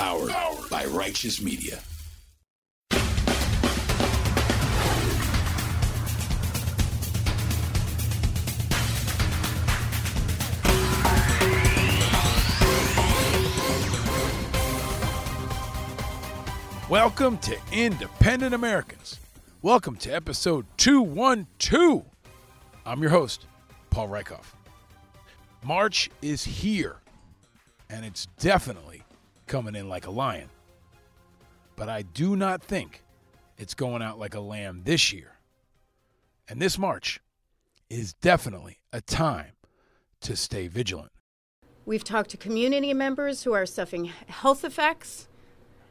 Powered 0.00 0.32
by 0.70 0.86
Righteous 0.86 1.42
Media. 1.42 1.78
Welcome 16.88 17.36
to 17.36 17.58
Independent 17.70 18.54
Americans. 18.54 19.20
Welcome 19.60 19.96
to 19.96 20.10
episode 20.10 20.64
212. 20.78 22.06
I'm 22.86 23.02
your 23.02 23.10
host, 23.10 23.44
Paul 23.90 24.08
Rieckhoff. 24.08 24.54
March 25.62 26.08
is 26.22 26.42
here, 26.42 26.96
and 27.90 28.06
it's 28.06 28.28
definitely 28.38 28.99
coming 29.50 29.74
in 29.74 29.88
like 29.88 30.06
a 30.06 30.10
lion. 30.10 30.48
But 31.74 31.88
I 31.88 32.02
do 32.02 32.36
not 32.36 32.62
think 32.62 33.02
it's 33.58 33.74
going 33.74 34.00
out 34.00 34.16
like 34.16 34.36
a 34.36 34.40
lamb 34.40 34.82
this 34.84 35.12
year. 35.12 35.32
And 36.48 36.62
this 36.62 36.78
March 36.78 37.20
is 37.90 38.12
definitely 38.12 38.78
a 38.92 39.00
time 39.00 39.52
to 40.20 40.36
stay 40.36 40.68
vigilant. 40.68 41.10
We've 41.84 42.04
talked 42.04 42.30
to 42.30 42.36
community 42.36 42.94
members 42.94 43.42
who 43.42 43.52
are 43.52 43.66
suffering 43.66 44.04
health 44.28 44.64
effects, 44.64 45.26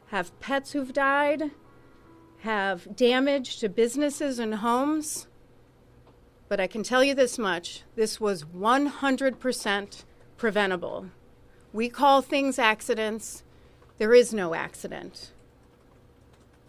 have 0.06 0.38
pets 0.40 0.72
who've 0.72 0.94
died, 0.94 1.50
have 2.38 2.96
damage 2.96 3.58
to 3.58 3.68
businesses 3.68 4.38
and 4.38 4.54
homes. 4.54 5.26
But 6.48 6.60
I 6.60 6.66
can 6.66 6.82
tell 6.82 7.04
you 7.04 7.14
this 7.14 7.38
much 7.38 7.82
this 7.94 8.18
was 8.18 8.44
100% 8.44 10.04
preventable. 10.38 11.10
We 11.74 11.90
call 11.90 12.22
things 12.22 12.58
accidents, 12.58 13.44
there 14.00 14.14
is 14.14 14.32
no 14.32 14.54
accident. 14.54 15.30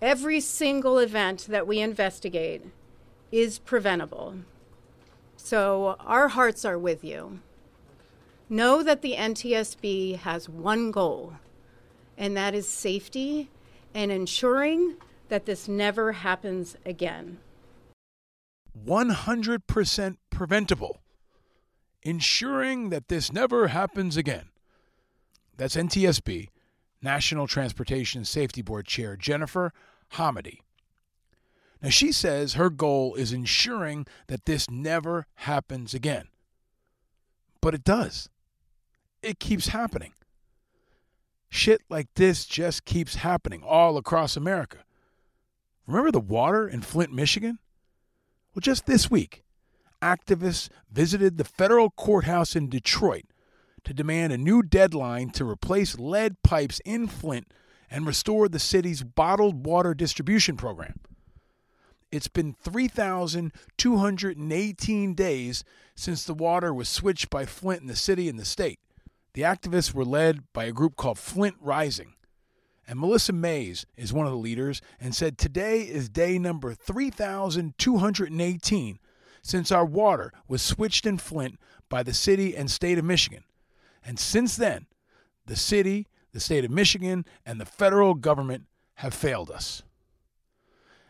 Every 0.02 0.42
single 0.42 1.00
event 1.00 1.48
that 1.48 1.66
we 1.66 1.80
investigate 1.80 2.62
is 3.32 3.58
preventable. 3.58 4.36
So 5.38 5.96
our 6.02 6.28
hearts 6.28 6.66
are 6.66 6.78
with 6.78 7.06
you. 7.06 7.40
Know 8.50 8.84
that 8.84 9.02
the 9.02 9.16
NTSB 9.16 10.18
has 10.18 10.50
one 10.50 10.92
goal, 10.92 11.36
and 12.18 12.36
that 12.36 12.54
is 12.54 12.68
safety 12.68 13.50
and 13.94 14.12
ensuring 14.12 14.98
that 15.30 15.46
this 15.46 15.70
never 15.70 16.12
happens 16.12 16.76
again. 16.86 17.38
100% 18.86 20.18
preventable, 20.30 21.00
ensuring 22.04 22.90
that 22.90 23.08
this 23.08 23.32
never 23.32 23.70
happens 23.70 24.18
again. 24.18 24.50
That's 25.56 25.78
NTSB, 25.78 26.50
National 27.02 27.48
Transportation 27.48 28.26
Safety 28.26 28.62
Board 28.62 28.86
Chair 28.86 29.16
Jennifer 29.16 29.74
Homendy. 30.14 30.60
Now, 31.82 31.90
she 31.90 32.12
says 32.12 32.54
her 32.54 32.70
goal 32.70 33.16
is 33.16 33.34
ensuring 33.34 34.06
that 34.28 34.46
this 34.46 34.70
never 34.70 35.26
happens 35.36 35.94
again. 35.94 36.28
But 37.60 37.74
it 37.74 37.84
does. 37.84 38.30
It 39.24 39.40
keeps 39.40 39.70
happening. 39.70 40.14
Shit 41.50 41.82
like 41.90 42.08
this 42.16 42.46
just 42.46 42.86
keeps 42.86 43.16
happening 43.16 43.64
all 43.64 43.98
across 43.98 44.38
America. 44.38 44.80
Remember 45.88 46.12
the 46.12 46.20
water 46.20 46.68
in 46.68 46.82
Flint, 46.82 47.12
Michigan? 47.12 47.60
Well, 48.54 48.62
just 48.62 48.86
this 48.86 49.10
week, 49.10 49.44
activists 50.02 50.70
visited 50.92 51.38
the 51.38 51.44
federal 51.44 51.90
courthouse 51.90 52.56
in 52.56 52.70
Detroit 52.70 53.26
to 53.84 53.94
demand 53.94 54.34
a 54.34 54.38
new 54.38 54.64
deadline 54.64 55.30
to 55.32 55.48
replace 55.48 55.98
lead 55.98 56.42
pipes 56.44 56.80
in 56.86 57.08
Flint 57.08 57.48
and 57.90 58.08
restore 58.08 58.48
the 58.48 58.60
city's 58.60 59.04
bottled 59.04 59.66
water 59.66 59.94
distribution 59.94 60.56
program. 60.56 61.00
It's 62.12 62.28
been 62.28 62.56
3,218 62.62 65.14
days 65.14 65.64
since 65.96 66.26
the 66.26 66.34
water 66.34 66.74
was 66.74 66.90
switched 66.90 67.30
by 67.30 67.46
Flint 67.46 67.82
in 67.82 67.88
the 67.88 67.96
city 67.96 68.28
and 68.28 68.38
the 68.38 68.46
state. 68.46 68.80
The 69.34 69.44
activists 69.44 69.94
were 69.94 70.04
led 70.04 70.52
by 70.52 70.66
a 70.66 70.74
group 70.74 70.98
called 70.98 71.18
Flint 71.18 71.56
Rising. 71.62 72.16
And 72.86 73.00
Melissa 73.00 73.32
Mays 73.32 73.86
is 73.96 74.12
one 74.12 74.26
of 74.26 74.34
the 74.34 74.38
leaders 74.38 74.82
and 75.00 75.16
said 75.16 75.38
today 75.38 75.84
is 75.84 76.10
day 76.10 76.38
number 76.38 76.74
3,218 76.74 79.00
since 79.42 79.72
our 79.72 79.86
water 79.86 80.34
was 80.48 80.62
switched 80.62 81.06
in 81.06 81.18
Flint 81.18 81.58
by 81.88 82.04
the 82.04 82.14
city 82.14 82.54
and 82.56 82.70
state 82.70 82.98
of 82.98 83.06
Michigan. 83.06 83.46
And 84.06 84.20
since 84.20 84.56
then, 84.56 84.88
the 85.46 85.56
city, 85.56 86.08
the 86.34 86.40
state 86.40 86.66
of 86.66 86.72
Michigan, 86.72 87.26
and 87.46 87.60
the 87.60 87.66
federal 87.66 88.14
government 88.14 88.66
have 88.96 89.14
failed 89.14 89.52
us. 89.52 89.84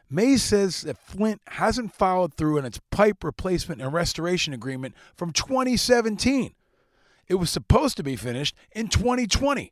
Mays 0.09 0.43
says 0.43 0.81
that 0.81 0.97
Flint 0.97 1.41
hasn't 1.47 1.93
followed 1.93 2.33
through 2.33 2.57
on 2.57 2.65
its 2.65 2.81
pipe 2.91 3.23
replacement 3.23 3.81
and 3.81 3.93
restoration 3.93 4.53
agreement 4.53 4.93
from 5.15 5.31
2017. 5.31 6.53
It 7.29 7.35
was 7.35 7.49
supposed 7.49 7.95
to 7.95 8.03
be 8.03 8.17
finished 8.17 8.55
in 8.73 8.89
2020. 8.89 9.71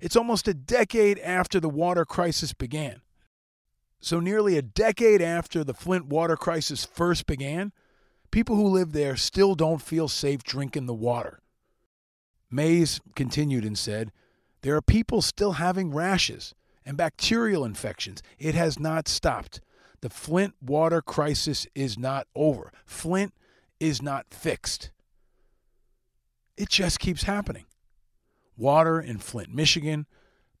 It's 0.00 0.16
almost 0.16 0.48
a 0.48 0.54
decade 0.54 1.18
after 1.20 1.60
the 1.60 1.70
water 1.70 2.04
crisis 2.04 2.52
began. 2.52 3.00
So, 4.00 4.20
nearly 4.20 4.58
a 4.58 4.62
decade 4.62 5.22
after 5.22 5.64
the 5.64 5.72
Flint 5.72 6.06
water 6.08 6.36
crisis 6.36 6.84
first 6.84 7.26
began, 7.26 7.72
people 8.30 8.56
who 8.56 8.68
live 8.68 8.92
there 8.92 9.16
still 9.16 9.54
don't 9.54 9.80
feel 9.80 10.08
safe 10.08 10.42
drinking 10.42 10.84
the 10.84 10.92
water. 10.92 11.40
Mays 12.50 13.00
continued 13.14 13.64
and 13.64 13.76
said, 13.76 14.12
There 14.62 14.76
are 14.76 14.82
people 14.82 15.22
still 15.22 15.52
having 15.52 15.92
rashes 15.92 16.54
and 16.84 16.96
bacterial 16.96 17.64
infections. 17.64 18.22
It 18.38 18.54
has 18.54 18.78
not 18.78 19.08
stopped. 19.08 19.60
The 20.00 20.10
Flint 20.10 20.54
water 20.60 21.00
crisis 21.00 21.66
is 21.74 21.98
not 21.98 22.26
over. 22.34 22.70
Flint 22.84 23.32
is 23.80 24.02
not 24.02 24.26
fixed. 24.30 24.90
It 26.56 26.68
just 26.68 27.00
keeps 27.00 27.24
happening. 27.24 27.64
Water 28.56 29.00
in 29.00 29.18
Flint, 29.18 29.52
Michigan, 29.52 30.06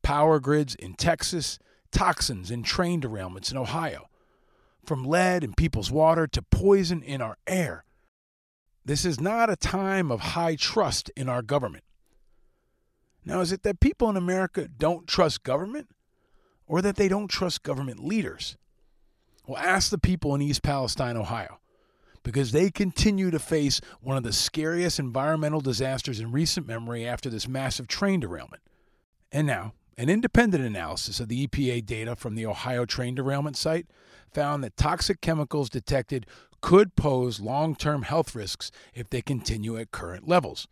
power 0.02 0.40
grids 0.40 0.74
in 0.74 0.94
Texas, 0.94 1.58
toxins 1.92 2.50
in 2.50 2.62
train 2.62 3.00
derailments 3.00 3.52
in 3.52 3.56
Ohio, 3.56 4.08
from 4.84 5.04
lead 5.04 5.44
in 5.44 5.54
people's 5.54 5.92
water 5.92 6.26
to 6.26 6.42
poison 6.42 7.02
in 7.02 7.20
our 7.20 7.36
air. 7.46 7.84
This 8.84 9.04
is 9.04 9.20
not 9.20 9.50
a 9.50 9.56
time 9.56 10.10
of 10.10 10.20
high 10.20 10.56
trust 10.56 11.10
in 11.16 11.28
our 11.28 11.42
government. 11.42 11.84
Now, 13.24 13.40
is 13.40 13.52
it 13.52 13.62
that 13.62 13.80
people 13.80 14.10
in 14.10 14.16
America 14.16 14.68
don't 14.68 15.06
trust 15.06 15.42
government 15.42 15.88
or 16.66 16.82
that 16.82 16.96
they 16.96 17.08
don't 17.08 17.28
trust 17.28 17.62
government 17.62 18.04
leaders? 18.04 18.56
Well, 19.46 19.62
ask 19.62 19.90
the 19.90 19.98
people 19.98 20.34
in 20.34 20.42
East 20.42 20.62
Palestine, 20.62 21.16
Ohio 21.16 21.60
because 22.24 22.52
they 22.52 22.70
continue 22.70 23.30
to 23.30 23.38
face 23.38 23.80
one 24.00 24.16
of 24.16 24.24
the 24.24 24.32
scariest 24.32 24.98
environmental 24.98 25.60
disasters 25.60 26.18
in 26.18 26.32
recent 26.32 26.66
memory 26.66 27.06
after 27.06 27.30
this 27.30 27.46
massive 27.46 27.86
train 27.86 28.18
derailment. 28.18 28.62
And 29.30 29.46
now, 29.46 29.74
an 29.96 30.08
independent 30.08 30.64
analysis 30.64 31.20
of 31.20 31.28
the 31.28 31.46
EPA 31.46 31.86
data 31.86 32.16
from 32.16 32.34
the 32.34 32.46
Ohio 32.46 32.84
train 32.84 33.14
derailment 33.14 33.56
site 33.56 33.86
found 34.32 34.64
that 34.64 34.76
toxic 34.76 35.20
chemicals 35.20 35.70
detected 35.70 36.26
could 36.64 36.96
pose 36.96 37.40
long-term 37.40 38.00
health 38.00 38.34
risks 38.34 38.70
if 38.94 39.10
they 39.10 39.20
continue 39.20 39.76
at 39.76 39.90
current 39.90 40.26
levels. 40.26 40.66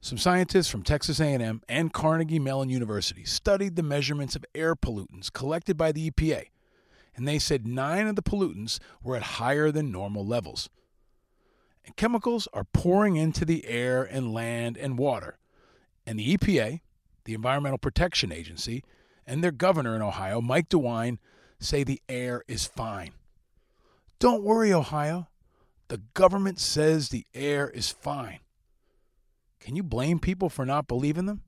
Some 0.00 0.16
scientists 0.16 0.68
from 0.68 0.84
Texas 0.84 1.18
A&M 1.18 1.62
and 1.68 1.92
Carnegie 1.92 2.38
Mellon 2.38 2.68
University 2.68 3.24
studied 3.24 3.74
the 3.74 3.82
measurements 3.82 4.36
of 4.36 4.44
air 4.54 4.76
pollutants 4.76 5.32
collected 5.32 5.76
by 5.76 5.90
the 5.90 6.08
EPA, 6.08 6.44
and 7.16 7.26
they 7.26 7.40
said 7.40 7.66
9 7.66 8.06
of 8.06 8.14
the 8.14 8.22
pollutants 8.22 8.78
were 9.02 9.16
at 9.16 9.22
higher 9.22 9.72
than 9.72 9.90
normal 9.90 10.24
levels. 10.24 10.70
And 11.84 11.96
chemicals 11.96 12.46
are 12.52 12.62
pouring 12.62 13.16
into 13.16 13.44
the 13.44 13.66
air 13.66 14.04
and 14.04 14.32
land 14.32 14.76
and 14.76 14.96
water. 14.96 15.38
And 16.06 16.20
the 16.20 16.36
EPA, 16.36 16.82
the 17.24 17.34
Environmental 17.34 17.78
Protection 17.78 18.30
Agency, 18.30 18.84
and 19.26 19.42
their 19.42 19.50
governor 19.50 19.96
in 19.96 20.02
Ohio, 20.02 20.40
Mike 20.40 20.68
DeWine, 20.68 21.18
say 21.58 21.82
the 21.82 22.00
air 22.08 22.44
is 22.46 22.64
fine. 22.64 23.10
Don't 24.20 24.44
worry, 24.44 24.72
Ohio. 24.72 25.26
The 25.92 26.00
government 26.14 26.58
says 26.58 27.10
the 27.10 27.26
air 27.34 27.68
is 27.68 27.90
fine. 27.90 28.38
Can 29.60 29.76
you 29.76 29.82
blame 29.82 30.20
people 30.20 30.48
for 30.48 30.64
not 30.64 30.88
believing 30.88 31.26
them? 31.26 31.42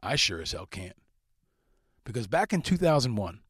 I 0.00 0.14
sure 0.14 0.40
as 0.40 0.52
hell 0.52 0.66
can't. 0.66 0.94
Because 2.04 2.28
back 2.28 2.52
in 2.52 2.62
2001, 2.62 3.40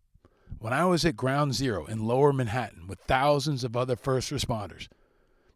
when 0.58 0.72
I 0.72 0.86
was 0.86 1.04
at 1.04 1.18
Ground 1.18 1.52
Zero 1.52 1.84
in 1.84 2.06
lower 2.06 2.32
Manhattan 2.32 2.86
with 2.86 2.98
thousands 3.00 3.62
of 3.62 3.76
other 3.76 3.94
first 3.94 4.32
responders, 4.32 4.88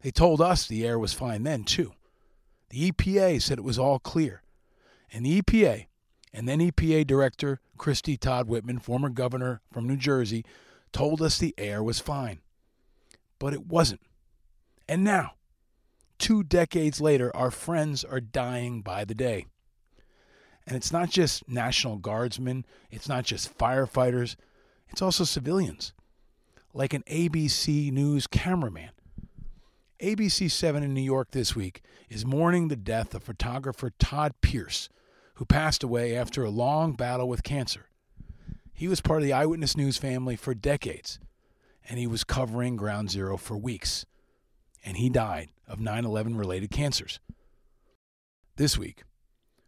they 0.03 0.11
told 0.11 0.43
us 0.43 0.67
the 0.67 0.87
air 0.87 0.99
was 0.99 1.15
fine 1.15 1.45
then, 1.45 1.65
too. 1.65 1.95
The 2.69 2.93
EPA 2.93 3.41
said 3.41 3.57
it 3.57 3.65
was 3.65 3.79
all 3.79 3.99
clear. 3.99 4.43
And 5.11 5.25
the 5.25 5.41
EPA, 5.41 5.87
and 6.35 6.47
then 6.47 6.59
EPA 6.59 7.07
Director 7.07 7.63
Christie 7.79 8.19
Todd 8.19 8.47
Whitman, 8.47 8.79
former 8.79 9.09
governor 9.09 9.63
from 9.73 9.89
New 9.89 9.97
Jersey, 9.97 10.45
told 10.93 11.23
us 11.23 11.39
the 11.39 11.55
air 11.57 11.83
was 11.83 11.99
fine. 11.99 12.41
But 13.39 13.55
it 13.55 13.65
wasn't. 13.67 14.03
And 14.89 15.05
now, 15.05 15.33
two 16.19 16.43
decades 16.43 17.01
later, 17.01 17.35
our 17.37 17.51
friends 17.51 18.05
are 18.05 18.21
dying 18.21 18.81
by 18.81 19.05
the 19.05 19.15
day. 19.15 19.47
And 20.67 20.77
it's 20.77 20.93
not 20.93 21.11
just 21.11 21.49
National 21.49 21.97
Guardsmen, 21.97 22.65
it's 22.91 23.09
not 23.09 23.25
just 23.25 23.57
firefighters, 23.57 24.37
it's 24.89 25.03
also 25.03 25.25
civilians, 25.25 25.93
like 26.73 26.95
an 26.95 27.05
ABC 27.05 27.93
News 27.93 28.27
cameraman. 28.27 28.91
ABC 30.01 30.51
7 30.51 30.83
in 30.83 30.95
New 30.95 31.03
York 31.03 31.33
this 31.33 31.57
week 31.57 31.83
is 32.09 32.25
mourning 32.25 32.69
the 32.69 32.77
death 32.77 33.15
of 33.15 33.23
photographer 33.23 33.91
Todd 33.99 34.33
Pierce, 34.41 34.89
who 35.35 35.45
passed 35.45 35.83
away 35.83 36.17
after 36.17 36.45
a 36.45 36.51
long 36.51 36.93
battle 36.93 37.29
with 37.29 37.43
cancer. 37.43 37.89
He 38.73 38.89
was 38.89 39.01
part 39.01 39.21
of 39.21 39.25
the 39.25 39.33
Eyewitness 39.33 39.77
News 39.77 39.99
family 39.99 40.37
for 40.37 40.55
decades, 40.55 41.19
and 41.89 41.99
he 41.99 42.07
was 42.07 42.25
covering 42.25 42.77
Ground 42.77 43.11
Zero 43.11 43.37
for 43.37 43.57
weeks. 43.57 44.07
And 44.85 44.97
he 44.97 45.09
died 45.09 45.51
of 45.67 45.81
9 45.81 46.05
11 46.05 46.37
related 46.37 46.71
cancers. 46.71 47.21
This 48.57 48.79
week, 48.79 49.05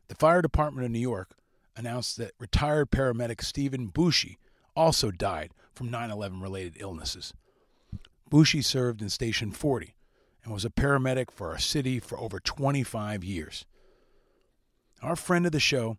the 0.09 0.15
Fire 0.15 0.43
Department 0.43 0.85
of 0.85 0.91
New 0.91 0.99
York 0.99 1.37
announced 1.77 2.17
that 2.17 2.33
retired 2.39 2.91
paramedic 2.91 3.43
Stephen 3.43 3.89
Bushey 3.89 4.37
also 4.75 5.11
died 5.11 5.53
from 5.73 5.91
9 5.91 6.11
11 6.11 6.41
related 6.41 6.77
illnesses. 6.79 7.33
Bushey 8.31 8.65
served 8.65 9.03
in 9.03 9.09
Station 9.09 9.51
40 9.51 9.95
and 10.45 10.53
was 10.53 10.65
a 10.65 10.71
paramedic 10.71 11.31
for 11.31 11.51
our 11.51 11.59
city 11.59 12.01
for 12.01 12.19
over 12.19 12.41
25 12.41 13.25
years. 13.25 13.67
Our 15.03 15.17
friend 15.17 15.47
of 15.47 15.53
the 15.53 15.61
show 15.61 15.97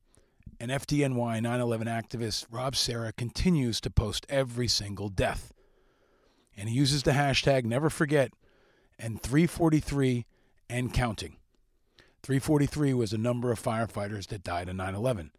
and 0.60 0.72
FDNY 0.72 1.42
9 1.42 1.60
11 1.60 1.88
activist 1.88 2.46
Rob 2.52 2.76
Serra 2.76 3.12
continues 3.12 3.82
to 3.82 3.90
post 3.90 4.26
every 4.30 4.68
single 4.68 5.10
death. 5.10 5.52
And 6.56 6.70
he 6.70 6.76
uses 6.76 7.04
the 7.04 7.12
hashtag 7.12 7.66
never 7.66 7.90
forget 7.90 8.32
and 9.02 9.22
343 9.22 10.26
and 10.70 10.94
counting. 10.94 11.38
343 12.24 12.94
was 12.94 13.12
the 13.12 13.18
number 13.18 13.52
of 13.52 13.62
firefighters 13.62 14.28
that 14.28 14.44
died 14.44 14.70
in 14.70 14.78
9 14.78 14.94
11, 14.94 15.32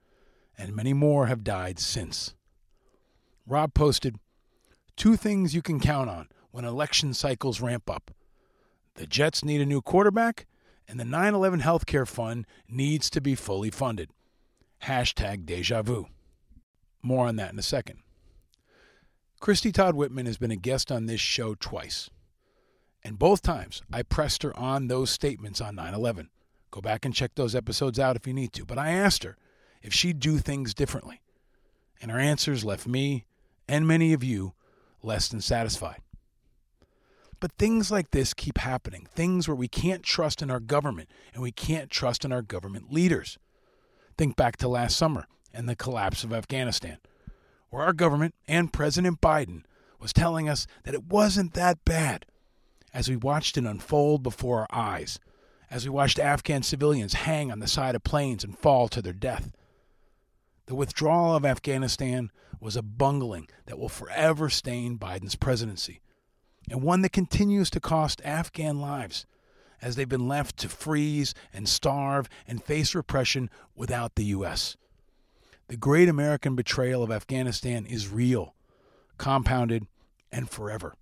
and 0.58 0.74
many 0.74 0.92
more 0.92 1.26
have 1.26 1.44
died 1.44 1.78
since. 1.78 2.34
Rob 3.46 3.72
posted 3.74 4.16
two 4.96 5.16
things 5.16 5.54
you 5.54 5.62
can 5.62 5.80
count 5.80 6.10
on 6.10 6.28
when 6.50 6.64
election 6.64 7.14
cycles 7.14 7.60
ramp 7.60 7.88
up 7.88 8.10
the 8.94 9.06
Jets 9.06 9.44
need 9.44 9.60
a 9.60 9.66
new 9.66 9.80
quarterback, 9.80 10.46
and 10.86 11.00
the 11.00 11.04
9 11.04 11.34
11 11.34 11.60
healthcare 11.60 12.06
fund 12.06 12.46
needs 12.68 13.08
to 13.10 13.20
be 13.20 13.34
fully 13.34 13.70
funded. 13.70 14.10
Hashtag 14.82 15.46
deja 15.46 15.82
vu. 15.82 16.08
More 17.02 17.26
on 17.26 17.36
that 17.36 17.52
in 17.52 17.58
a 17.58 17.62
second. 17.62 18.00
Christie 19.40 19.72
Todd 19.72 19.94
Whitman 19.94 20.26
has 20.26 20.38
been 20.38 20.50
a 20.50 20.56
guest 20.56 20.92
on 20.92 21.06
this 21.06 21.20
show 21.20 21.54
twice. 21.54 22.10
And 23.04 23.18
both 23.18 23.42
times 23.42 23.82
I 23.92 24.02
pressed 24.02 24.42
her 24.42 24.56
on 24.56 24.86
those 24.86 25.10
statements 25.10 25.60
on 25.60 25.74
9 25.74 25.94
11. 25.94 26.30
Go 26.70 26.80
back 26.80 27.04
and 27.04 27.14
check 27.14 27.32
those 27.34 27.54
episodes 27.54 27.98
out 27.98 28.16
if 28.16 28.26
you 28.26 28.32
need 28.32 28.52
to. 28.54 28.64
But 28.64 28.78
I 28.78 28.90
asked 28.90 29.24
her 29.24 29.36
if 29.82 29.92
she'd 29.92 30.20
do 30.20 30.38
things 30.38 30.74
differently. 30.74 31.20
And 32.00 32.10
her 32.10 32.18
answers 32.18 32.64
left 32.64 32.86
me 32.86 33.26
and 33.68 33.86
many 33.86 34.12
of 34.12 34.24
you 34.24 34.54
less 35.02 35.28
than 35.28 35.40
satisfied. 35.40 36.00
But 37.40 37.52
things 37.58 37.90
like 37.90 38.12
this 38.12 38.34
keep 38.34 38.58
happening. 38.58 39.06
Things 39.12 39.48
where 39.48 39.56
we 39.56 39.68
can't 39.68 40.02
trust 40.02 40.42
in 40.42 40.50
our 40.50 40.60
government 40.60 41.10
and 41.34 41.42
we 41.42 41.50
can't 41.50 41.90
trust 41.90 42.24
in 42.24 42.32
our 42.32 42.42
government 42.42 42.92
leaders. 42.92 43.36
Think 44.16 44.36
back 44.36 44.56
to 44.58 44.68
last 44.68 44.96
summer 44.96 45.26
and 45.52 45.68
the 45.68 45.76
collapse 45.76 46.22
of 46.22 46.32
Afghanistan, 46.32 46.98
where 47.70 47.82
our 47.82 47.92
government 47.92 48.34
and 48.46 48.72
President 48.72 49.20
Biden 49.20 49.64
was 49.98 50.12
telling 50.12 50.48
us 50.48 50.66
that 50.84 50.94
it 50.94 51.04
wasn't 51.04 51.54
that 51.54 51.84
bad 51.84 52.26
as 52.92 53.08
we 53.08 53.16
watched 53.16 53.56
it 53.56 53.64
unfold 53.64 54.22
before 54.22 54.60
our 54.60 54.66
eyes, 54.70 55.18
as 55.70 55.84
we 55.84 55.90
watched 55.90 56.18
Afghan 56.18 56.62
civilians 56.62 57.14
hang 57.14 57.50
on 57.50 57.58
the 57.58 57.66
side 57.66 57.94
of 57.94 58.04
planes 58.04 58.44
and 58.44 58.58
fall 58.58 58.88
to 58.88 59.00
their 59.00 59.12
death. 59.12 59.52
The 60.66 60.74
withdrawal 60.74 61.34
of 61.34 61.44
Afghanistan 61.44 62.30
was 62.60 62.76
a 62.76 62.82
bungling 62.82 63.48
that 63.66 63.78
will 63.78 63.88
forever 63.88 64.48
stain 64.48 64.98
Biden's 64.98 65.34
presidency 65.34 66.00
and 66.70 66.82
one 66.82 67.02
that 67.02 67.12
continues 67.12 67.70
to 67.70 67.80
cost 67.80 68.22
Afghan 68.24 68.80
lives 68.80 69.26
as 69.80 69.96
they've 69.96 70.08
been 70.08 70.28
left 70.28 70.56
to 70.58 70.68
freeze 70.68 71.34
and 71.52 71.68
starve 71.68 72.28
and 72.46 72.62
face 72.62 72.94
repression 72.94 73.50
without 73.74 74.14
the 74.14 74.26
U.S. 74.26 74.76
The 75.66 75.76
great 75.76 76.08
American 76.08 76.54
betrayal 76.54 77.02
of 77.02 77.10
Afghanistan 77.10 77.84
is 77.84 78.08
real, 78.08 78.54
compounded, 79.18 79.86
and 80.30 80.48
forever. 80.48 80.94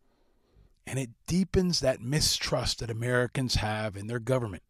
And 0.91 0.99
it 0.99 1.11
deepens 1.29 1.79
that 1.81 2.03
mistrust 2.03 2.81
that 2.81 2.91
Americans 2.91 3.55
have 3.55 3.97
in 3.97 4.09
their 4.09 4.19
government, 4.19 4.65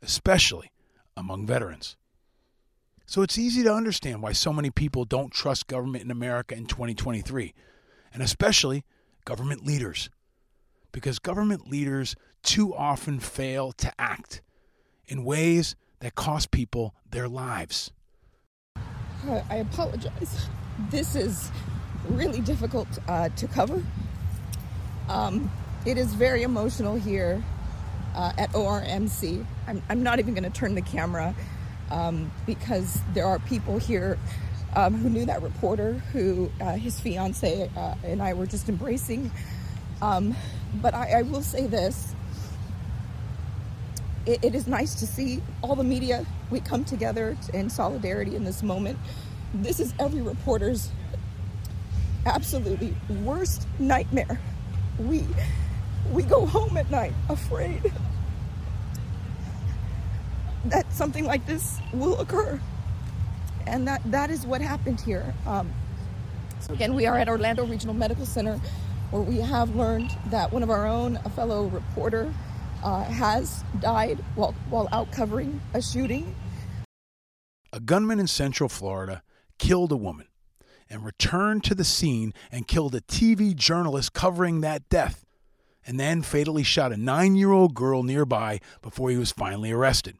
especially 0.00 0.70
among 1.14 1.46
veterans. 1.46 1.94
So 3.04 3.20
it's 3.20 3.36
easy 3.36 3.62
to 3.64 3.74
understand 3.74 4.22
why 4.22 4.32
so 4.32 4.50
many 4.50 4.70
people 4.70 5.04
don't 5.04 5.30
trust 5.30 5.66
government 5.66 6.04
in 6.04 6.10
America 6.10 6.54
in 6.54 6.64
2023, 6.64 7.52
and 8.14 8.22
especially 8.22 8.86
government 9.26 9.66
leaders. 9.66 10.08
Because 10.90 11.18
government 11.18 11.70
leaders 11.70 12.16
too 12.42 12.74
often 12.74 13.20
fail 13.20 13.72
to 13.72 13.92
act 13.98 14.40
in 15.06 15.22
ways 15.22 15.76
that 16.00 16.14
cost 16.14 16.50
people 16.50 16.94
their 17.10 17.28
lives. 17.28 17.92
I 19.50 19.56
apologize. 19.56 20.46
This 20.88 21.14
is 21.14 21.50
really 22.08 22.40
difficult 22.40 22.88
uh, 23.06 23.28
to 23.28 23.46
cover. 23.48 23.82
Um, 25.12 25.50
it 25.84 25.98
is 25.98 26.14
very 26.14 26.42
emotional 26.42 26.96
here 26.96 27.44
uh, 28.14 28.32
at 28.38 28.50
ORMC. 28.52 29.44
I'm, 29.66 29.82
I'm 29.90 30.02
not 30.02 30.18
even 30.20 30.32
going 30.32 30.50
to 30.50 30.58
turn 30.58 30.74
the 30.74 30.80
camera 30.80 31.34
um, 31.90 32.32
because 32.46 32.98
there 33.12 33.26
are 33.26 33.38
people 33.40 33.78
here 33.78 34.18
um, 34.74 34.94
who 34.94 35.10
knew 35.10 35.26
that 35.26 35.42
reporter 35.42 35.92
who 36.14 36.50
uh, 36.62 36.72
his 36.72 36.98
fiance 36.98 37.70
uh, 37.76 37.94
and 38.02 38.22
I 38.22 38.32
were 38.32 38.46
just 38.46 38.70
embracing. 38.70 39.30
Um, 40.00 40.34
but 40.80 40.94
I, 40.94 41.18
I, 41.18 41.22
will 41.22 41.42
say 41.42 41.66
this 41.66 42.14
it, 44.24 44.42
it 44.42 44.54
is 44.54 44.66
nice 44.66 44.94
to 44.94 45.06
see 45.06 45.42
all 45.60 45.76
the 45.76 45.84
media. 45.84 46.24
We 46.50 46.60
come 46.60 46.86
together 46.86 47.36
in 47.52 47.68
solidarity 47.68 48.34
in 48.34 48.44
this 48.44 48.62
moment. 48.62 48.98
This 49.52 49.78
is 49.78 49.92
every 49.98 50.22
reporter's 50.22 50.90
absolutely 52.24 52.94
worst 53.10 53.68
nightmare. 53.78 54.40
We 54.98 55.26
we 56.12 56.22
go 56.22 56.46
home 56.46 56.76
at 56.76 56.90
night 56.90 57.12
afraid 57.28 57.92
that 60.66 60.90
something 60.92 61.24
like 61.24 61.44
this 61.46 61.78
will 61.92 62.20
occur 62.20 62.60
and 63.66 63.86
that 63.88 64.02
that 64.10 64.30
is 64.30 64.46
what 64.46 64.60
happened 64.60 65.00
here. 65.00 65.34
Um, 65.46 65.72
so 66.60 66.72
again, 66.72 66.94
we 66.94 67.06
are 67.06 67.18
at 67.18 67.28
Orlando 67.28 67.64
Regional 67.66 67.94
Medical 67.94 68.26
Center, 68.26 68.60
where 69.10 69.22
we 69.22 69.38
have 69.38 69.74
learned 69.74 70.16
that 70.26 70.52
one 70.52 70.62
of 70.62 70.70
our 70.70 70.86
own, 70.86 71.18
a 71.24 71.30
fellow 71.30 71.66
reporter, 71.66 72.32
uh, 72.82 73.04
has 73.04 73.64
died 73.80 74.18
while 74.34 74.52
while 74.70 74.88
out 74.92 75.10
covering 75.12 75.60
a 75.74 75.82
shooting. 75.82 76.34
A 77.72 77.80
gunman 77.80 78.20
in 78.20 78.26
Central 78.26 78.68
Florida 78.68 79.22
killed 79.58 79.92
a 79.92 79.96
woman 79.96 80.26
and 80.92 81.04
returned 81.04 81.64
to 81.64 81.74
the 81.74 81.84
scene 81.84 82.34
and 82.52 82.68
killed 82.68 82.94
a 82.94 83.00
TV 83.00 83.56
journalist 83.56 84.12
covering 84.12 84.60
that 84.60 84.88
death, 84.90 85.24
and 85.86 85.98
then 85.98 86.20
fatally 86.20 86.62
shot 86.62 86.92
a 86.92 86.96
nine-year-old 86.96 87.74
girl 87.74 88.02
nearby 88.02 88.60
before 88.82 89.08
he 89.10 89.16
was 89.16 89.32
finally 89.32 89.72
arrested. 89.72 90.18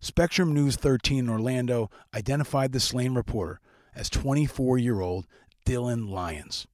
Spectrum 0.00 0.54
News 0.54 0.76
13 0.76 1.18
in 1.18 1.28
Orlando 1.28 1.90
identified 2.14 2.72
the 2.72 2.80
slain 2.80 3.14
reporter 3.14 3.60
as 3.94 4.08
24 4.08 4.78
year 4.78 5.00
old 5.00 5.26
Dylan 5.66 6.08
Lyons. 6.08 6.66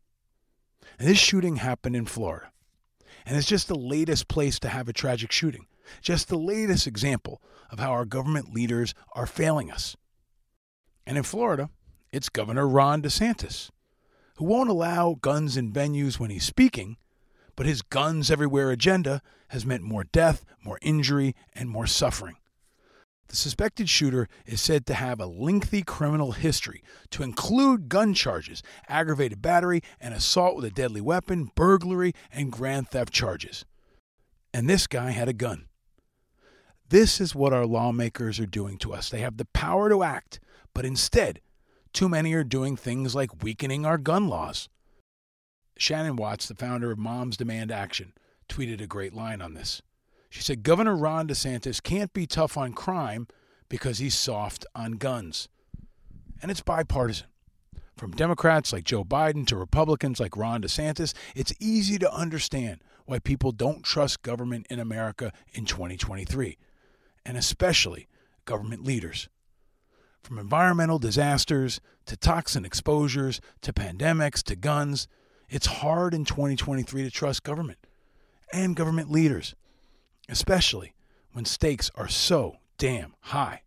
And 0.99 1.09
this 1.09 1.19
shooting 1.19 1.57
happened 1.57 1.97
in 1.97 2.07
Florida. 2.07 2.52
And 3.26 3.37
it's 3.37 3.49
just 3.49 3.66
the 3.66 3.75
latest 3.75 4.28
place 4.28 4.61
to 4.61 4.69
have 4.69 4.88
a 4.88 4.93
tragic 4.93 5.33
shooting, 5.33 5.66
just 6.00 6.28
the 6.28 6.38
latest 6.38 6.87
example 6.87 7.43
of 7.69 7.81
how 7.81 7.90
our 7.90 8.05
government 8.05 8.55
leaders 8.55 8.95
are 9.12 9.26
failing 9.26 9.73
us. 9.73 9.97
And 11.05 11.19
in 11.19 11.25
Florida, 11.25 11.69
it's 12.12 12.28
Governor 12.28 12.68
Ron 12.68 13.02
DeSantis, 13.02 13.70
who 14.36 14.44
won't 14.44 14.70
allow 14.70 15.16
guns 15.20 15.56
in 15.56 15.72
venues 15.72 16.18
when 16.18 16.30
he's 16.30 16.44
speaking, 16.44 16.96
but 17.56 17.66
his 17.66 17.82
guns 17.82 18.30
everywhere 18.30 18.70
agenda 18.70 19.22
has 19.48 19.66
meant 19.66 19.82
more 19.82 20.04
death, 20.04 20.44
more 20.62 20.78
injury, 20.82 21.34
and 21.54 21.70
more 21.70 21.86
suffering. 21.86 22.36
The 23.28 23.36
suspected 23.36 23.88
shooter 23.88 24.28
is 24.44 24.60
said 24.60 24.86
to 24.86 24.94
have 24.94 25.20
a 25.20 25.26
lengthy 25.26 25.82
criminal 25.82 26.32
history, 26.32 26.82
to 27.10 27.22
include 27.22 27.88
gun 27.88 28.14
charges, 28.14 28.62
aggravated 28.88 29.42
battery, 29.42 29.82
and 30.00 30.14
assault 30.14 30.54
with 30.54 30.64
a 30.64 30.70
deadly 30.70 31.00
weapon, 31.00 31.50
burglary, 31.56 32.12
and 32.30 32.52
grand 32.52 32.88
theft 32.90 33.12
charges. 33.12 33.64
And 34.54 34.70
this 34.70 34.86
guy 34.86 35.10
had 35.10 35.28
a 35.28 35.32
gun. 35.32 35.66
This 36.88 37.20
is 37.20 37.34
what 37.34 37.52
our 37.52 37.66
lawmakers 37.66 38.38
are 38.38 38.46
doing 38.46 38.78
to 38.78 38.92
us. 38.92 39.10
They 39.10 39.20
have 39.20 39.38
the 39.38 39.46
power 39.46 39.88
to 39.88 40.04
act, 40.04 40.38
but 40.72 40.84
instead, 40.84 41.40
too 41.97 42.09
many 42.11 42.35
are 42.35 42.45
doing 42.45 42.76
things 42.76 43.15
like 43.15 43.43
weakening 43.43 43.87
our 43.87 43.97
gun 43.97 44.29
laws. 44.29 44.69
Shannon 45.79 46.17
Watts, 46.17 46.47
the 46.47 46.55
founder 46.55 46.91
of 46.91 46.99
Moms 46.99 47.38
Demand 47.38 47.73
Action, 47.73 48.12
tweeted 48.50 48.83
a 48.83 48.87
great 48.87 49.15
line 49.15 49.41
on 49.41 49.55
this. 49.55 49.81
She 50.29 50.43
said 50.43 50.62
Governor 50.62 50.95
Ron 50.95 51.26
DeSantis 51.26 51.83
can't 51.83 52.12
be 52.12 52.26
tough 52.26 52.59
on 52.59 52.75
crime 52.75 53.26
because 53.71 53.97
he's 53.97 54.15
soft 54.15 54.67
on 54.75 54.93
guns. 54.93 55.49
And 56.43 56.50
it's 56.50 56.61
bipartisan. 56.61 57.29
From 57.97 58.11
Democrats 58.11 58.75
like 58.75 58.85
Joe 58.85 59.03
Biden 59.03 59.47
to 59.47 59.57
Republicans 59.57 60.21
like 60.21 60.37
Ron 60.37 60.61
DeSantis, 60.61 61.15
it's 61.35 61.55
easy 61.59 61.97
to 61.97 62.12
understand 62.12 62.85
why 63.07 63.21
people 63.21 63.53
don't 63.53 63.83
trust 63.83 64.21
government 64.21 64.67
in 64.69 64.79
America 64.79 65.33
in 65.55 65.65
2023, 65.65 66.59
and 67.25 67.38
especially 67.38 68.07
government 68.45 68.85
leaders. 68.85 69.31
From 70.26 70.40
environmental 70.40 70.99
disasters 70.99 71.80
to 72.06 72.16
toxin 72.16 72.64
exposures 72.64 73.40
to 73.61 73.73
pandemics 73.73 74.42
to 74.47 74.56
guns, 74.56 75.06
it's 75.49 75.66
hard 75.66 76.14
in 76.14 76.25
2023 76.25 77.04
to 77.04 77.11
trust 77.12 77.45
government 77.45 77.78
and 78.52 78.75
government 78.75 79.09
leaders, 79.09 79.54
especially 80.28 80.95
when 81.30 81.45
stakes 81.45 81.92
are 81.95 82.09
so 82.09 82.56
damn 82.76 83.14
high. 83.21 83.62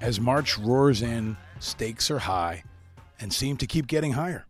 As 0.00 0.18
March 0.18 0.56
roars 0.58 1.02
in, 1.02 1.36
stakes 1.58 2.10
are 2.10 2.20
high 2.20 2.64
and 3.20 3.32
seem 3.32 3.58
to 3.58 3.66
keep 3.66 3.86
getting 3.86 4.12
higher. 4.12 4.46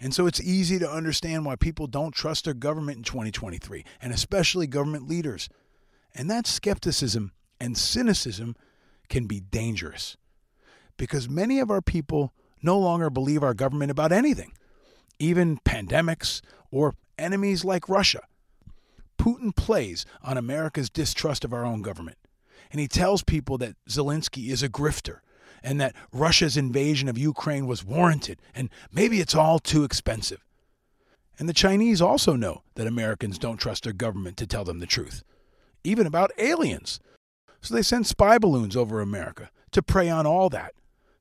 And 0.00 0.12
so 0.12 0.26
it's 0.26 0.40
easy 0.40 0.78
to 0.80 0.90
understand 0.90 1.44
why 1.44 1.56
people 1.56 1.86
don't 1.86 2.14
trust 2.14 2.44
their 2.44 2.54
government 2.54 2.98
in 2.98 3.04
2023, 3.04 3.84
and 4.00 4.12
especially 4.12 4.66
government 4.66 5.08
leaders. 5.08 5.48
And 6.14 6.28
that 6.30 6.46
skepticism 6.46 7.32
and 7.60 7.76
cynicism 7.76 8.56
can 9.08 9.26
be 9.26 9.40
dangerous 9.40 10.16
because 10.96 11.28
many 11.28 11.60
of 11.60 11.70
our 11.70 11.82
people 11.82 12.32
no 12.60 12.78
longer 12.78 13.10
believe 13.10 13.42
our 13.42 13.54
government 13.54 13.90
about 13.90 14.12
anything, 14.12 14.52
even 15.20 15.58
pandemics 15.58 16.40
or 16.70 16.94
enemies 17.16 17.64
like 17.64 17.88
Russia. 17.88 18.22
Putin 19.18 19.54
plays 19.54 20.04
on 20.22 20.36
America's 20.36 20.90
distrust 20.90 21.44
of 21.44 21.52
our 21.52 21.64
own 21.64 21.82
government, 21.82 22.18
and 22.70 22.80
he 22.80 22.88
tells 22.88 23.22
people 23.22 23.58
that 23.58 23.76
Zelensky 23.88 24.50
is 24.50 24.62
a 24.62 24.68
grifter 24.68 25.20
and 25.62 25.80
that 25.80 25.94
Russia's 26.12 26.56
invasion 26.56 27.08
of 27.08 27.18
Ukraine 27.18 27.66
was 27.66 27.84
warranted 27.84 28.40
and 28.54 28.70
maybe 28.92 29.20
it's 29.20 29.34
all 29.34 29.58
too 29.58 29.84
expensive. 29.84 30.44
And 31.38 31.48
the 31.48 31.54
Chinese 31.54 32.02
also 32.02 32.34
know 32.34 32.62
that 32.74 32.86
Americans 32.86 33.38
don't 33.38 33.58
trust 33.58 33.84
their 33.84 33.92
government 33.92 34.36
to 34.38 34.46
tell 34.46 34.64
them 34.64 34.80
the 34.80 34.86
truth, 34.86 35.22
even 35.84 36.06
about 36.06 36.32
aliens. 36.38 36.98
So 37.60 37.74
they 37.74 37.82
send 37.82 38.06
spy 38.06 38.38
balloons 38.38 38.76
over 38.76 39.00
America 39.00 39.50
to 39.72 39.82
prey 39.82 40.08
on 40.08 40.26
all 40.26 40.48
that, 40.50 40.74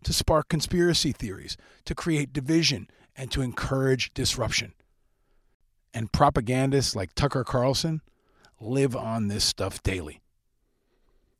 to 0.04 0.14
spark 0.14 0.50
conspiracy 0.50 1.12
theories, 1.12 1.58
to 1.86 1.94
create 1.94 2.34
division, 2.34 2.90
and 3.16 3.32
to 3.32 3.42
encourage 3.42 4.14
disruption. 4.14 4.74
And 5.94 6.12
propagandists 6.12 6.96
like 6.96 7.14
Tucker 7.14 7.44
Carlson 7.44 8.02
live 8.60 8.96
on 8.96 9.28
this 9.28 9.44
stuff 9.44 9.82
daily. 9.84 10.22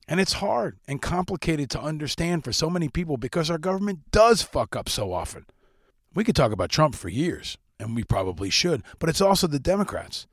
And 0.08 0.20
it's 0.20 0.34
hard 0.34 0.80
and 0.88 1.02
complicated 1.02 1.70
to 1.72 1.82
understand 1.82 2.44
for 2.44 2.54
so 2.54 2.70
many 2.70 2.88
people 2.88 3.18
because 3.18 3.50
our 3.50 3.58
government 3.58 4.12
does 4.12 4.42
fuck 4.42 4.76
up 4.76 4.88
so 4.88 5.12
often. 5.12 5.46
We 6.14 6.24
could 6.24 6.36
talk 6.36 6.52
about 6.52 6.70
Trump 6.70 6.96
for 6.96 7.10
years, 7.10 7.58
and 7.80 7.96
we 7.96 8.04
probably 8.04 8.50
should, 8.50 8.84
but 9.00 9.10
it's 9.10 9.22
also 9.22 9.48
the 9.48 9.60
Democrats. 9.60 10.26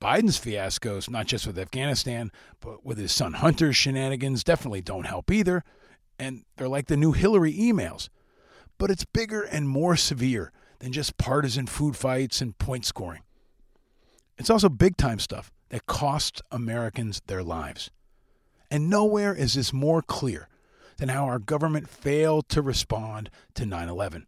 Biden's 0.00 0.38
fiascos, 0.38 1.10
not 1.10 1.26
just 1.26 1.46
with 1.46 1.58
Afghanistan, 1.58 2.30
but 2.60 2.84
with 2.86 2.98
his 2.98 3.10
son 3.10 3.34
Hunter's 3.34 3.76
shenanigans, 3.76 4.44
definitely 4.44 4.80
don't 4.80 5.06
help 5.06 5.30
either. 5.30 5.64
And 6.18 6.44
they're 6.56 6.68
like 6.68 6.86
the 6.86 6.96
new 6.96 7.12
Hillary 7.12 7.52
emails. 7.52 8.08
But 8.78 8.90
it's 8.92 9.04
bigger 9.04 9.42
and 9.42 9.68
more 9.68 9.96
severe 9.96 10.52
than 10.78 10.92
just 10.92 11.18
partisan 11.18 11.66
food 11.66 11.96
fights 11.96 12.40
and 12.40 12.56
point 12.58 12.84
scoring. 12.84 13.22
It's 14.36 14.50
also 14.50 14.68
big 14.68 14.96
time 14.96 15.18
stuff 15.18 15.50
that 15.70 15.86
costs 15.86 16.40
Americans 16.52 17.20
their 17.26 17.42
lives. 17.42 17.90
And 18.70 18.90
nowhere 18.90 19.34
is 19.34 19.54
this 19.54 19.72
more 19.72 20.02
clear 20.02 20.48
than 20.98 21.08
how 21.08 21.24
our 21.24 21.38
government 21.38 21.88
failed 21.88 22.48
to 22.50 22.62
respond 22.62 23.30
to 23.54 23.64
9 23.64 23.88
11. 23.88 24.26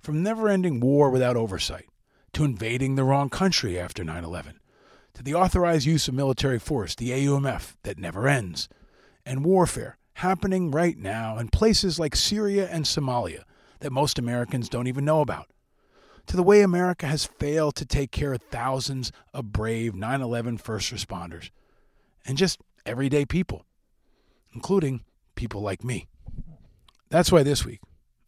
From 0.00 0.22
never 0.22 0.48
ending 0.48 0.80
war 0.80 1.10
without 1.10 1.36
oversight, 1.36 1.88
to 2.32 2.44
invading 2.44 2.94
the 2.94 3.04
wrong 3.04 3.28
country 3.28 3.78
after 3.78 4.02
9 4.02 4.24
11, 4.24 4.60
to 5.14 5.22
the 5.22 5.34
authorized 5.34 5.86
use 5.86 6.08
of 6.08 6.14
military 6.14 6.58
force, 6.58 6.94
the 6.94 7.10
AUMF, 7.10 7.76
that 7.82 7.98
never 7.98 8.26
ends, 8.26 8.68
and 9.26 9.44
warfare 9.44 9.98
happening 10.14 10.70
right 10.70 10.96
now 10.96 11.38
in 11.38 11.48
places 11.48 11.98
like 11.98 12.16
Syria 12.16 12.68
and 12.70 12.84
Somalia 12.84 13.42
that 13.80 13.92
most 13.92 14.18
Americans 14.18 14.68
don't 14.68 14.86
even 14.86 15.04
know 15.04 15.20
about, 15.20 15.48
to 16.26 16.36
the 16.36 16.42
way 16.42 16.62
America 16.62 17.06
has 17.06 17.24
failed 17.24 17.74
to 17.76 17.84
take 17.84 18.12
care 18.12 18.32
of 18.32 18.42
thousands 18.42 19.12
of 19.34 19.52
brave 19.52 19.94
9 19.94 20.20
11 20.22 20.58
first 20.58 20.92
responders, 20.92 21.50
and 22.24 22.38
just 22.38 22.60
everyday 22.86 23.24
people, 23.24 23.64
including 24.54 25.04
people 25.34 25.60
like 25.60 25.84
me. 25.84 26.06
That's 27.08 27.30
why 27.30 27.42
this 27.42 27.64
week, 27.64 27.80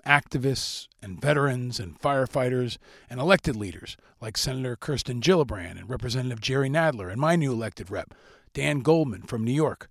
activists 0.06 0.88
and 1.02 1.20
veterans 1.20 1.80
and 1.80 1.98
firefighters 1.98 2.78
and 3.08 3.20
elected 3.20 3.56
leaders 3.56 3.96
like 4.20 4.36
Senator 4.36 4.76
Kirsten 4.76 5.20
Gillibrand 5.20 5.78
and 5.78 5.88
Representative 5.88 6.40
Jerry 6.40 6.68
Nadler 6.68 7.10
and 7.10 7.20
my 7.20 7.36
new 7.36 7.52
elected 7.52 7.90
rep, 7.90 8.14
Dan 8.52 8.80
Goldman 8.80 9.22
from 9.22 9.44
New 9.44 9.52
York, 9.52 9.88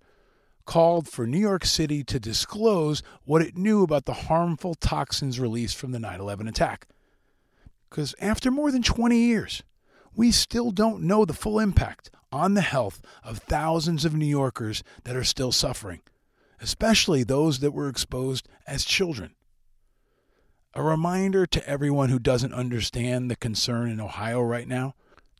called 0.64 1.08
for 1.08 1.26
New 1.26 1.38
York 1.38 1.64
City 1.64 2.02
to 2.04 2.18
disclose 2.18 3.02
what 3.24 3.42
it 3.42 3.56
knew 3.56 3.82
about 3.82 4.06
the 4.06 4.12
harmful 4.12 4.74
toxins 4.74 5.38
released 5.38 5.76
from 5.76 5.92
the 5.92 5.98
9 5.98 6.20
11 6.20 6.48
attack. 6.48 6.86
Because 7.90 8.14
after 8.20 8.50
more 8.50 8.70
than 8.72 8.82
20 8.82 9.16
years, 9.16 9.62
we 10.14 10.30
still 10.30 10.70
don't 10.70 11.02
know 11.02 11.24
the 11.24 11.32
full 11.32 11.58
impact 11.58 12.10
on 12.32 12.54
the 12.54 12.60
health 12.60 13.00
of 13.22 13.38
thousands 13.38 14.04
of 14.04 14.14
New 14.14 14.26
Yorkers 14.26 14.82
that 15.04 15.16
are 15.16 15.24
still 15.24 15.52
suffering, 15.52 16.00
especially 16.60 17.22
those 17.22 17.60
that 17.60 17.72
were 17.72 17.88
exposed 17.88 18.48
as 18.66 18.84
children. 18.84 19.34
A 20.74 20.82
reminder 20.82 21.46
to 21.46 21.68
everyone 21.68 22.08
who 22.08 22.18
doesn't 22.18 22.52
understand 22.52 23.30
the 23.30 23.36
concern 23.36 23.88
in 23.88 24.00
Ohio 24.00 24.40
right 24.40 24.66
now 24.66 24.94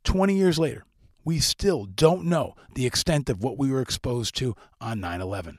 20 0.05 0.37
years 0.37 0.59
later, 0.59 0.85
we 1.25 1.41
still 1.41 1.87
don't 1.87 2.27
know 2.27 2.55
the 2.75 2.87
extent 2.87 3.31
of 3.31 3.43
what 3.43 3.59
we 3.59 3.71
were 3.71 3.81
exposed 3.81 4.37
to 4.37 4.55
on 4.81 5.01
9 5.01 5.21
11. 5.21 5.59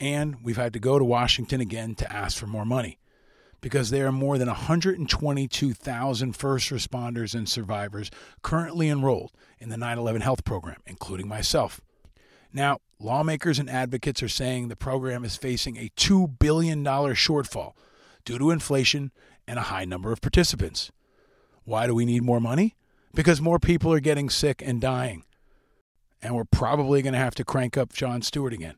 And 0.00 0.42
we've 0.42 0.56
had 0.56 0.72
to 0.72 0.78
go 0.78 0.98
to 0.98 1.04
Washington 1.04 1.60
again 1.60 1.94
to 1.96 2.12
ask 2.12 2.36
for 2.36 2.46
more 2.46 2.64
money 2.64 2.98
because 3.66 3.90
there 3.90 4.06
are 4.06 4.12
more 4.12 4.38
than 4.38 4.46
122,000 4.46 6.36
first 6.36 6.70
responders 6.70 7.34
and 7.34 7.48
survivors 7.48 8.12
currently 8.40 8.88
enrolled 8.88 9.32
in 9.58 9.70
the 9.70 9.76
9 9.76 9.98
11 9.98 10.22
health 10.22 10.44
program, 10.44 10.76
including 10.86 11.26
myself. 11.26 11.80
Now, 12.52 12.78
lawmakers 13.00 13.58
and 13.58 13.68
advocates 13.68 14.22
are 14.22 14.28
saying 14.28 14.68
the 14.68 14.76
program 14.76 15.24
is 15.24 15.34
facing 15.34 15.78
a 15.78 15.90
$2 15.96 16.38
billion 16.38 16.84
shortfall 16.84 17.72
due 18.24 18.38
to 18.38 18.52
inflation 18.52 19.10
and 19.48 19.58
a 19.58 19.62
high 19.62 19.84
number 19.84 20.12
of 20.12 20.20
participants. 20.20 20.92
Why 21.64 21.88
do 21.88 21.94
we 21.96 22.04
need 22.04 22.22
more 22.22 22.40
money? 22.40 22.76
Because 23.16 23.40
more 23.40 23.58
people 23.58 23.92
are 23.92 23.98
getting 23.98 24.30
sick 24.30 24.62
and 24.64 24.80
dying. 24.80 25.24
And 26.22 26.36
we're 26.36 26.44
probably 26.44 27.02
going 27.02 27.14
to 27.14 27.18
have 27.18 27.34
to 27.34 27.44
crank 27.44 27.76
up 27.76 27.92
Jon 27.92 28.22
Stewart 28.22 28.52
again. 28.52 28.76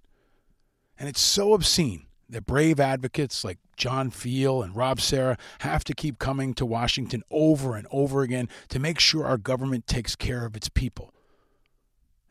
And 0.98 1.10
it's 1.10 1.20
so 1.20 1.52
obscene 1.52 2.06
that 2.28 2.46
brave 2.46 2.78
advocates 2.78 3.42
like 3.44 3.58
John 3.76 4.10
Feal 4.10 4.62
and 4.62 4.76
Rob 4.76 5.00
Serra 5.00 5.38
have 5.60 5.84
to 5.84 5.94
keep 5.94 6.18
coming 6.18 6.52
to 6.54 6.66
Washington 6.66 7.22
over 7.30 7.74
and 7.74 7.86
over 7.90 8.22
again 8.22 8.48
to 8.68 8.78
make 8.78 8.98
sure 8.98 9.24
our 9.24 9.38
government 9.38 9.86
takes 9.86 10.14
care 10.14 10.44
of 10.44 10.56
its 10.56 10.68
people. 10.68 11.14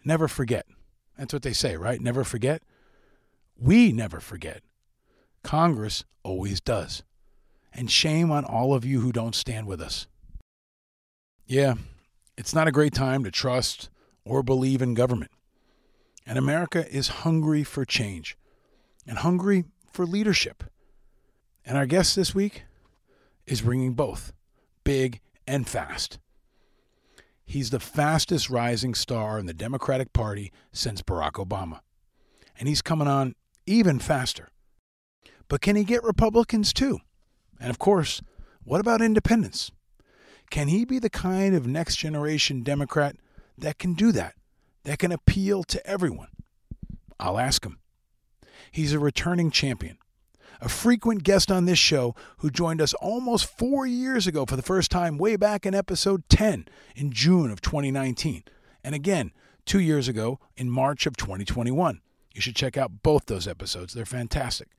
Never 0.04 0.28
forget. 0.28 0.66
That's 1.18 1.34
what 1.34 1.42
they 1.42 1.54
say, 1.54 1.76
right? 1.76 2.00
Never 2.00 2.24
forget. 2.24 2.62
We 3.58 3.92
never 3.92 4.20
forget. 4.20 4.62
Congress 5.44 6.04
always 6.24 6.62
does. 6.62 7.04
And 7.74 7.90
shame 7.90 8.32
on 8.32 8.46
all 8.46 8.74
of 8.74 8.86
you 8.86 9.02
who 9.02 9.12
don't 9.12 9.36
stand 9.36 9.68
with 9.68 9.82
us. 9.82 10.08
Yeah, 11.46 11.76
it's 12.38 12.54
not 12.54 12.68
a 12.68 12.72
great 12.72 12.94
time 12.94 13.24
to 13.24 13.32
trust 13.32 13.90
or 14.26 14.44
believe 14.44 14.82
in 14.82 14.94
government. 14.94 15.32
And 16.26 16.38
America 16.38 16.86
is 16.94 17.08
hungry 17.08 17.64
for 17.64 17.86
change 17.86 18.38
and 19.08 19.20
hungry 19.20 19.66
for 19.98 20.06
leadership. 20.06 20.64
And 21.66 21.76
our 21.76 21.88
guest 21.88 22.16
this 22.16 22.36
week 22.36 22.66
is 23.48 23.62
bringing 23.62 23.94
both 23.94 24.32
big 24.84 25.22
and 25.48 25.68
fast. 25.68 26.20
He's 27.48 27.72
the 27.72 27.80
fastest 27.80 28.48
rising 28.48 28.94
star 28.94 29.40
in 29.40 29.48
the 29.48 29.56
Democratic 29.56 30.14
Party 30.14 30.52
since 30.72 31.02
Barack 31.02 31.44
Obama. 31.44 31.80
And 32.60 32.68
he's 32.68 32.84
coming 32.84 33.08
on 33.08 33.34
even 33.66 33.98
faster. 33.98 34.50
But 35.48 35.62
can 35.62 35.76
he 35.76 35.84
get 35.84 36.04
Republicans 36.04 36.74
too? 36.74 37.00
And 37.60 37.72
of 37.72 37.80
course, 37.80 38.22
what 38.64 38.80
about 38.80 39.02
independents? 39.02 39.72
Can 40.52 40.68
he 40.68 40.86
be 40.86 41.00
the 41.00 41.10
kind 41.10 41.56
of 41.56 41.66
next 41.66 41.96
generation 41.96 42.62
Democrat 42.62 43.16
that 43.58 43.80
can 43.80 43.96
do 43.96 44.12
that, 44.12 44.36
that 44.84 45.00
can 45.00 45.12
appeal 45.12 45.64
to 45.64 45.84
everyone? 45.88 46.30
I'll 47.20 47.40
ask 47.40 47.66
him. 47.66 47.80
He's 48.72 48.94
a 48.94 49.00
returning 49.00 49.52
champion, 49.52 49.98
a 50.62 50.70
frequent 50.70 51.24
guest 51.24 51.52
on 51.52 51.66
this 51.66 51.80
show 51.80 52.16
who 52.38 52.50
joined 52.50 52.82
us 52.82 52.94
almost 52.96 53.46
four 53.46 53.86
years 53.86 54.28
ago 54.28 54.46
for 54.46 54.56
the 54.56 54.62
first 54.62 54.92
time, 54.92 55.18
way 55.18 55.36
back 55.36 55.66
in 55.66 55.76
episode 55.76 56.28
10 56.30 56.68
in 56.96 57.12
June 57.12 57.52
of 57.52 57.62
2019, 57.62 58.44
and 58.84 58.96
again 58.96 59.32
two 59.66 59.80
years 59.80 60.08
ago 60.08 60.40
in 60.56 60.70
March 60.70 61.06
of 61.06 61.18
2021. 61.18 62.02
You 62.34 62.42
should 62.42 62.56
check 62.56 62.78
out 62.78 63.04
both 63.04 63.26
those 63.26 63.48
episodes, 63.48 63.94
they're 63.94 64.06
fantastic. 64.06 64.70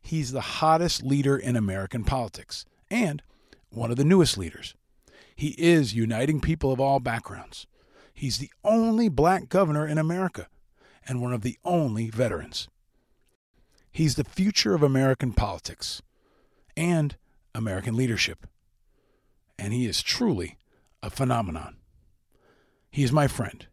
He's 0.00 0.32
the 0.32 0.40
hottest 0.40 1.02
leader 1.02 1.36
in 1.36 1.56
American 1.56 2.04
politics 2.04 2.64
and 2.90 3.22
one 3.70 3.90
of 3.90 3.96
the 3.96 4.04
newest 4.04 4.38
leaders. 4.38 4.74
He 5.34 5.54
is 5.58 5.94
uniting 5.94 6.40
people 6.40 6.72
of 6.72 6.80
all 6.80 6.98
backgrounds. 6.98 7.66
He's 8.12 8.38
the 8.38 8.50
only 8.64 9.08
black 9.08 9.48
governor 9.48 9.86
in 9.86 9.98
America 9.98 10.48
and 11.06 11.22
one 11.22 11.32
of 11.32 11.42
the 11.42 11.58
only 11.64 12.10
veterans. 12.10 12.68
He's 13.98 14.14
the 14.14 14.22
future 14.22 14.76
of 14.76 14.84
American 14.84 15.32
politics 15.32 16.02
and 16.76 17.16
American 17.52 17.96
leadership. 17.96 18.46
And 19.58 19.72
he 19.72 19.86
is 19.86 20.04
truly 20.04 20.56
a 21.02 21.10
phenomenon. 21.10 21.78
He 22.92 23.02
is 23.02 23.10
my 23.10 23.26
friend, 23.26 23.66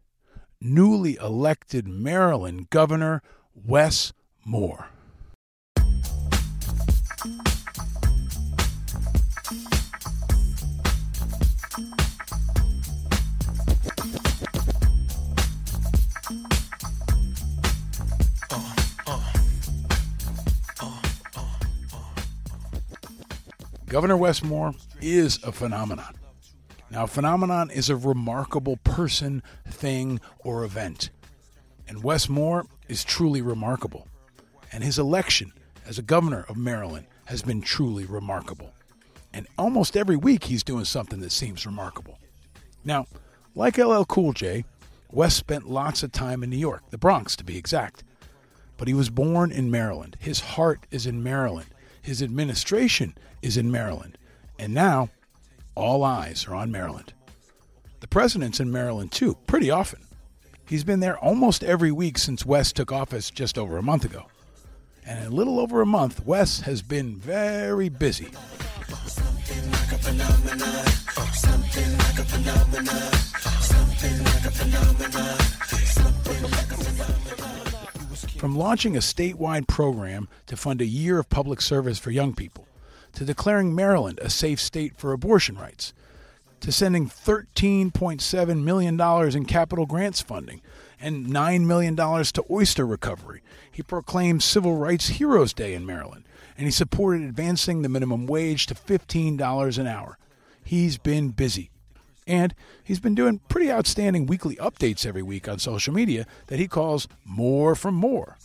newly 0.60 1.14
elected 1.14 1.86
Maryland 1.86 2.70
Governor 2.70 3.22
Wes 3.54 4.12
Moore. 4.44 4.88
Governor 23.96 24.18
Wes 24.18 24.44
Moore 24.44 24.74
is 25.00 25.42
a 25.42 25.50
phenomenon. 25.50 26.14
Now, 26.90 27.04
a 27.04 27.06
phenomenon 27.06 27.70
is 27.70 27.88
a 27.88 27.96
remarkable 27.96 28.76
person, 28.84 29.42
thing, 29.66 30.20
or 30.40 30.64
event. 30.64 31.08
And 31.88 32.04
Wes 32.04 32.28
Moore 32.28 32.66
is 32.88 33.04
truly 33.04 33.40
remarkable. 33.40 34.06
And 34.70 34.84
his 34.84 34.98
election 34.98 35.50
as 35.86 35.98
a 35.98 36.02
governor 36.02 36.44
of 36.46 36.58
Maryland 36.58 37.06
has 37.24 37.40
been 37.40 37.62
truly 37.62 38.04
remarkable. 38.04 38.74
And 39.32 39.46
almost 39.56 39.96
every 39.96 40.16
week 40.16 40.44
he's 40.44 40.62
doing 40.62 40.84
something 40.84 41.20
that 41.20 41.32
seems 41.32 41.64
remarkable. 41.64 42.18
Now, 42.84 43.06
like 43.54 43.78
LL 43.78 44.04
Cool 44.04 44.34
J, 44.34 44.66
Wes 45.10 45.34
spent 45.34 45.70
lots 45.70 46.02
of 46.02 46.12
time 46.12 46.42
in 46.42 46.50
New 46.50 46.58
York, 46.58 46.82
the 46.90 46.98
Bronx 46.98 47.34
to 47.36 47.44
be 47.44 47.56
exact. 47.56 48.04
But 48.76 48.88
he 48.88 48.94
was 48.94 49.08
born 49.08 49.50
in 49.50 49.70
Maryland. 49.70 50.18
His 50.20 50.40
heart 50.40 50.80
is 50.90 51.06
in 51.06 51.22
Maryland. 51.22 51.68
His 52.06 52.22
administration 52.22 53.16
is 53.42 53.56
in 53.56 53.68
Maryland. 53.68 54.16
And 54.60 54.72
now 54.72 55.10
all 55.74 56.04
eyes 56.04 56.46
are 56.46 56.54
on 56.54 56.70
Maryland. 56.70 57.12
The 57.98 58.06
president's 58.06 58.60
in 58.60 58.70
Maryland 58.70 59.10
too, 59.10 59.36
pretty 59.48 59.72
often. 59.72 60.06
He's 60.68 60.84
been 60.84 61.00
there 61.00 61.18
almost 61.18 61.64
every 61.64 61.90
week 61.90 62.18
since 62.18 62.46
Wes 62.46 62.72
took 62.72 62.92
office 62.92 63.28
just 63.28 63.58
over 63.58 63.76
a 63.76 63.82
month 63.82 64.04
ago. 64.04 64.26
And 65.04 65.18
in 65.18 65.32
a 65.32 65.34
little 65.34 65.58
over 65.58 65.80
a 65.80 65.86
month, 65.86 66.24
Wes 66.24 66.60
has 66.60 66.80
been 66.80 67.16
very 67.16 67.88
busy. 67.88 68.30
From 78.36 78.54
launching 78.54 78.94
a 78.96 79.00
statewide 79.00 79.66
program 79.66 80.28
to 80.46 80.58
fund 80.58 80.82
a 80.82 80.86
year 80.86 81.18
of 81.18 81.30
public 81.30 81.62
service 81.62 81.98
for 81.98 82.10
young 82.10 82.34
people, 82.34 82.68
to 83.14 83.24
declaring 83.24 83.74
Maryland 83.74 84.18
a 84.20 84.28
safe 84.28 84.60
state 84.60 84.94
for 84.96 85.12
abortion 85.12 85.56
rights, 85.56 85.94
to 86.60 86.70
sending 86.70 87.08
$13.7 87.08 88.62
million 88.62 89.00
in 89.34 89.44
capital 89.46 89.86
grants 89.86 90.20
funding 90.20 90.60
and 91.00 91.26
$9 91.26 91.64
million 91.64 91.96
to 91.96 92.44
oyster 92.50 92.86
recovery. 92.86 93.42
He 93.72 93.82
proclaimed 93.82 94.42
Civil 94.42 94.76
Rights 94.76 95.08
Heroes 95.08 95.54
Day 95.54 95.72
in 95.72 95.86
Maryland, 95.86 96.24
and 96.58 96.66
he 96.66 96.72
supported 96.72 97.22
advancing 97.22 97.80
the 97.80 97.88
minimum 97.88 98.26
wage 98.26 98.66
to 98.66 98.74
$15 98.74 99.78
an 99.78 99.86
hour. 99.86 100.18
He's 100.62 100.98
been 100.98 101.30
busy. 101.30 101.70
And 102.26 102.54
he's 102.82 102.98
been 102.98 103.14
doing 103.14 103.40
pretty 103.48 103.70
outstanding 103.70 104.26
weekly 104.26 104.56
updates 104.56 105.06
every 105.06 105.22
week 105.22 105.48
on 105.48 105.58
social 105.58 105.94
media 105.94 106.26
that 106.48 106.58
he 106.58 106.66
calls 106.66 107.06
More 107.24 107.74
from 107.74 107.94
More. 107.94 108.36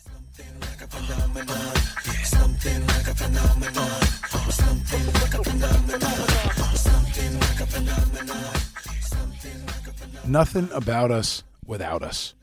Nothing 10.28 10.70
about 10.72 11.12
us 11.12 11.44
without 11.66 12.04
us. 12.04 12.36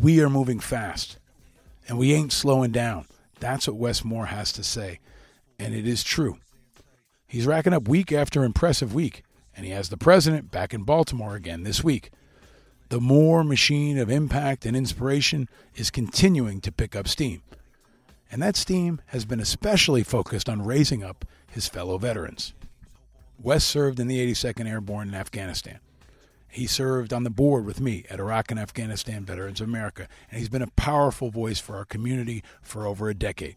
We 0.00 0.20
are 0.20 0.30
moving 0.30 0.60
fast, 0.60 1.18
and 1.88 1.98
we 1.98 2.14
ain't 2.14 2.32
slowing 2.32 2.70
down. 2.70 3.06
That's 3.40 3.66
what 3.66 3.76
Wes 3.76 4.04
Moore 4.04 4.26
has 4.26 4.52
to 4.52 4.62
say, 4.62 5.00
and 5.58 5.74
it 5.74 5.86
is 5.86 6.04
true. 6.04 6.38
He's 7.26 7.46
racking 7.46 7.72
up 7.72 7.88
week 7.88 8.12
after 8.12 8.44
impressive 8.44 8.94
week, 8.94 9.22
and 9.60 9.66
he 9.66 9.74
has 9.74 9.90
the 9.90 9.96
president 9.98 10.50
back 10.50 10.72
in 10.72 10.84
Baltimore 10.84 11.36
again 11.36 11.64
this 11.64 11.84
week. 11.84 12.12
The 12.88 12.98
Moore 12.98 13.44
machine 13.44 13.98
of 13.98 14.08
impact 14.08 14.64
and 14.64 14.74
inspiration 14.74 15.50
is 15.74 15.90
continuing 15.90 16.62
to 16.62 16.72
pick 16.72 16.96
up 16.96 17.06
steam, 17.06 17.42
and 18.32 18.40
that 18.40 18.56
steam 18.56 19.02
has 19.08 19.26
been 19.26 19.38
especially 19.38 20.02
focused 20.02 20.48
on 20.48 20.64
raising 20.64 21.04
up 21.04 21.26
his 21.46 21.68
fellow 21.68 21.98
veterans. 21.98 22.54
Wes 23.38 23.62
served 23.62 24.00
in 24.00 24.08
the 24.08 24.32
82nd 24.32 24.66
Airborne 24.66 25.08
in 25.08 25.14
Afghanistan. 25.14 25.80
He 26.48 26.66
served 26.66 27.12
on 27.12 27.24
the 27.24 27.28
board 27.28 27.66
with 27.66 27.82
me 27.82 28.06
at 28.08 28.18
Iraq 28.18 28.50
and 28.50 28.58
Afghanistan 28.58 29.26
Veterans 29.26 29.60
of 29.60 29.68
America, 29.68 30.08
and 30.30 30.38
he's 30.38 30.48
been 30.48 30.62
a 30.62 30.68
powerful 30.68 31.30
voice 31.30 31.60
for 31.60 31.76
our 31.76 31.84
community 31.84 32.42
for 32.62 32.86
over 32.86 33.10
a 33.10 33.14
decade. 33.14 33.56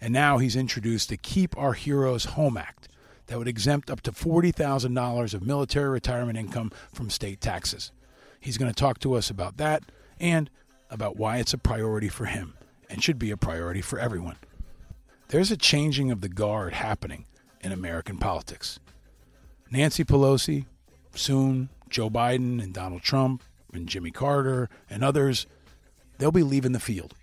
And 0.00 0.14
now 0.14 0.38
he's 0.38 0.56
introduced 0.56 1.10
the 1.10 1.18
Keep 1.18 1.54
Our 1.58 1.74
Heroes 1.74 2.24
Home 2.24 2.56
Act 2.56 2.88
that 3.28 3.38
would 3.38 3.48
exempt 3.48 3.90
up 3.90 4.00
to 4.02 4.12
$40,000 4.12 5.34
of 5.34 5.46
military 5.46 5.88
retirement 5.88 6.38
income 6.38 6.72
from 6.92 7.10
state 7.10 7.40
taxes. 7.40 7.92
He's 8.40 8.58
going 8.58 8.72
to 8.72 8.78
talk 8.78 8.98
to 9.00 9.14
us 9.14 9.30
about 9.30 9.56
that 9.58 9.84
and 10.18 10.50
about 10.90 11.16
why 11.16 11.38
it's 11.38 11.54
a 11.54 11.58
priority 11.58 12.08
for 12.08 12.24
him 12.24 12.54
and 12.90 13.02
should 13.02 13.18
be 13.18 13.30
a 13.30 13.36
priority 13.36 13.82
for 13.82 13.98
everyone. 13.98 14.36
There's 15.28 15.50
a 15.50 15.56
changing 15.56 16.10
of 16.10 16.22
the 16.22 16.28
guard 16.28 16.72
happening 16.72 17.26
in 17.60 17.70
American 17.70 18.16
politics. 18.16 18.80
Nancy 19.70 20.04
Pelosi, 20.04 20.64
soon 21.14 21.68
Joe 21.90 22.08
Biden 22.08 22.62
and 22.62 22.72
Donald 22.72 23.02
Trump 23.02 23.42
and 23.72 23.86
Jimmy 23.86 24.10
Carter 24.10 24.70
and 24.88 25.04
others, 25.04 25.46
they'll 26.16 26.32
be 26.32 26.42
leaving 26.42 26.72
the 26.72 26.80
field. 26.80 27.14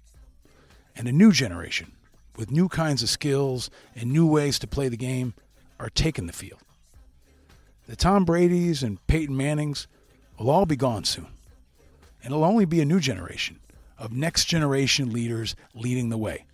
And 0.96 1.08
a 1.08 1.12
new 1.12 1.32
generation 1.32 1.94
with 2.36 2.52
new 2.52 2.70
kinds 2.70 3.02
of 3.02 3.10
skills 3.10 3.72
and 3.96 4.12
new 4.12 4.28
ways 4.28 4.60
to 4.60 4.68
play 4.68 4.88
the 4.88 4.98
game 4.98 5.34
are 5.79 5.89
taking 5.89 6.27
the 6.27 6.33
field. 6.33 6.61
The 7.88 7.95
Tom 7.95 8.25
Brady's 8.25 8.81
and 8.81 9.05
Peyton 9.07 9.38
Mannings 9.38 9.88
will 10.39 10.49
all 10.49 10.65
be 10.65 10.75
gone 10.75 11.03
soon. 11.03 11.27
And 12.23 12.31
it'll 12.31 12.43
only 12.43 12.65
be 12.65 12.81
a 12.81 12.85
new 12.85 12.99
generation 12.99 13.59
of 13.97 14.11
next 14.11 14.45
generation 14.45 15.13
leaders 15.13 15.55
leading 15.73 16.09
the 16.09 16.17
way. 16.17 16.45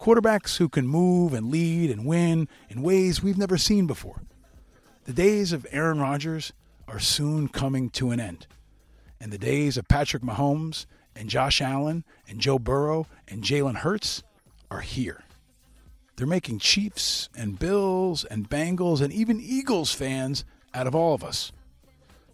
Quarterbacks 0.00 0.56
who 0.56 0.68
can 0.68 0.86
move 0.86 1.32
and 1.32 1.50
lead 1.50 1.90
and 1.90 2.04
win 2.04 2.48
in 2.68 2.82
ways 2.82 3.22
we've 3.22 3.38
never 3.38 3.56
seen 3.56 3.86
before. 3.86 4.22
The 5.04 5.12
days 5.12 5.52
of 5.52 5.66
Aaron 5.70 6.00
Rodgers 6.00 6.52
are 6.88 6.98
soon 6.98 7.48
coming 7.48 7.90
to 7.90 8.10
an 8.10 8.20
end. 8.20 8.46
And 9.20 9.32
the 9.32 9.38
days 9.38 9.76
of 9.76 9.88
Patrick 9.88 10.22
Mahomes 10.22 10.86
and 11.16 11.30
Josh 11.30 11.60
Allen 11.60 12.04
and 12.28 12.40
Joe 12.40 12.58
Burrow 12.58 13.06
and 13.28 13.42
Jalen 13.42 13.76
Hurts 13.76 14.22
are 14.70 14.80
here. 14.80 15.23
They're 16.16 16.26
making 16.26 16.60
Chiefs 16.60 17.28
and 17.36 17.58
Bills 17.58 18.24
and 18.24 18.48
Bengals 18.48 19.00
and 19.00 19.12
even 19.12 19.40
Eagles 19.40 19.92
fans 19.92 20.44
out 20.72 20.86
of 20.86 20.94
all 20.94 21.14
of 21.14 21.24
us. 21.24 21.50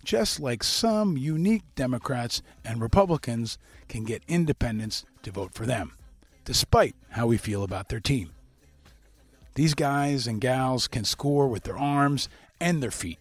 Just 0.04 0.40
like 0.40 0.62
some 0.62 1.16
unique 1.16 1.64
Democrats 1.74 2.42
and 2.64 2.80
Republicans 2.80 3.58
can 3.88 4.04
get 4.04 4.22
independents 4.28 5.04
to 5.22 5.30
vote 5.30 5.54
for 5.54 5.66
them, 5.66 5.92
despite 6.44 6.94
how 7.10 7.26
we 7.26 7.36
feel 7.36 7.62
about 7.62 7.88
their 7.88 8.00
team. 8.00 8.30
These 9.54 9.74
guys 9.74 10.26
and 10.26 10.40
gals 10.40 10.86
can 10.88 11.04
score 11.04 11.48
with 11.48 11.64
their 11.64 11.76
arms 11.76 12.28
and 12.60 12.82
their 12.82 12.90
feet 12.90 13.18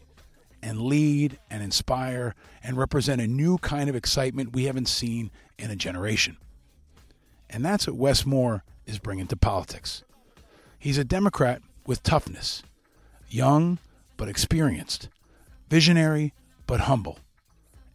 and 0.61 0.81
lead 0.81 1.39
and 1.49 1.63
inspire 1.63 2.35
and 2.63 2.77
represent 2.77 3.21
a 3.21 3.27
new 3.27 3.57
kind 3.57 3.89
of 3.89 3.95
excitement 3.95 4.53
we 4.53 4.65
haven't 4.65 4.87
seen 4.87 5.31
in 5.57 5.71
a 5.71 5.75
generation. 5.75 6.37
And 7.49 7.65
that's 7.65 7.87
what 7.87 7.95
Wes 7.95 8.25
Moore 8.25 8.63
is 8.85 8.99
bringing 8.99 9.27
to 9.27 9.35
politics. 9.35 10.03
He's 10.79 10.97
a 10.97 11.03
Democrat 11.03 11.61
with 11.85 12.01
toughness, 12.03 12.63
young 13.29 13.79
but 14.17 14.29
experienced, 14.29 15.09
visionary 15.69 16.33
but 16.65 16.81
humble. 16.81 17.19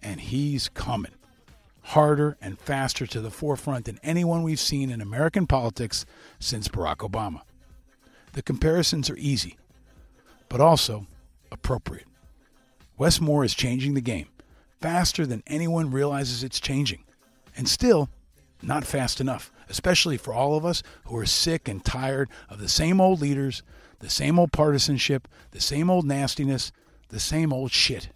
And 0.03 0.21
he's 0.21 0.69
coming. 0.69 1.13
harder, 1.89 2.37
and 2.41 2.59
faster 2.59 3.07
to 3.07 3.21
the 3.21 3.31
forefront 3.31 3.85
than 3.85 4.01
anyone 4.03 4.43
we've 4.43 4.61
seen 4.61 4.91
in 4.91 5.01
American 5.01 5.47
politics 5.47 6.07
since 6.39 6.67
Barack 6.67 6.97
Obama. 6.99 7.43
The 8.33 8.43
comparisons 8.43 9.11
are 9.11 9.19
easy, 9.19 9.59
but 10.49 10.61
also 10.61 11.07
appropriate. 11.53 12.07
Wes 12.97 13.21
Moore 13.21 13.45
is 13.45 13.55
changing 13.55 13.95
the 13.95 14.01
game 14.01 14.29
faster 14.81 15.27
than 15.27 15.43
anyone 15.47 15.91
realizes 15.91 16.43
it's 16.43 16.61
changing, 16.61 17.05
and 17.57 17.69
still 17.69 18.09
not 18.67 18.85
fast 18.87 19.21
enough, 19.21 19.51
especially 19.69 20.17
for 20.17 20.33
all 20.33 20.57
of 20.57 20.65
us 20.65 20.83
who 21.05 21.17
are 21.17 21.27
sick 21.27 21.69
and 21.69 21.85
tired 21.85 22.29
of 22.49 22.59
the 22.59 22.69
same 22.69 23.01
old 23.01 23.21
leaders, 23.21 23.63
the 24.01 24.11
same 24.11 24.39
old 24.39 24.53
partisanship, 24.53 25.29
the 25.51 25.61
same 25.61 25.91
old 25.91 26.05
nastiness, 26.05 26.73
the 27.09 27.21
same 27.21 27.53
old 27.53 27.71
shit. 27.73 28.09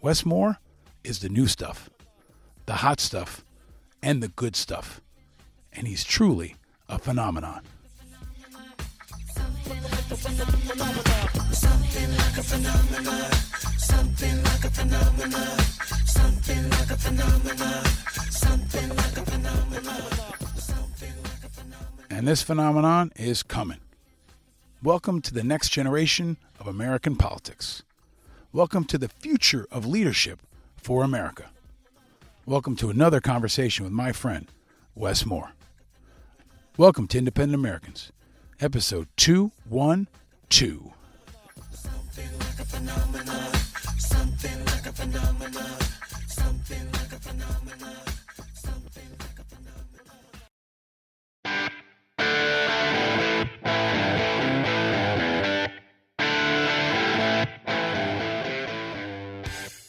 Wes 0.00 0.24
Moore 0.24 0.58
is 1.04 1.20
the 1.20 1.28
new 1.28 1.46
stuff, 1.46 1.90
the 2.66 2.74
hot 2.74 3.00
stuff, 3.00 3.44
and 4.02 4.22
the 4.22 4.28
good 4.28 4.56
stuff. 4.56 5.00
And 5.72 5.86
he's 5.86 6.04
truly 6.04 6.56
a 6.88 6.98
phenomenon. 6.98 7.62
And 22.10 22.26
this 22.26 22.42
phenomenon 22.42 23.12
is 23.16 23.44
coming. 23.44 23.78
Welcome 24.82 25.22
to 25.22 25.32
the 25.32 25.44
next 25.44 25.68
generation 25.68 26.36
of 26.58 26.66
American 26.66 27.14
politics. 27.14 27.84
Welcome 28.52 28.84
to 28.86 28.98
the 28.98 29.08
future 29.08 29.66
of 29.70 29.86
leadership 29.86 30.40
for 30.76 31.04
America. 31.04 31.50
Welcome 32.44 32.74
to 32.76 32.90
another 32.90 33.20
conversation 33.20 33.84
with 33.84 33.92
my 33.92 34.10
friend, 34.10 34.48
Wes 34.94 35.24
Moore. 35.24 35.52
Welcome 36.76 37.06
to 37.08 37.18
Independent 37.18 37.54
Americans, 37.54 38.10
episode 38.60 39.06
212. 39.16 40.92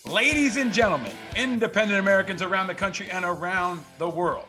Ladies 0.09 0.57
and 0.57 0.73
gentlemen, 0.73 1.11
independent 1.35 1.99
Americans 1.99 2.41
around 2.41 2.65
the 2.65 2.73
country 2.73 3.11
and 3.11 3.23
around 3.23 3.85
the 3.99 4.09
world, 4.09 4.45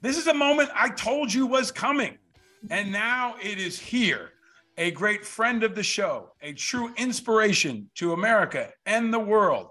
this 0.00 0.16
is 0.16 0.28
a 0.28 0.32
moment 0.32 0.70
I 0.74 0.88
told 0.88 1.30
you 1.30 1.46
was 1.46 1.70
coming, 1.70 2.16
and 2.70 2.90
now 2.90 3.34
it 3.42 3.58
is 3.58 3.78
here. 3.78 4.30
A 4.78 4.90
great 4.92 5.26
friend 5.26 5.62
of 5.62 5.74
the 5.74 5.82
show, 5.82 6.32
a 6.40 6.54
true 6.54 6.90
inspiration 6.96 7.90
to 7.96 8.14
America 8.14 8.70
and 8.86 9.12
the 9.12 9.18
world. 9.18 9.68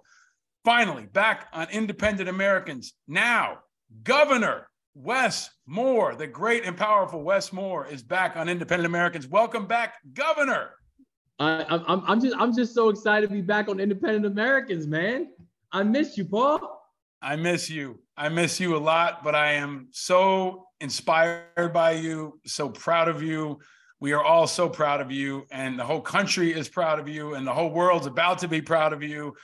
Finally, 0.63 1.07
back 1.07 1.47
on 1.51 1.67
Independent 1.71 2.29
Americans. 2.29 2.93
Now, 3.07 3.61
Governor 4.03 4.69
Wes 4.93 5.49
Moore, 5.65 6.13
the 6.13 6.27
great 6.27 6.63
and 6.63 6.77
powerful 6.77 7.23
Wes 7.23 7.51
Moore, 7.51 7.87
is 7.87 8.03
back 8.03 8.37
on 8.37 8.47
Independent 8.47 8.85
Americans. 8.85 9.25
Welcome 9.27 9.65
back, 9.65 9.95
Governor. 10.13 10.73
I, 11.39 11.65
I'm, 11.69 12.03
I'm 12.07 12.21
just 12.21 12.35
I'm 12.37 12.55
just 12.55 12.73
so 12.73 12.89
excited 12.89 13.29
to 13.29 13.33
be 13.33 13.41
back 13.41 13.69
on 13.69 13.79
Independent 13.79 14.25
Americans, 14.25 14.87
man. 14.87 15.27
I 15.71 15.83
miss 15.83 16.17
you, 16.17 16.25
Paul. 16.25 16.81
I 17.21 17.35
miss 17.35 17.69
you. 17.69 17.99
I 18.15 18.29
miss 18.29 18.59
you 18.59 18.75
a 18.75 18.79
lot, 18.79 19.23
but 19.23 19.35
I 19.35 19.53
am 19.53 19.87
so 19.91 20.67
inspired 20.79 21.71
by 21.73 21.91
you, 21.91 22.39
so 22.45 22.69
proud 22.69 23.07
of 23.07 23.21
you. 23.21 23.59
We 23.99 24.13
are 24.13 24.23
all 24.23 24.47
so 24.47 24.69
proud 24.69 25.01
of 25.01 25.11
you, 25.11 25.45
and 25.51 25.77
the 25.77 25.83
whole 25.83 26.01
country 26.01 26.53
is 26.53 26.69
proud 26.69 26.99
of 26.99 27.07
you, 27.07 27.33
and 27.33 27.45
the 27.45 27.53
whole 27.53 27.71
world's 27.71 28.05
about 28.05 28.39
to 28.39 28.47
be 28.47 28.61
proud 28.61 28.93
of 28.93 29.01
you. 29.01 29.35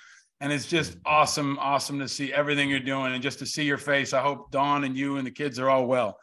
And 0.41 0.51
it's 0.51 0.65
just 0.65 0.97
awesome, 1.06 1.58
awesome 1.60 1.99
to 1.99 2.08
see 2.08 2.34
everything 2.34 2.69
you're 2.69 2.79
doing 2.79 3.13
and 3.13 3.23
just 3.23 3.39
to 3.39 3.45
see 3.45 3.63
your 3.63 3.77
face. 3.77 4.13
I 4.13 4.21
hope 4.21 4.51
Dawn 4.51 4.84
and 4.84 4.95
you 4.95 5.17
and 5.17 5.25
the 5.25 5.32
kids 5.32 5.58
are 5.58 5.69
all 5.69 5.88
well. 5.88 6.17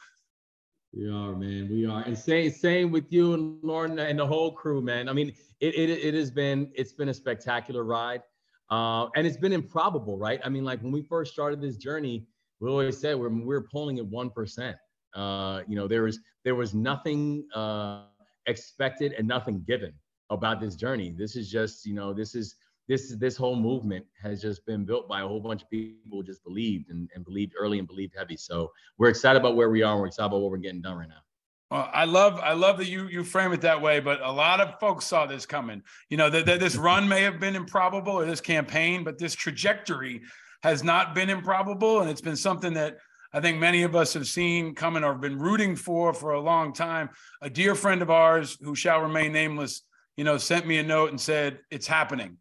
We 0.92 1.08
are, 1.08 1.34
man. 1.34 1.68
We 1.70 1.86
are. 1.86 2.02
And 2.02 2.18
same, 2.18 2.50
same 2.50 2.90
with 2.90 3.10
you 3.10 3.34
and 3.34 3.58
Lauren 3.62 3.98
and 3.98 4.18
the 4.18 4.26
whole 4.26 4.52
crew, 4.52 4.82
man. 4.82 5.08
I 5.08 5.12
mean, 5.12 5.32
it, 5.60 5.74
it, 5.74 5.90
it 5.90 6.14
has 6.14 6.30
been 6.30 6.70
it's 6.74 6.92
been 6.92 7.10
a 7.10 7.14
spectacular 7.14 7.84
ride, 7.84 8.22
uh, 8.70 9.08
and 9.16 9.26
it's 9.26 9.36
been 9.36 9.52
improbable, 9.52 10.18
right? 10.18 10.40
I 10.44 10.48
mean, 10.48 10.64
like 10.64 10.82
when 10.82 10.92
we 10.92 11.02
first 11.02 11.32
started 11.32 11.60
this 11.60 11.76
journey, 11.76 12.26
we 12.60 12.68
always 12.70 12.98
said 12.98 13.18
we're 13.18 13.28
we're 13.28 13.66
polling 13.70 13.98
at 13.98 14.06
one 14.06 14.30
percent. 14.30 14.76
Uh, 15.14 15.62
you 15.66 15.76
know, 15.76 15.86
there 15.86 16.02
was 16.02 16.20
there 16.44 16.54
was 16.54 16.74
nothing 16.74 17.44
uh, 17.54 18.04
expected 18.46 19.12
and 19.12 19.28
nothing 19.28 19.62
given 19.66 19.92
about 20.30 20.60
this 20.60 20.76
journey. 20.76 21.14
This 21.16 21.36
is 21.36 21.50
just 21.50 21.84
you 21.84 21.94
know 21.94 22.12
this 22.12 22.34
is 22.34 22.56
this 22.88 23.14
this 23.16 23.36
whole 23.36 23.56
movement 23.56 24.04
has 24.22 24.40
just 24.40 24.64
been 24.66 24.84
built 24.84 25.08
by 25.08 25.20
a 25.20 25.26
whole 25.26 25.40
bunch 25.40 25.62
of 25.62 25.70
people 25.70 26.18
who 26.18 26.22
just 26.24 26.42
believed 26.42 26.90
and, 26.90 27.08
and 27.14 27.24
believed 27.24 27.52
early 27.58 27.78
and 27.78 27.86
believed 27.86 28.14
heavy. 28.16 28.36
So 28.36 28.72
we're 28.98 29.10
excited 29.10 29.38
about 29.38 29.56
where 29.56 29.70
we 29.70 29.82
are. 29.82 29.92
And 29.92 30.00
we're 30.00 30.08
excited 30.08 30.26
about 30.26 30.40
what 30.40 30.50
we're 30.50 30.56
getting 30.56 30.82
done 30.82 30.96
right 30.96 31.08
now. 31.08 31.22
Well, 31.70 31.88
I 31.92 32.04
love 32.04 32.40
I 32.40 32.52
love 32.52 32.78
that 32.78 32.88
you 32.88 33.06
you 33.06 33.22
frame 33.22 33.52
it 33.52 33.60
that 33.60 33.80
way, 33.80 34.00
but 34.00 34.20
a 34.22 34.30
lot 34.30 34.60
of 34.60 34.80
folks 34.80 35.04
saw 35.04 35.26
this 35.26 35.46
coming. 35.46 35.82
You 36.08 36.16
know 36.16 36.28
that 36.28 36.44
this 36.44 36.74
mm-hmm. 36.74 36.84
run 36.84 37.08
may 37.08 37.22
have 37.22 37.38
been 37.38 37.54
improbable 37.54 38.12
or 38.12 38.24
this 38.24 38.40
campaign, 38.40 39.04
but 39.04 39.18
this 39.18 39.34
trajectory 39.34 40.22
has 40.64 40.82
not 40.82 41.14
been 41.14 41.30
improbable, 41.30 42.00
and 42.00 42.10
it's 42.10 42.20
been 42.20 42.36
something 42.36 42.74
that 42.74 42.98
I 43.32 43.40
think 43.40 43.58
many 43.58 43.84
of 43.84 43.94
us 43.94 44.12
have 44.14 44.26
seen 44.26 44.74
coming 44.74 45.04
or 45.04 45.14
been 45.14 45.38
rooting 45.38 45.76
for 45.76 46.12
for 46.12 46.32
a 46.32 46.40
long 46.40 46.72
time. 46.72 47.10
A 47.40 47.48
dear 47.48 47.76
friend 47.76 48.02
of 48.02 48.10
ours 48.10 48.58
who 48.60 48.74
shall 48.74 49.00
remain 49.00 49.32
nameless, 49.32 49.82
you 50.16 50.24
know, 50.24 50.38
sent 50.38 50.66
me 50.66 50.78
a 50.78 50.82
note 50.82 51.10
and 51.10 51.20
said 51.20 51.60
it's 51.70 51.86
happening, 51.86 52.36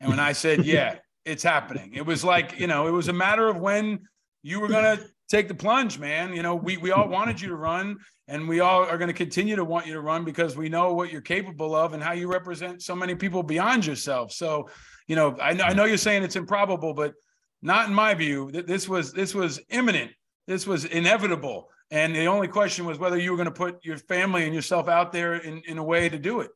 and 0.00 0.10
when 0.10 0.18
I 0.18 0.32
said 0.32 0.64
yeah, 0.64 0.96
it's 1.24 1.44
happening, 1.44 1.92
it 1.94 2.04
was 2.04 2.24
like 2.24 2.58
you 2.58 2.66
know 2.66 2.88
it 2.88 2.92
was 2.92 3.06
a 3.06 3.12
matter 3.12 3.46
of 3.46 3.56
when 3.56 4.00
you 4.42 4.58
were 4.58 4.68
gonna 4.68 4.98
take 5.28 5.48
the 5.48 5.54
plunge, 5.54 5.98
man. 5.98 6.34
You 6.34 6.42
know, 6.42 6.54
we 6.54 6.76
we 6.76 6.92
all 6.92 7.08
wanted 7.08 7.40
you 7.40 7.48
to 7.48 7.56
run, 7.56 7.96
and 8.28 8.48
we 8.48 8.60
all 8.60 8.82
are 8.84 8.98
going 8.98 9.08
to 9.08 9.14
continue 9.14 9.56
to 9.56 9.64
want 9.64 9.86
you 9.86 9.92
to 9.94 10.00
run 10.00 10.24
because 10.24 10.56
we 10.56 10.68
know 10.68 10.92
what 10.92 11.10
you're 11.10 11.20
capable 11.20 11.74
of 11.74 11.92
and 11.92 12.02
how 12.02 12.12
you 12.12 12.30
represent 12.30 12.82
so 12.82 12.94
many 12.94 13.14
people 13.14 13.42
beyond 13.42 13.86
yourself. 13.86 14.32
So, 14.32 14.68
you 15.06 15.16
know, 15.16 15.36
I 15.40 15.52
know 15.52 15.64
I 15.64 15.74
know 15.74 15.84
you're 15.84 15.96
saying 15.96 16.22
it's 16.22 16.36
improbable, 16.36 16.94
but 16.94 17.14
not 17.62 17.88
in 17.88 17.94
my 17.94 18.14
view. 18.14 18.50
This 18.52 18.88
was 18.88 19.12
this 19.12 19.34
was 19.34 19.60
imminent. 19.70 20.12
This 20.46 20.66
was 20.66 20.84
inevitable, 20.84 21.68
and 21.90 22.14
the 22.14 22.26
only 22.26 22.48
question 22.48 22.84
was 22.84 22.98
whether 22.98 23.18
you 23.18 23.30
were 23.30 23.36
going 23.36 23.46
to 23.46 23.52
put 23.52 23.84
your 23.84 23.96
family 23.96 24.44
and 24.44 24.54
yourself 24.54 24.88
out 24.88 25.12
there 25.12 25.36
in 25.36 25.62
in 25.66 25.78
a 25.78 25.84
way 25.84 26.08
to 26.08 26.18
do 26.18 26.40
it. 26.40 26.50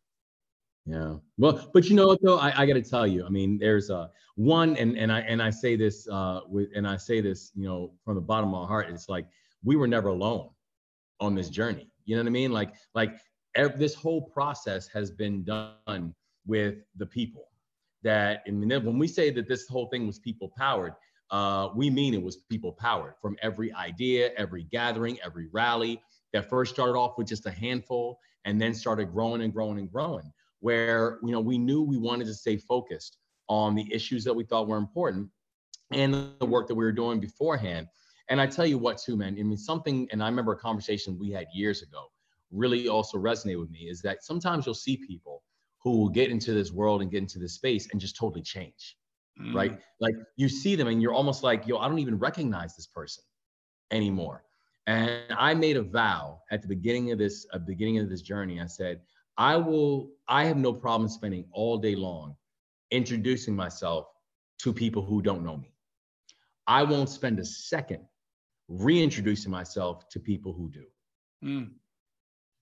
Yeah. 0.86 1.16
Well, 1.36 1.70
but 1.74 1.84
you 1.86 1.96
know 1.96 2.06
what 2.08 2.20
though, 2.22 2.38
I, 2.38 2.62
I 2.62 2.66
got 2.66 2.74
to 2.74 2.82
tell 2.82 3.06
you, 3.06 3.24
I 3.26 3.28
mean, 3.28 3.58
there's 3.58 3.90
a 3.90 4.10
one, 4.36 4.76
and 4.76 4.96
and 4.96 5.12
I 5.12 5.20
and 5.20 5.42
I 5.42 5.50
say 5.50 5.76
this 5.76 6.08
uh, 6.08 6.40
with, 6.48 6.68
and 6.74 6.86
I 6.86 6.96
say 6.96 7.20
this, 7.20 7.52
you 7.54 7.68
know, 7.68 7.92
from 8.04 8.14
the 8.14 8.20
bottom 8.20 8.54
of 8.54 8.62
my 8.62 8.66
heart. 8.66 8.88
It's 8.88 9.08
like 9.08 9.26
we 9.62 9.76
were 9.76 9.88
never 9.88 10.08
alone 10.08 10.48
on 11.20 11.34
this 11.34 11.50
journey. 11.50 11.90
You 12.06 12.16
know 12.16 12.22
what 12.22 12.28
I 12.28 12.32
mean? 12.32 12.52
Like 12.52 12.72
like 12.94 13.20
every, 13.54 13.78
this 13.78 13.94
whole 13.94 14.22
process 14.22 14.88
has 14.88 15.10
been 15.10 15.44
done 15.44 16.14
with 16.46 16.76
the 16.96 17.06
people. 17.06 17.48
That 18.02 18.42
and 18.46 18.60
when 18.60 18.98
we 18.98 19.08
say 19.08 19.30
that 19.30 19.48
this 19.48 19.66
whole 19.68 19.88
thing 19.88 20.06
was 20.06 20.18
people 20.18 20.52
powered, 20.56 20.94
uh, 21.30 21.68
we 21.74 21.90
mean 21.90 22.14
it 22.14 22.22
was 22.22 22.36
people 22.36 22.72
powered 22.72 23.14
from 23.20 23.36
every 23.42 23.72
idea, 23.74 24.30
every 24.38 24.64
gathering, 24.64 25.18
every 25.22 25.48
rally 25.52 26.00
that 26.32 26.48
first 26.48 26.72
started 26.72 26.96
off 26.96 27.18
with 27.18 27.26
just 27.26 27.44
a 27.46 27.50
handful 27.50 28.20
and 28.44 28.60
then 28.60 28.72
started 28.72 29.12
growing 29.12 29.42
and 29.42 29.52
growing 29.52 29.78
and 29.78 29.90
growing 29.90 30.32
where 30.60 31.18
you 31.22 31.32
know 31.32 31.40
we 31.40 31.58
knew 31.58 31.82
we 31.82 31.98
wanted 31.98 32.26
to 32.26 32.34
stay 32.34 32.56
focused 32.56 33.18
on 33.48 33.74
the 33.74 33.92
issues 33.92 34.24
that 34.24 34.34
we 34.34 34.44
thought 34.44 34.68
were 34.68 34.76
important 34.76 35.28
and 35.92 36.32
the 36.38 36.46
work 36.46 36.68
that 36.68 36.74
we 36.74 36.84
were 36.84 36.92
doing 36.92 37.20
beforehand. 37.20 37.86
And 38.28 38.40
I 38.40 38.46
tell 38.46 38.66
you 38.66 38.78
what, 38.78 38.98
too, 38.98 39.16
man. 39.16 39.36
I 39.38 39.42
mean, 39.42 39.56
something, 39.56 40.06
and 40.12 40.22
I 40.22 40.28
remember 40.28 40.52
a 40.52 40.58
conversation 40.58 41.18
we 41.18 41.30
had 41.30 41.46
years 41.54 41.82
ago 41.82 42.04
really 42.50 42.88
also 42.88 43.18
resonate 43.18 43.58
with 43.58 43.70
me 43.70 43.88
is 43.88 44.00
that 44.02 44.22
sometimes 44.22 44.66
you'll 44.66 44.74
see 44.74 44.96
people 44.96 45.42
who 45.82 45.98
will 45.98 46.08
get 46.08 46.30
into 46.30 46.52
this 46.52 46.72
world 46.72 47.02
and 47.02 47.10
get 47.10 47.18
into 47.18 47.38
this 47.38 47.54
space 47.54 47.88
and 47.90 48.00
just 48.00 48.16
totally 48.16 48.42
change, 48.42 48.96
mm. 49.40 49.54
right? 49.54 49.78
Like 50.00 50.14
you 50.36 50.48
see 50.48 50.76
them 50.76 50.88
and 50.88 51.00
you're 51.00 51.14
almost 51.14 51.42
like, 51.42 51.66
yo, 51.66 51.78
I 51.78 51.88
don't 51.88 51.98
even 51.98 52.18
recognize 52.18 52.76
this 52.76 52.86
person 52.86 53.24
anymore. 53.90 54.44
And 54.86 55.22
I 55.30 55.54
made 55.54 55.76
a 55.76 55.82
vow 55.82 56.40
at 56.50 56.62
the 56.62 56.68
beginning 56.68 57.12
of 57.12 57.18
this, 57.18 57.46
at 57.52 57.60
the 57.60 57.72
beginning 57.72 57.98
of 57.98 58.08
this 58.08 58.22
journey. 58.22 58.60
I 58.60 58.66
said, 58.66 59.00
I 59.38 59.57
will, 59.57 60.11
I 60.27 60.44
have 60.44 60.57
no 60.57 60.72
problem 60.72 61.09
spending 61.09 61.44
all 61.53 61.79
day 61.79 61.94
long 61.94 62.35
introducing 62.90 63.55
myself 63.55 64.09
to 64.59 64.72
people 64.72 65.03
who 65.03 65.22
don't 65.22 65.44
know 65.44 65.57
me. 65.57 65.72
I 66.66 66.83
won't 66.83 67.09
spend 67.09 67.38
a 67.38 67.44
second 67.44 68.01
reintroducing 68.68 69.51
myself 69.51 70.09
to 70.11 70.20
people 70.20 70.53
who 70.53 70.68
do. 70.68 70.85
Mm. 71.44 71.70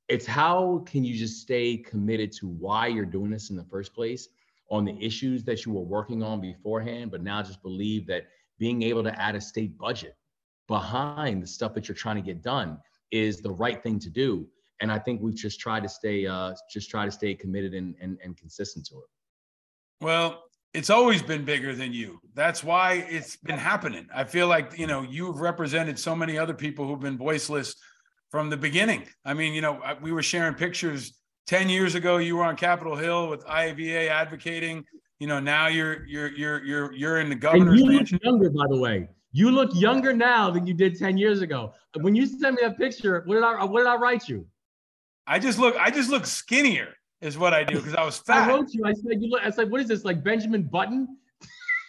It's 0.08 0.26
how 0.26 0.84
can 0.86 1.02
you 1.02 1.16
just 1.16 1.40
stay 1.40 1.78
committed 1.78 2.30
to 2.32 2.46
why 2.46 2.86
you're 2.88 3.06
doing 3.06 3.30
this 3.30 3.50
in 3.50 3.56
the 3.56 3.64
first 3.64 3.94
place 3.94 4.28
on 4.70 4.84
the 4.84 4.96
issues 5.04 5.42
that 5.44 5.64
you 5.64 5.72
were 5.72 5.82
working 5.82 6.22
on 6.22 6.40
beforehand, 6.40 7.10
but 7.10 7.22
now 7.22 7.42
just 7.42 7.62
believe 7.62 8.06
that 8.06 8.26
being 8.58 8.82
able 8.82 9.02
to 9.02 9.20
add 9.20 9.34
a 9.34 9.40
state 9.40 9.76
budget 9.78 10.16
behind 10.68 11.42
the 11.42 11.46
stuff 11.46 11.74
that 11.74 11.88
you're 11.88 11.96
trying 11.96 12.16
to 12.16 12.22
get 12.22 12.42
done 12.42 12.78
is 13.10 13.38
the 13.40 13.50
right 13.50 13.82
thing 13.82 13.98
to 14.00 14.10
do. 14.10 14.46
And 14.80 14.92
I 14.92 14.98
think 14.98 15.22
we 15.22 15.32
just 15.32 15.58
try 15.60 15.80
to 15.80 15.88
stay, 15.88 16.26
uh, 16.26 16.54
just 16.70 16.90
try 16.90 17.04
to 17.04 17.10
stay 17.10 17.34
committed 17.34 17.74
and, 17.74 17.94
and, 18.00 18.18
and 18.22 18.36
consistent 18.36 18.86
to 18.86 18.96
it. 18.96 20.04
Well, 20.04 20.42
it's 20.74 20.90
always 20.90 21.22
been 21.22 21.44
bigger 21.44 21.74
than 21.74 21.92
you. 21.92 22.20
That's 22.34 22.62
why 22.62 23.06
it's 23.08 23.36
been 23.36 23.58
happening. 23.58 24.06
I 24.14 24.24
feel 24.24 24.46
like, 24.46 24.78
you 24.78 24.86
know, 24.86 25.02
you've 25.02 25.40
represented 25.40 25.98
so 25.98 26.14
many 26.14 26.36
other 26.36 26.52
people 26.52 26.86
who've 26.86 27.00
been 27.00 27.16
voiceless 27.16 27.76
from 28.30 28.50
the 28.50 28.56
beginning. 28.56 29.04
I 29.24 29.32
mean, 29.32 29.54
you 29.54 29.62
know, 29.62 29.80
we 30.02 30.12
were 30.12 30.22
sharing 30.22 30.54
pictures 30.54 31.18
10 31.46 31.68
years 31.68 31.94
ago 31.94 32.16
you 32.16 32.36
were 32.36 32.44
on 32.44 32.56
Capitol 32.56 32.96
Hill 32.96 33.28
with 33.28 33.44
IAVA 33.46 34.08
advocating. 34.08 34.84
You 35.20 35.28
know, 35.28 35.40
now 35.40 35.68
you're 35.68 36.04
you're 36.06 36.28
you're 36.28 36.64
you're 36.64 36.92
you're 36.92 37.20
in 37.20 37.30
the 37.30 37.34
governor's 37.34 37.80
and 37.80 37.90
you 37.90 37.96
mansion. 37.96 38.18
look 38.22 38.24
younger, 38.24 38.50
by 38.50 38.66
the 38.68 38.76
way. 38.76 39.08
You 39.32 39.50
look 39.50 39.70
younger 39.74 40.12
now 40.12 40.50
than 40.50 40.66
you 40.66 40.74
did 40.74 40.98
10 40.98 41.16
years 41.16 41.40
ago. 41.40 41.72
When 42.00 42.14
you 42.14 42.26
sent 42.26 42.56
me 42.56 42.62
that 42.62 42.76
picture, 42.76 43.22
what 43.26 43.34
did 43.34 43.44
I 43.44 43.64
what 43.64 43.80
did 43.80 43.86
I 43.86 43.96
write 43.96 44.28
you? 44.28 44.46
I 45.26 45.38
just 45.38 45.58
look 45.58 45.76
I 45.76 45.90
just 45.90 46.10
look 46.10 46.26
skinnier 46.26 46.94
is 47.20 47.38
what 47.38 47.54
I 47.54 47.64
do 47.64 47.76
because 47.76 47.94
I 47.94 48.04
was 48.04 48.18
fat. 48.26 48.48
I 48.48 48.52
wrote 48.52 48.72
you. 48.72 48.84
I 48.84 48.92
said 48.92 49.20
you 49.20 49.30
look. 49.30 49.42
I 49.42 49.50
said, 49.50 49.70
what 49.70 49.80
is 49.80 49.88
this 49.88 50.04
like 50.04 50.22
Benjamin 50.22 50.62
Button? 50.62 51.16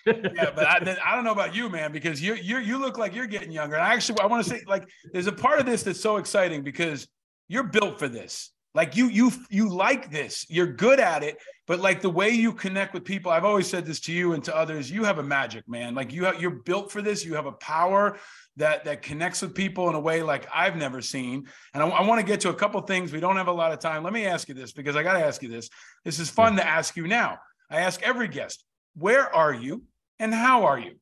yeah, 0.05 0.51
but 0.55 0.65
I, 0.65 0.97
I, 1.05 1.15
don't 1.15 1.23
know 1.23 1.31
about 1.31 1.53
you, 1.53 1.69
man, 1.69 1.91
because 1.91 2.21
you 2.21 2.35
you 2.35 2.59
you 2.59 2.77
look 2.77 2.97
like 2.97 3.13
you're 3.13 3.27
getting 3.27 3.51
younger. 3.51 3.75
And 3.75 3.83
I 3.83 3.93
actually 3.93 4.19
I 4.19 4.25
want 4.25 4.43
to 4.45 4.49
say 4.49 4.63
like 4.67 4.87
there's 5.11 5.27
a 5.27 5.31
part 5.31 5.59
of 5.59 5.65
this 5.65 5.83
that's 5.83 5.99
so 5.99 6.17
exciting 6.17 6.63
because 6.63 7.07
you're 7.47 7.63
built 7.63 7.99
for 7.99 8.07
this. 8.07 8.51
Like 8.73 8.95
you 8.95 9.07
you 9.07 9.31
you 9.49 9.69
like 9.69 10.11
this. 10.11 10.45
You're 10.49 10.67
good 10.67 10.99
at 10.99 11.23
it, 11.23 11.37
but 11.65 11.79
like 11.79 12.01
the 12.01 12.09
way 12.09 12.29
you 12.29 12.53
connect 12.53 12.93
with 12.93 13.03
people. 13.03 13.31
I've 13.31 13.45
always 13.45 13.67
said 13.67 13.85
this 13.85 13.99
to 14.01 14.13
you 14.13 14.33
and 14.33 14.43
to 14.45 14.55
others. 14.55 14.89
You 14.89 15.03
have 15.03 15.17
a 15.17 15.23
magic, 15.23 15.67
man. 15.67 15.95
Like 15.95 16.13
you 16.13 16.25
have, 16.25 16.39
you're 16.39 16.51
built 16.51 16.91
for 16.91 17.01
this. 17.01 17.25
You 17.25 17.33
have 17.33 17.47
a 17.47 17.53
power 17.53 18.17
that 18.57 18.83
that 18.85 19.01
connects 19.01 19.41
with 19.41 19.55
people 19.55 19.87
in 19.89 19.95
a 19.95 19.99
way 19.99 20.21
like 20.21 20.47
I've 20.53 20.75
never 20.75 21.01
seen. 21.01 21.47
And 21.73 21.81
I, 21.81 21.87
I 21.87 22.05
want 22.05 22.19
to 22.19 22.25
get 22.25 22.41
to 22.41 22.49
a 22.49 22.53
couple 22.53 22.81
things. 22.81 23.13
We 23.13 23.19
don't 23.19 23.37
have 23.37 23.47
a 23.47 23.53
lot 23.53 23.71
of 23.71 23.79
time. 23.79 24.03
Let 24.03 24.13
me 24.13 24.25
ask 24.25 24.49
you 24.49 24.55
this 24.55 24.71
because 24.73 24.95
I 24.95 25.03
got 25.03 25.13
to 25.13 25.25
ask 25.25 25.41
you 25.41 25.49
this. 25.49 25.69
This 26.03 26.19
is 26.19 26.29
fun 26.29 26.55
to 26.57 26.67
ask 26.67 26.97
you 26.97 27.07
now. 27.07 27.39
I 27.69 27.81
ask 27.81 28.01
every 28.01 28.27
guest, 28.27 28.63
where 28.95 29.33
are 29.33 29.53
you 29.53 29.83
and 30.19 30.33
how 30.33 30.65
are 30.65 30.79
you? 30.79 30.95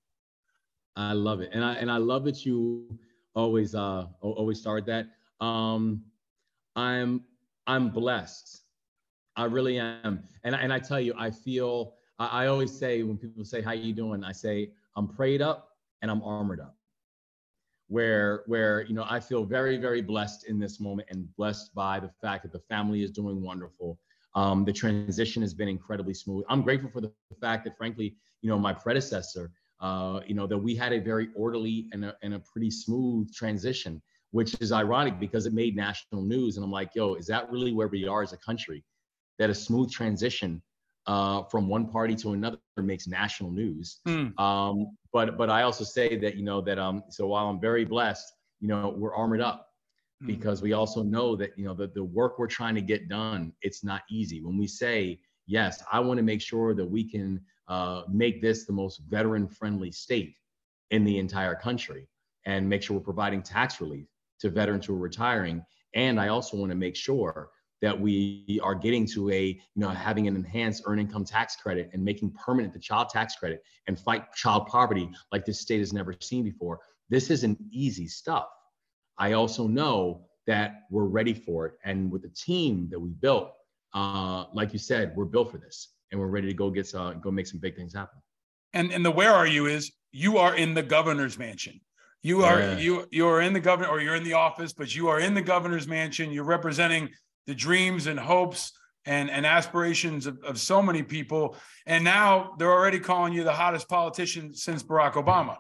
I 0.96 1.14
love 1.14 1.42
it, 1.42 1.50
and 1.54 1.64
I 1.64 1.74
and 1.74 1.92
I 1.92 1.98
love 1.98 2.24
that 2.26 2.46
you 2.46 2.88
always 3.36 3.76
uh 3.76 4.06
always 4.22 4.60
start 4.60 4.86
that. 4.86 5.08
Um, 5.42 6.04
I'm 6.76 7.22
I'm 7.68 7.90
blessed. 7.90 8.62
I 9.36 9.46
really 9.46 9.78
am, 9.78 10.24
and 10.44 10.56
and 10.56 10.72
I 10.72 10.80
tell 10.80 11.00
you, 11.00 11.14
I 11.18 11.32
feel. 11.32 11.96
I, 12.18 12.44
I 12.44 12.48
always 12.48 12.72
say 12.78 13.04
when 13.04 13.18
people 13.18 13.44
say, 13.44 13.62
"How 13.62 13.74
you 13.74 13.94
doing?" 13.94 14.24
I 14.24 14.32
say, 14.32 14.72
"I'm 14.96 15.08
prayed 15.08 15.42
up 15.42 15.72
and 16.02 16.10
I'm 16.10 16.24
armored 16.24 16.62
up." 16.62 16.75
Where 17.88 18.44
where 18.48 18.84
you 18.86 18.94
know 18.96 19.06
I 19.08 19.20
feel 19.20 19.46
very 19.46 19.78
very 19.78 20.02
blessed 20.02 20.46
in 20.48 20.60
this 20.60 20.80
moment 20.80 21.08
and 21.12 21.28
blessed 21.36 21.74
by 21.76 22.00
the 22.00 22.10
fact 22.22 22.44
that 22.44 22.52
the 22.52 22.64
family 22.68 23.04
is 23.04 23.12
doing 23.12 23.42
wonderful. 23.42 24.00
Um, 24.34 24.66
the 24.66 24.74
transition 24.74 25.42
has 25.44 25.54
been 25.54 25.70
incredibly 25.70 26.14
smooth. 26.14 26.44
I'm 26.50 26.62
grateful 26.62 26.90
for 26.90 27.00
the 27.00 27.12
fact 27.40 27.64
that, 27.64 27.78
frankly, 27.78 28.18
you 28.42 28.50
know, 28.50 28.60
my 28.60 28.74
predecessor, 28.74 29.50
uh, 29.80 30.20
you 30.28 30.36
know, 30.36 30.46
that 30.46 30.58
we 30.58 30.76
had 30.76 30.92
a 30.92 31.00
very 31.00 31.30
orderly 31.36 31.88
and 31.94 32.04
a, 32.04 32.16
and 32.22 32.34
a 32.34 32.40
pretty 32.40 32.70
smooth 32.70 33.34
transition, 33.34 34.02
which 34.32 34.56
is 34.60 34.74
ironic 34.74 35.22
because 35.22 35.46
it 35.46 35.54
made 35.54 35.76
national 35.76 36.22
news. 36.22 36.58
And 36.58 36.66
I'm 36.66 36.72
like, 36.72 36.90
yo, 36.96 37.16
is 37.16 37.28
that 37.28 37.50
really 37.50 37.72
where 37.72 37.88
we 37.88 38.08
are 38.08 38.24
as 38.24 38.34
a 38.34 38.38
country? 38.38 38.84
That 39.40 39.50
a 39.50 39.56
smooth 39.56 39.90
transition 39.90 40.62
uh, 41.08 41.44
from 41.44 41.68
one 41.68 41.88
party 41.88 42.16
to 42.16 42.32
another 42.32 42.58
makes 42.78 43.08
national 43.08 43.52
news. 43.52 44.00
Mm. 44.08 44.38
Um, 44.40 44.98
but 45.14 45.38
but 45.38 45.50
I 45.50 45.64
also 45.64 45.84
say 45.84 46.18
that 46.18 46.36
you 46.36 46.44
know 46.44 46.62
that 46.62 46.78
um 46.80 47.04
so 47.10 47.28
while 47.28 47.48
I'm 47.48 47.60
very 47.60 47.86
blessed, 47.86 48.34
you 48.60 48.68
know, 48.68 48.94
we're 48.98 49.16
armored 49.16 49.42
up 49.42 49.70
Hmm. 50.22 50.28
because 50.28 50.62
we 50.62 50.72
also 50.72 51.04
know 51.04 51.36
that 51.36 51.58
you 51.58 51.66
know 51.66 51.74
the, 51.74 51.88
the 51.88 52.04
work 52.04 52.40
we're 52.40 52.48
trying 52.48 52.76
to 52.76 52.82
get 52.82 53.10
done 53.10 53.52
it's 53.62 53.84
not 53.84 54.04
easy 54.10 54.42
when 54.42 54.58
we 54.58 54.66
say 54.66 55.20
yes 55.46 55.84
i 55.92 56.00
want 56.00 56.18
to 56.18 56.24
make 56.24 56.42
sure 56.42 56.74
that 56.74 56.86
we 56.86 57.04
can 57.04 57.42
uh, 57.68 58.04
make 58.08 58.42
this 58.42 58.66
the 58.66 58.72
most 58.72 59.02
veteran 59.10 59.48
friendly 59.48 59.92
state 59.92 60.36
in 60.92 61.04
the 61.04 61.18
entire 61.18 61.56
country 61.56 62.08
and 62.46 62.68
make 62.70 62.82
sure 62.82 62.96
we're 62.96 63.04
providing 63.04 63.42
tax 63.42 63.82
relief 63.82 64.08
to 64.40 64.50
veterans 64.50 64.86
who 64.86 64.96
are 64.96 65.00
retiring 65.00 65.62
and 65.96 66.18
i 66.18 66.30
also 66.30 66.56
want 66.56 66.70
to 66.70 66.78
make 66.78 66.96
sure 66.96 67.50
that 67.82 68.00
we 68.00 68.60
are 68.64 68.76
getting 68.76 69.06
to 69.06 69.30
a 69.32 69.48
you 69.48 69.62
know 69.76 69.90
having 69.90 70.28
an 70.28 70.36
enhanced 70.36 70.84
earned 70.86 71.02
income 71.02 71.26
tax 71.26 71.56
credit 71.56 71.90
and 71.94 72.04
making 72.04 72.32
permanent 72.32 72.74
the 72.74 72.80
child 72.80 73.10
tax 73.10 73.36
credit 73.36 73.64
and 73.88 74.00
fight 74.00 74.32
child 74.34 74.68
poverty 74.68 75.10
like 75.32 75.46
this 75.46 75.60
state 75.60 75.80
has 75.80 75.94
never 75.94 76.14
seen 76.20 76.44
before 76.44 76.80
this 77.10 77.30
isn't 77.30 77.58
easy 77.72 78.08
stuff 78.08 78.48
I 79.18 79.34
also 79.34 79.68
know 79.68 80.26
that 80.48 80.84
we're 80.92 81.06
ready 81.06 81.34
for 81.34 81.66
it. 81.66 81.74
And 81.84 82.12
with 82.12 82.22
the 82.22 82.30
team 82.30 82.88
that 82.92 83.00
we 83.00 83.10
built, 83.10 83.52
uh, 83.94 84.46
like 84.54 84.74
you 84.74 84.80
said, 84.80 85.16
we're 85.16 85.26
built 85.26 85.52
for 85.52 85.58
this 85.58 85.94
and 86.12 86.20
we're 86.20 86.28
ready 86.28 86.48
to 86.48 86.54
go 86.54 86.70
get 86.70 86.88
some 86.88 87.20
go 87.22 87.32
make 87.32 87.48
some 87.48 87.60
big 87.60 87.76
things 87.76 87.94
happen. 87.94 88.20
And 88.74 88.92
and 88.92 89.06
the 89.06 89.12
where 89.12 89.32
are 89.32 89.48
you 89.48 89.66
is 89.68 89.92
you 90.12 90.38
are 90.38 90.56
in 90.56 90.74
the 90.74 90.84
governor's 90.84 91.38
mansion. 91.38 91.80
You 92.22 92.44
are 92.44 92.60
yeah. 92.60 92.78
you 92.78 93.08
you 93.12 93.28
are 93.28 93.42
in 93.42 93.54
the 93.54 93.60
governor 93.60 93.90
or 93.90 94.02
you're 94.02 94.16
in 94.16 94.24
the 94.24 94.34
office, 94.34 94.74
but 94.74 94.94
you 94.94 95.08
are 95.08 95.20
in 95.20 95.34
the 95.34 95.42
governor's 95.42 95.88
mansion. 95.88 96.32
You're 96.32 96.44
representing 96.44 97.10
the 97.48 97.56
dreams 97.56 98.08
and 98.08 98.20
hopes 98.20 98.74
and, 99.06 99.30
and 99.30 99.46
aspirations 99.46 100.26
of, 100.26 100.44
of 100.44 100.60
so 100.60 100.82
many 100.82 101.04
people. 101.04 101.56
And 101.86 102.04
now 102.04 102.56
they're 102.58 102.72
already 102.72 103.00
calling 103.00 103.34
you 103.34 103.44
the 103.44 103.54
hottest 103.54 103.88
politician 103.88 104.54
since 104.54 104.84
Barack 104.84 105.14
Obama. 105.14 105.58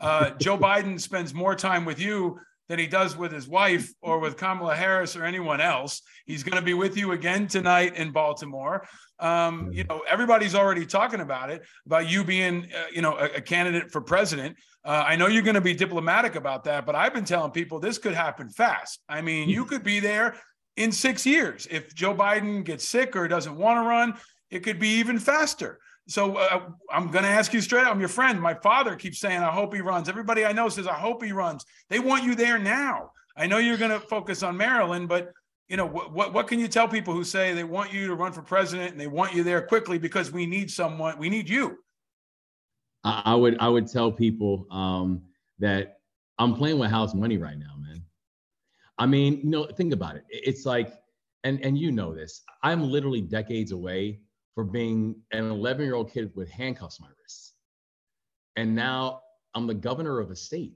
Uh, 0.00 0.30
Joe 0.40 0.58
Biden 0.58 1.00
spends 1.00 1.32
more 1.32 1.54
time 1.54 1.84
with 1.84 2.00
you 2.00 2.38
than 2.68 2.78
he 2.78 2.86
does 2.86 3.16
with 3.16 3.32
his 3.32 3.48
wife 3.48 3.90
or 4.02 4.18
with 4.18 4.36
Kamala 4.36 4.76
Harris 4.76 5.16
or 5.16 5.24
anyone 5.24 5.60
else. 5.60 6.02
He's 6.26 6.42
going 6.42 6.58
to 6.58 6.64
be 6.64 6.74
with 6.74 6.98
you 6.98 7.12
again 7.12 7.46
tonight 7.46 7.96
in 7.96 8.12
Baltimore. 8.12 8.86
Um, 9.18 9.70
you 9.72 9.84
know, 9.84 10.02
everybody's 10.08 10.54
already 10.54 10.84
talking 10.84 11.20
about 11.20 11.50
it, 11.50 11.62
about 11.86 12.10
you 12.10 12.24
being, 12.24 12.68
uh, 12.76 12.84
you 12.92 13.00
know, 13.00 13.16
a, 13.16 13.24
a, 13.36 13.40
candidate 13.40 13.90
for 13.90 14.00
president. 14.00 14.56
Uh, 14.84 15.02
I 15.06 15.16
know 15.16 15.26
you're 15.26 15.42
going 15.42 15.54
to 15.54 15.60
be 15.60 15.74
diplomatic 15.74 16.36
about 16.36 16.64
that, 16.64 16.86
but 16.86 16.94
I've 16.94 17.14
been 17.14 17.24
telling 17.24 17.50
people 17.50 17.80
this 17.80 17.98
could 17.98 18.14
happen 18.14 18.48
fast. 18.48 19.00
I 19.08 19.22
mean, 19.22 19.48
you 19.48 19.64
could 19.64 19.82
be 19.82 19.98
there 19.98 20.36
in 20.78 20.92
six 20.92 21.26
years. 21.26 21.66
If 21.70 21.94
Joe 21.94 22.14
Biden 22.14 22.64
gets 22.64 22.88
sick 22.88 23.16
or 23.16 23.26
doesn't 23.28 23.56
want 23.56 23.82
to 23.82 23.88
run, 23.88 24.14
it 24.50 24.60
could 24.60 24.78
be 24.78 24.88
even 24.88 25.18
faster. 25.18 25.80
So 26.06 26.36
uh, 26.36 26.70
I'm 26.90 27.10
going 27.10 27.24
to 27.24 27.30
ask 27.30 27.52
you 27.52 27.60
straight. 27.60 27.84
Up. 27.84 27.92
I'm 27.92 28.00
your 28.00 28.08
friend. 28.08 28.40
My 28.40 28.54
father 28.54 28.96
keeps 28.96 29.18
saying, 29.18 29.42
"I 29.42 29.50
hope 29.50 29.74
he 29.74 29.82
runs." 29.82 30.08
Everybody 30.08 30.46
I 30.46 30.52
know 30.52 30.70
says, 30.70 30.86
"I 30.86 30.94
hope 30.94 31.22
he 31.22 31.32
runs." 31.32 31.66
They 31.90 31.98
want 31.98 32.24
you 32.24 32.34
there 32.34 32.58
now. 32.58 33.10
I 33.36 33.46
know 33.46 33.58
you're 33.58 33.76
going 33.76 33.90
to 33.90 34.00
focus 34.00 34.42
on 34.42 34.56
Maryland, 34.56 35.08
but 35.08 35.32
you 35.68 35.76
know 35.76 35.84
what, 35.84 36.12
what? 36.12 36.32
What 36.32 36.46
can 36.46 36.58
you 36.58 36.68
tell 36.68 36.88
people 36.88 37.12
who 37.12 37.24
say 37.24 37.52
they 37.52 37.64
want 37.64 37.92
you 37.92 38.06
to 38.06 38.14
run 38.14 38.32
for 38.32 38.40
president 38.40 38.92
and 38.92 39.00
they 39.00 39.06
want 39.06 39.34
you 39.34 39.42
there 39.42 39.60
quickly 39.60 39.98
because 39.98 40.32
we 40.32 40.46
need 40.46 40.70
someone. 40.70 41.18
We 41.18 41.28
need 41.28 41.48
you. 41.48 41.78
I 43.04 43.34
would 43.34 43.58
I 43.58 43.68
would 43.68 43.86
tell 43.86 44.10
people 44.10 44.66
um, 44.70 45.22
that 45.58 45.98
I'm 46.38 46.54
playing 46.54 46.78
with 46.78 46.90
house 46.90 47.14
money 47.14 47.36
right 47.36 47.58
now, 47.58 47.74
man. 47.78 48.02
I 48.98 49.06
mean, 49.06 49.40
you 49.42 49.50
know, 49.50 49.66
think 49.66 49.92
about 49.92 50.16
it. 50.16 50.24
It's 50.28 50.66
like, 50.66 50.92
and 51.44 51.64
and 51.64 51.78
you 51.78 51.92
know 51.92 52.14
this. 52.14 52.42
I'm 52.62 52.82
literally 52.82 53.20
decades 53.20 53.72
away 53.72 54.20
for 54.54 54.64
being 54.64 55.14
an 55.30 55.44
11 55.50 55.84
year 55.84 55.94
old 55.94 56.12
kid 56.12 56.32
with 56.34 56.50
handcuffs 56.50 57.00
on 57.00 57.06
my 57.06 57.12
wrists. 57.22 57.54
And 58.56 58.74
now 58.74 59.20
I'm 59.54 59.68
the 59.68 59.74
governor 59.74 60.18
of 60.18 60.32
a 60.32 60.36
state. 60.36 60.74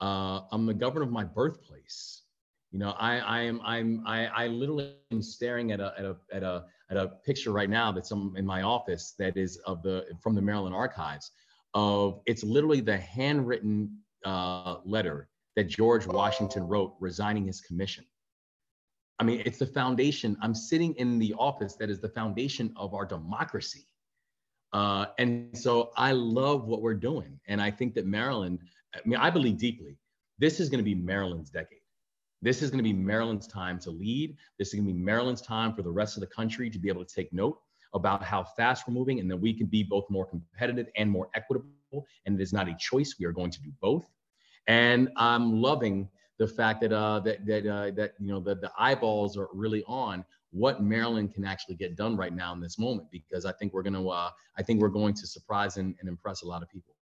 Uh, 0.00 0.40
I'm 0.50 0.64
the 0.64 0.72
governor 0.72 1.04
of 1.04 1.10
my 1.10 1.24
birthplace. 1.24 2.22
You 2.72 2.78
know, 2.78 2.92
I, 2.92 3.18
I 3.18 3.40
am, 3.42 3.60
I'm, 3.64 4.02
I, 4.06 4.26
I 4.28 4.46
literally 4.46 4.94
am 5.12 5.20
staring 5.20 5.72
at 5.72 5.80
a, 5.80 5.92
at 5.98 6.06
a, 6.06 6.16
at 6.32 6.42
a, 6.42 6.64
at 6.90 6.96
a 6.96 7.08
picture 7.26 7.52
right 7.52 7.68
now 7.68 7.92
that's 7.92 8.12
in 8.12 8.46
my 8.46 8.62
office 8.62 9.14
that 9.18 9.36
is 9.36 9.58
of 9.66 9.82
the, 9.82 10.06
from 10.22 10.34
the 10.34 10.40
Maryland 10.40 10.74
archives 10.74 11.32
of, 11.74 12.22
it's 12.24 12.42
literally 12.42 12.80
the 12.80 12.96
handwritten 12.96 13.94
uh, 14.24 14.76
letter 14.86 15.28
that 15.60 15.68
George 15.68 16.06
Washington 16.06 16.66
wrote 16.66 16.94
resigning 17.00 17.44
his 17.44 17.60
commission. 17.60 18.02
I 19.18 19.24
mean, 19.24 19.42
it's 19.44 19.58
the 19.58 19.66
foundation. 19.66 20.34
I'm 20.40 20.54
sitting 20.54 20.94
in 20.94 21.18
the 21.18 21.34
office 21.34 21.76
that 21.76 21.90
is 21.90 22.00
the 22.00 22.08
foundation 22.08 22.72
of 22.76 22.94
our 22.94 23.04
democracy. 23.04 23.86
Uh, 24.72 25.04
and 25.18 25.50
so 25.52 25.90
I 25.98 26.12
love 26.12 26.66
what 26.66 26.80
we're 26.80 26.94
doing. 26.94 27.38
And 27.46 27.60
I 27.60 27.70
think 27.70 27.92
that 27.96 28.06
Maryland, 28.06 28.60
I 28.94 29.00
mean, 29.04 29.18
I 29.18 29.28
believe 29.28 29.58
deeply, 29.58 29.98
this 30.38 30.60
is 30.60 30.70
going 30.70 30.78
to 30.78 30.82
be 30.82 30.94
Maryland's 30.94 31.50
decade. 31.50 31.80
This 32.40 32.62
is 32.62 32.70
going 32.70 32.78
to 32.78 32.82
be 32.82 32.94
Maryland's 32.94 33.46
time 33.46 33.78
to 33.80 33.90
lead. 33.90 34.34
This 34.58 34.68
is 34.68 34.74
going 34.76 34.86
to 34.86 34.94
be 34.94 34.98
Maryland's 34.98 35.42
time 35.42 35.74
for 35.74 35.82
the 35.82 35.90
rest 35.90 36.16
of 36.16 36.22
the 36.22 36.26
country 36.28 36.70
to 36.70 36.78
be 36.78 36.88
able 36.88 37.04
to 37.04 37.14
take 37.14 37.30
note 37.34 37.58
about 37.92 38.22
how 38.22 38.44
fast 38.44 38.88
we're 38.88 38.94
moving 38.94 39.20
and 39.20 39.30
that 39.30 39.36
we 39.36 39.52
can 39.52 39.66
be 39.66 39.82
both 39.82 40.06
more 40.08 40.24
competitive 40.24 40.86
and 40.96 41.10
more 41.10 41.28
equitable. 41.34 42.06
And 42.24 42.40
it 42.40 42.42
is 42.42 42.54
not 42.54 42.66
a 42.66 42.74
choice. 42.78 43.16
We 43.20 43.26
are 43.26 43.32
going 43.32 43.50
to 43.50 43.60
do 43.60 43.70
both. 43.82 44.06
And 44.66 45.08
I'm 45.16 45.60
loving 45.60 46.08
the 46.38 46.46
fact 46.46 46.80
that 46.82 46.92
uh, 46.92 47.20
that 47.20 47.44
that 47.46 47.66
uh, 47.66 47.90
that 47.92 48.12
you 48.18 48.28
know 48.28 48.40
the, 48.40 48.54
the 48.54 48.70
eyeballs 48.78 49.36
are 49.36 49.48
really 49.52 49.84
on 49.86 50.24
what 50.52 50.82
Maryland 50.82 51.32
can 51.32 51.44
actually 51.44 51.76
get 51.76 51.96
done 51.96 52.16
right 52.16 52.34
now 52.34 52.52
in 52.52 52.60
this 52.60 52.78
moment 52.78 53.08
because 53.12 53.44
I 53.44 53.52
think 53.52 53.72
we're 53.72 53.82
going 53.82 53.94
to 53.94 54.08
uh, 54.08 54.30
I 54.58 54.62
think 54.62 54.80
we're 54.80 54.88
going 54.88 55.14
to 55.14 55.26
surprise 55.26 55.76
and, 55.76 55.94
and 56.00 56.08
impress 56.08 56.42
a 56.42 56.46
lot 56.46 56.62
of 56.62 56.70
people. 56.70 56.94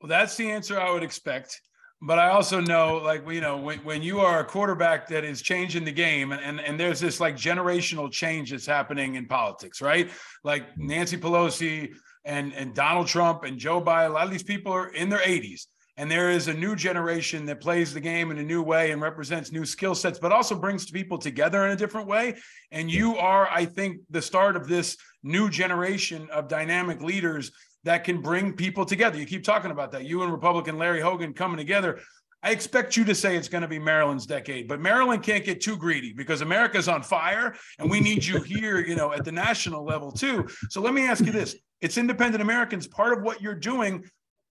Well, 0.00 0.08
that's 0.08 0.36
the 0.36 0.50
answer 0.50 0.78
I 0.78 0.90
would 0.92 1.02
expect. 1.02 1.60
But 2.06 2.18
I 2.18 2.28
also 2.28 2.60
know, 2.60 2.98
like, 2.98 3.26
you 3.30 3.40
know, 3.40 3.56
when, 3.56 3.78
when 3.78 4.02
you 4.02 4.20
are 4.20 4.40
a 4.40 4.44
quarterback 4.44 5.08
that 5.08 5.24
is 5.24 5.40
changing 5.40 5.84
the 5.84 5.92
game 5.92 6.32
and, 6.32 6.42
and, 6.42 6.60
and 6.60 6.78
there's 6.78 7.00
this 7.00 7.18
like 7.18 7.36
generational 7.36 8.12
change 8.12 8.50
that's 8.50 8.66
happening 8.66 9.14
in 9.14 9.26
politics, 9.26 9.80
right? 9.80 10.10
Like 10.42 10.76
Nancy 10.76 11.16
Pelosi 11.16 11.94
and, 12.26 12.52
and 12.52 12.74
Donald 12.74 13.06
Trump 13.06 13.44
and 13.44 13.58
Joe 13.58 13.80
Biden, 13.80 14.10
a 14.10 14.12
lot 14.12 14.26
of 14.26 14.30
these 14.30 14.42
people 14.42 14.72
are 14.72 14.88
in 14.88 15.08
their 15.08 15.20
80s. 15.20 15.66
And 15.96 16.10
there 16.10 16.30
is 16.30 16.48
a 16.48 16.54
new 16.54 16.74
generation 16.74 17.46
that 17.46 17.60
plays 17.60 17.94
the 17.94 18.00
game 18.00 18.30
in 18.32 18.38
a 18.38 18.42
new 18.42 18.62
way 18.62 18.90
and 18.90 19.00
represents 19.00 19.52
new 19.52 19.64
skill 19.64 19.94
sets, 19.94 20.18
but 20.18 20.32
also 20.32 20.56
brings 20.56 20.90
people 20.90 21.18
together 21.18 21.64
in 21.66 21.70
a 21.70 21.76
different 21.76 22.08
way. 22.08 22.36
And 22.72 22.90
you 22.90 23.16
are, 23.16 23.48
I 23.48 23.64
think, 23.64 24.00
the 24.10 24.22
start 24.22 24.56
of 24.56 24.66
this 24.66 24.96
new 25.22 25.48
generation 25.48 26.28
of 26.32 26.48
dynamic 26.48 27.00
leaders 27.00 27.52
that 27.84 28.02
can 28.02 28.20
bring 28.20 28.54
people 28.54 28.84
together. 28.84 29.18
You 29.18 29.26
keep 29.26 29.44
talking 29.44 29.70
about 29.70 29.92
that. 29.92 30.04
You 30.04 30.22
and 30.22 30.32
Republican 30.32 30.78
Larry 30.78 31.00
Hogan 31.00 31.32
coming 31.32 31.58
together. 31.58 32.00
I 32.42 32.50
expect 32.50 32.96
you 32.96 33.04
to 33.04 33.14
say 33.14 33.36
it's 33.36 33.48
going 33.48 33.62
to 33.62 33.68
be 33.68 33.78
Maryland's 33.78 34.26
decade, 34.26 34.68
but 34.68 34.78
Maryland 34.78 35.22
can't 35.22 35.44
get 35.44 35.62
too 35.62 35.78
greedy 35.78 36.12
because 36.12 36.42
America's 36.42 36.88
on 36.88 37.02
fire 37.02 37.54
and 37.78 37.90
we 37.90 38.00
need 38.00 38.22
you 38.22 38.42
here, 38.42 38.80
you 38.80 38.96
know, 38.96 39.12
at 39.12 39.24
the 39.24 39.32
national 39.32 39.82
level 39.82 40.12
too. 40.12 40.46
So 40.68 40.82
let 40.82 40.92
me 40.92 41.06
ask 41.06 41.24
you 41.24 41.32
this. 41.32 41.56
It's 41.80 41.96
independent 41.96 42.42
Americans. 42.42 42.86
Part 42.86 43.16
of 43.16 43.22
what 43.22 43.40
you're 43.40 43.54
doing 43.54 44.04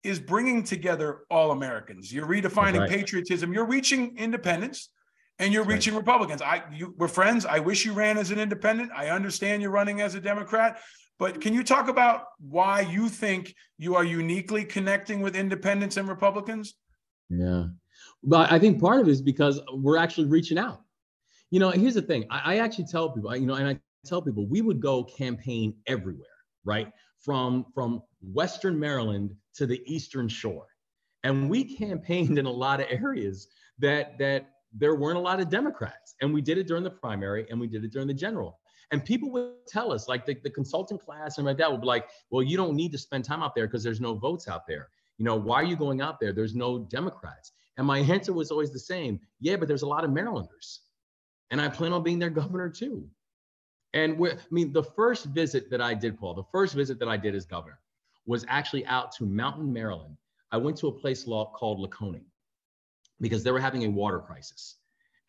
is 0.03 0.19
bringing 0.19 0.63
together 0.63 1.21
all 1.29 1.51
Americans. 1.51 2.11
You're 2.11 2.27
redefining 2.27 2.79
right. 2.79 2.89
patriotism. 2.89 3.53
You're 3.53 3.65
reaching 3.65 4.17
independents 4.17 4.89
and 5.39 5.53
you're 5.53 5.63
reaching 5.63 5.93
right. 5.93 5.99
Republicans. 5.99 6.41
I 6.41 6.63
you 6.73 6.93
we're 6.97 7.07
friends. 7.07 7.45
I 7.45 7.59
wish 7.59 7.85
you 7.85 7.93
ran 7.93 8.17
as 8.17 8.31
an 8.31 8.39
independent. 8.39 8.91
I 8.95 9.09
understand 9.09 9.61
you're 9.61 9.71
running 9.71 10.01
as 10.01 10.15
a 10.15 10.19
Democrat, 10.19 10.79
but 11.19 11.41
can 11.41 11.53
you 11.53 11.63
talk 11.63 11.87
about 11.87 12.25
why 12.39 12.81
you 12.81 13.09
think 13.09 13.55
you 13.77 13.95
are 13.95 14.03
uniquely 14.03 14.65
connecting 14.65 15.21
with 15.21 15.35
independents 15.35 15.97
and 15.97 16.07
Republicans? 16.07 16.75
Yeah. 17.29 17.65
But 18.23 18.51
I 18.51 18.59
think 18.59 18.81
part 18.81 19.01
of 19.01 19.07
it 19.07 19.11
is 19.11 19.21
because 19.21 19.59
we're 19.73 19.97
actually 19.97 20.27
reaching 20.27 20.57
out. 20.57 20.81
You 21.51 21.59
know, 21.59 21.69
here's 21.69 21.93
the 21.93 22.01
thing. 22.01 22.25
I, 22.29 22.55
I 22.55 22.57
actually 22.57 22.85
tell 22.85 23.11
people, 23.11 23.35
you 23.35 23.45
know, 23.45 23.55
and 23.55 23.67
I 23.67 23.79
tell 24.05 24.21
people 24.21 24.47
we 24.47 24.61
would 24.61 24.79
go 24.79 25.03
campaign 25.03 25.75
everywhere, 25.87 26.27
right? 26.65 26.91
From 27.19 27.65
from 27.73 28.03
Western 28.21 28.79
Maryland 28.79 29.35
to 29.55 29.65
the 29.65 29.81
Eastern 29.85 30.27
Shore, 30.27 30.67
and 31.23 31.49
we 31.49 31.75
campaigned 31.75 32.37
in 32.37 32.45
a 32.45 32.51
lot 32.51 32.79
of 32.79 32.87
areas 32.89 33.47
that 33.79 34.17
that 34.19 34.49
there 34.75 34.95
weren't 34.95 35.17
a 35.17 35.21
lot 35.21 35.39
of 35.39 35.49
Democrats, 35.49 36.15
and 36.21 36.33
we 36.33 36.41
did 36.41 36.57
it 36.57 36.67
during 36.67 36.83
the 36.83 36.89
primary, 36.89 37.45
and 37.49 37.59
we 37.59 37.67
did 37.67 37.83
it 37.83 37.91
during 37.91 38.07
the 38.07 38.13
general. 38.13 38.59
And 38.91 39.03
people 39.03 39.31
would 39.31 39.65
tell 39.67 39.91
us, 39.91 40.07
like 40.07 40.25
the, 40.25 40.35
the 40.43 40.51
consulting 40.51 40.99
class 40.99 41.37
and 41.37 41.45
my 41.45 41.53
dad 41.53 41.69
would 41.69 41.81
be 41.81 41.87
like, 41.87 42.09
well, 42.29 42.43
you 42.43 42.57
don't 42.57 42.75
need 42.75 42.91
to 42.91 42.97
spend 42.97 43.25
time 43.25 43.41
out 43.41 43.55
there 43.55 43.65
because 43.65 43.83
there's 43.83 44.01
no 44.01 44.13
votes 44.13 44.47
out 44.47 44.67
there. 44.67 44.89
You 45.17 45.25
know, 45.25 45.35
why 45.35 45.55
are 45.55 45.63
you 45.63 45.75
going 45.75 46.01
out 46.01 46.19
there? 46.19 46.31
There's 46.31 46.53
no 46.53 46.79
Democrats. 46.79 47.53
And 47.77 47.87
my 47.87 47.99
answer 47.99 48.33
was 48.33 48.51
always 48.51 48.71
the 48.71 48.79
same. 48.79 49.19
Yeah, 49.39 49.55
but 49.55 49.67
there's 49.67 49.81
a 49.81 49.87
lot 49.87 50.03
of 50.03 50.11
Marylanders. 50.11 50.81
And 51.49 51.59
I 51.59 51.69
plan 51.69 51.93
on 51.93 52.03
being 52.03 52.19
their 52.19 52.29
governor 52.29 52.69
too. 52.69 53.07
And 53.93 54.13
I 54.25 54.37
mean, 54.49 54.73
the 54.73 54.83
first 54.83 55.25
visit 55.25 55.69
that 55.69 55.81
I 55.81 55.93
did, 55.93 56.19
Paul, 56.19 56.33
the 56.33 56.43
first 56.51 56.73
visit 56.73 56.97
that 56.99 57.07
I 57.07 57.17
did 57.17 57.35
as 57.35 57.45
governor 57.45 57.79
was 58.25 58.45
actually 58.47 58.85
out 58.87 59.11
to 59.13 59.25
Mountain, 59.25 59.71
Maryland. 59.71 60.17
I 60.51 60.57
went 60.57 60.77
to 60.77 60.87
a 60.87 60.91
place 60.91 61.23
called 61.23 61.79
Lonaconing 61.79 62.25
because 63.21 63.43
they 63.43 63.51
were 63.51 63.59
having 63.59 63.85
a 63.85 63.89
water 63.89 64.19
crisis. 64.19 64.77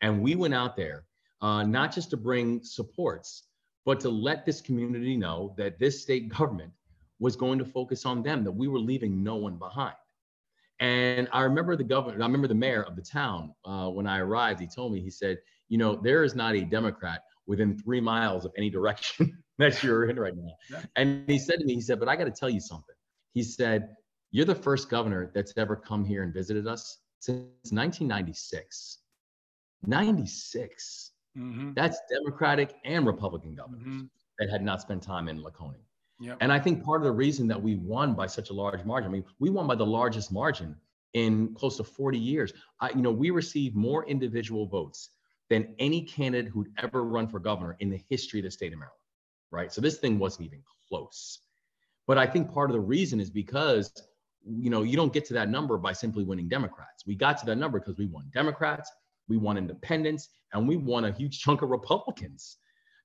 And 0.01 0.21
we 0.21 0.35
went 0.35 0.53
out 0.53 0.75
there 0.75 1.05
uh, 1.41 1.63
not 1.63 1.93
just 1.93 2.09
to 2.11 2.17
bring 2.17 2.63
supports, 2.63 3.43
but 3.85 3.99
to 3.99 4.09
let 4.09 4.45
this 4.45 4.61
community 4.61 5.15
know 5.15 5.53
that 5.57 5.77
this 5.77 6.01
state 6.01 6.29
government 6.29 6.71
was 7.19 7.35
going 7.35 7.59
to 7.59 7.65
focus 7.65 8.05
on 8.05 8.23
them, 8.23 8.43
that 8.43 8.51
we 8.51 8.67
were 8.67 8.79
leaving 8.79 9.23
no 9.23 9.35
one 9.35 9.57
behind. 9.57 9.95
And 10.79 11.29
I 11.31 11.41
remember 11.41 11.75
the 11.75 11.83
governor, 11.83 12.21
I 12.21 12.25
remember 12.25 12.47
the 12.47 12.55
mayor 12.55 12.83
of 12.83 12.95
the 12.95 13.01
town 13.01 13.53
uh, 13.63 13.89
when 13.89 14.07
I 14.07 14.19
arrived, 14.19 14.59
he 14.59 14.67
told 14.67 14.91
me, 14.91 14.99
he 14.99 15.09
said, 15.09 15.39
you 15.69 15.77
know, 15.77 15.95
there 15.95 16.23
is 16.23 16.35
not 16.35 16.55
a 16.55 16.61
Democrat 16.61 17.23
within 17.47 17.77
three 17.77 18.01
miles 18.01 18.45
of 18.45 18.51
any 18.57 18.69
direction 18.69 19.37
that 19.57 19.81
you're 19.83 20.09
in 20.09 20.19
right 20.19 20.35
now. 20.35 20.55
Yeah. 20.69 20.81
And 20.95 21.29
he 21.29 21.39
said 21.39 21.59
to 21.59 21.65
me, 21.65 21.75
he 21.75 21.81
said, 21.81 21.99
but 21.99 22.09
I 22.09 22.15
got 22.15 22.25
to 22.25 22.31
tell 22.31 22.49
you 22.49 22.59
something. 22.59 22.95
He 23.33 23.43
said, 23.43 23.95
you're 24.31 24.45
the 24.45 24.55
first 24.55 24.89
governor 24.89 25.31
that's 25.33 25.53
ever 25.57 25.75
come 25.75 26.03
here 26.03 26.23
and 26.23 26.33
visited 26.33 26.67
us 26.67 26.97
since 27.19 27.71
1996. 27.71 28.99
96. 29.85 31.11
Mm-hmm. 31.37 31.73
That's 31.73 31.99
Democratic 32.09 32.73
and 32.85 33.05
Republican 33.05 33.55
governors 33.55 33.81
mm-hmm. 33.81 34.03
that 34.39 34.49
had 34.49 34.61
not 34.61 34.81
spent 34.81 35.03
time 35.03 35.27
in 35.27 35.41
Lonaconing. 35.41 35.83
Yep. 36.21 36.37
And 36.39 36.51
I 36.51 36.59
think 36.59 36.83
part 36.83 37.01
of 37.01 37.05
the 37.05 37.11
reason 37.11 37.47
that 37.47 37.61
we 37.61 37.75
won 37.75 38.13
by 38.13 38.27
such 38.27 38.49
a 38.49 38.53
large 38.53 38.83
margin, 38.85 39.09
I 39.09 39.13
mean, 39.13 39.25
we 39.39 39.49
won 39.49 39.67
by 39.67 39.75
the 39.75 39.85
largest 39.85 40.31
margin 40.31 40.75
in 41.13 41.53
close 41.55 41.77
to 41.77 41.83
40 41.83 42.17
years. 42.17 42.53
I, 42.79 42.89
you 42.89 43.01
know, 43.01 43.11
we 43.11 43.31
received 43.31 43.75
more 43.75 44.05
individual 44.05 44.65
votes 44.65 45.09
than 45.49 45.75
any 45.79 46.01
candidate 46.01 46.51
who'd 46.51 46.71
ever 46.81 47.03
run 47.03 47.27
for 47.27 47.39
governor 47.39 47.75
in 47.79 47.89
the 47.89 48.01
history 48.09 48.39
of 48.39 48.45
the 48.45 48.51
state 48.51 48.73
of 48.73 48.79
Maryland, 48.79 48.99
right? 49.51 49.71
So 49.71 49.81
this 49.81 49.97
thing 49.97 50.17
wasn't 50.17 50.47
even 50.47 50.61
close. 50.89 51.39
But 52.07 52.17
I 52.17 52.27
think 52.27 52.51
part 52.51 52.69
of 52.69 52.73
the 52.73 52.81
reason 52.81 53.19
is 53.19 53.29
because, 53.29 53.91
you 54.45 54.69
know, 54.69 54.83
you 54.83 54.95
don't 54.95 55.13
get 55.13 55.25
to 55.25 55.33
that 55.33 55.49
number 55.49 55.77
by 55.77 55.93
simply 55.93 56.23
winning 56.23 56.47
Democrats. 56.47 57.03
We 57.05 57.15
got 57.15 57.37
to 57.39 57.45
that 57.47 57.57
number 57.57 57.79
because 57.79 57.97
we 57.97 58.05
won 58.05 58.29
Democrats, 58.33 58.91
we 59.27 59.37
won 59.37 59.57
independents, 59.57 60.29
and 60.53 60.67
we 60.67 60.77
won 60.77 61.05
a 61.05 61.11
huge 61.11 61.39
chunk 61.39 61.61
of 61.61 61.69
Republicans. 61.69 62.57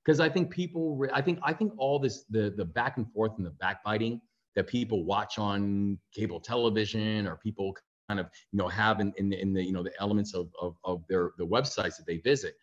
Because 0.03 0.19
I 0.19 0.29
think 0.29 0.49
people, 0.49 1.05
I 1.13 1.21
think, 1.21 1.39
I 1.43 1.53
think 1.53 1.73
all 1.77 1.99
this, 1.99 2.23
the 2.29 2.53
the 2.57 2.65
back 2.65 2.97
and 2.97 3.11
forth 3.11 3.33
and 3.37 3.45
the 3.45 3.51
backbiting 3.51 4.21
that 4.55 4.67
people 4.67 5.05
watch 5.05 5.37
on 5.37 5.97
cable 6.13 6.39
television 6.39 7.27
or 7.27 7.37
people 7.37 7.75
kind 8.11 8.19
of, 8.19 8.27
you 8.51 8.57
know, 8.57 8.67
have 8.67 8.99
in, 8.99 9.13
in, 9.17 9.31
in 9.31 9.53
the, 9.53 9.63
you 9.63 9.71
know, 9.71 9.83
the 9.83 9.93
elements 9.99 10.33
of, 10.33 10.49
of, 10.61 10.75
of 10.83 11.03
their 11.07 11.31
the 11.37 11.47
websites 11.55 11.95
that 11.97 12.05
they 12.05 12.17
visit, 12.17 12.55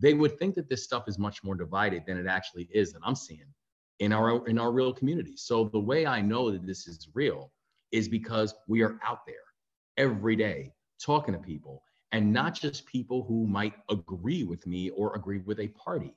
they 0.00 0.14
would 0.14 0.38
think 0.38 0.54
that 0.56 0.68
this 0.68 0.82
stuff 0.82 1.04
is 1.06 1.18
much 1.18 1.44
more 1.44 1.54
divided 1.54 2.02
than 2.06 2.18
it 2.18 2.26
actually 2.26 2.68
is 2.72 2.92
that 2.92 3.02
I'm 3.04 3.14
seeing 3.14 3.50
in 4.00 4.12
our 4.12 4.46
in 4.48 4.58
our 4.58 4.72
real 4.72 4.92
communities. 4.92 5.42
So 5.46 5.68
the 5.68 5.78
way 5.90 6.06
I 6.06 6.20
know 6.20 6.50
that 6.50 6.66
this 6.66 6.88
is 6.88 7.08
real 7.14 7.52
is 7.92 8.08
because 8.08 8.54
we 8.66 8.82
are 8.82 8.98
out 9.04 9.20
there 9.26 9.46
every 9.96 10.36
day 10.36 10.72
talking 11.00 11.34
to 11.34 11.40
people 11.40 11.82
and 12.12 12.32
not 12.32 12.54
just 12.54 12.86
people 12.86 13.22
who 13.28 13.46
might 13.46 13.74
agree 13.90 14.42
with 14.44 14.66
me 14.66 14.90
or 14.90 15.14
agree 15.14 15.38
with 15.38 15.60
a 15.60 15.68
party. 15.68 16.14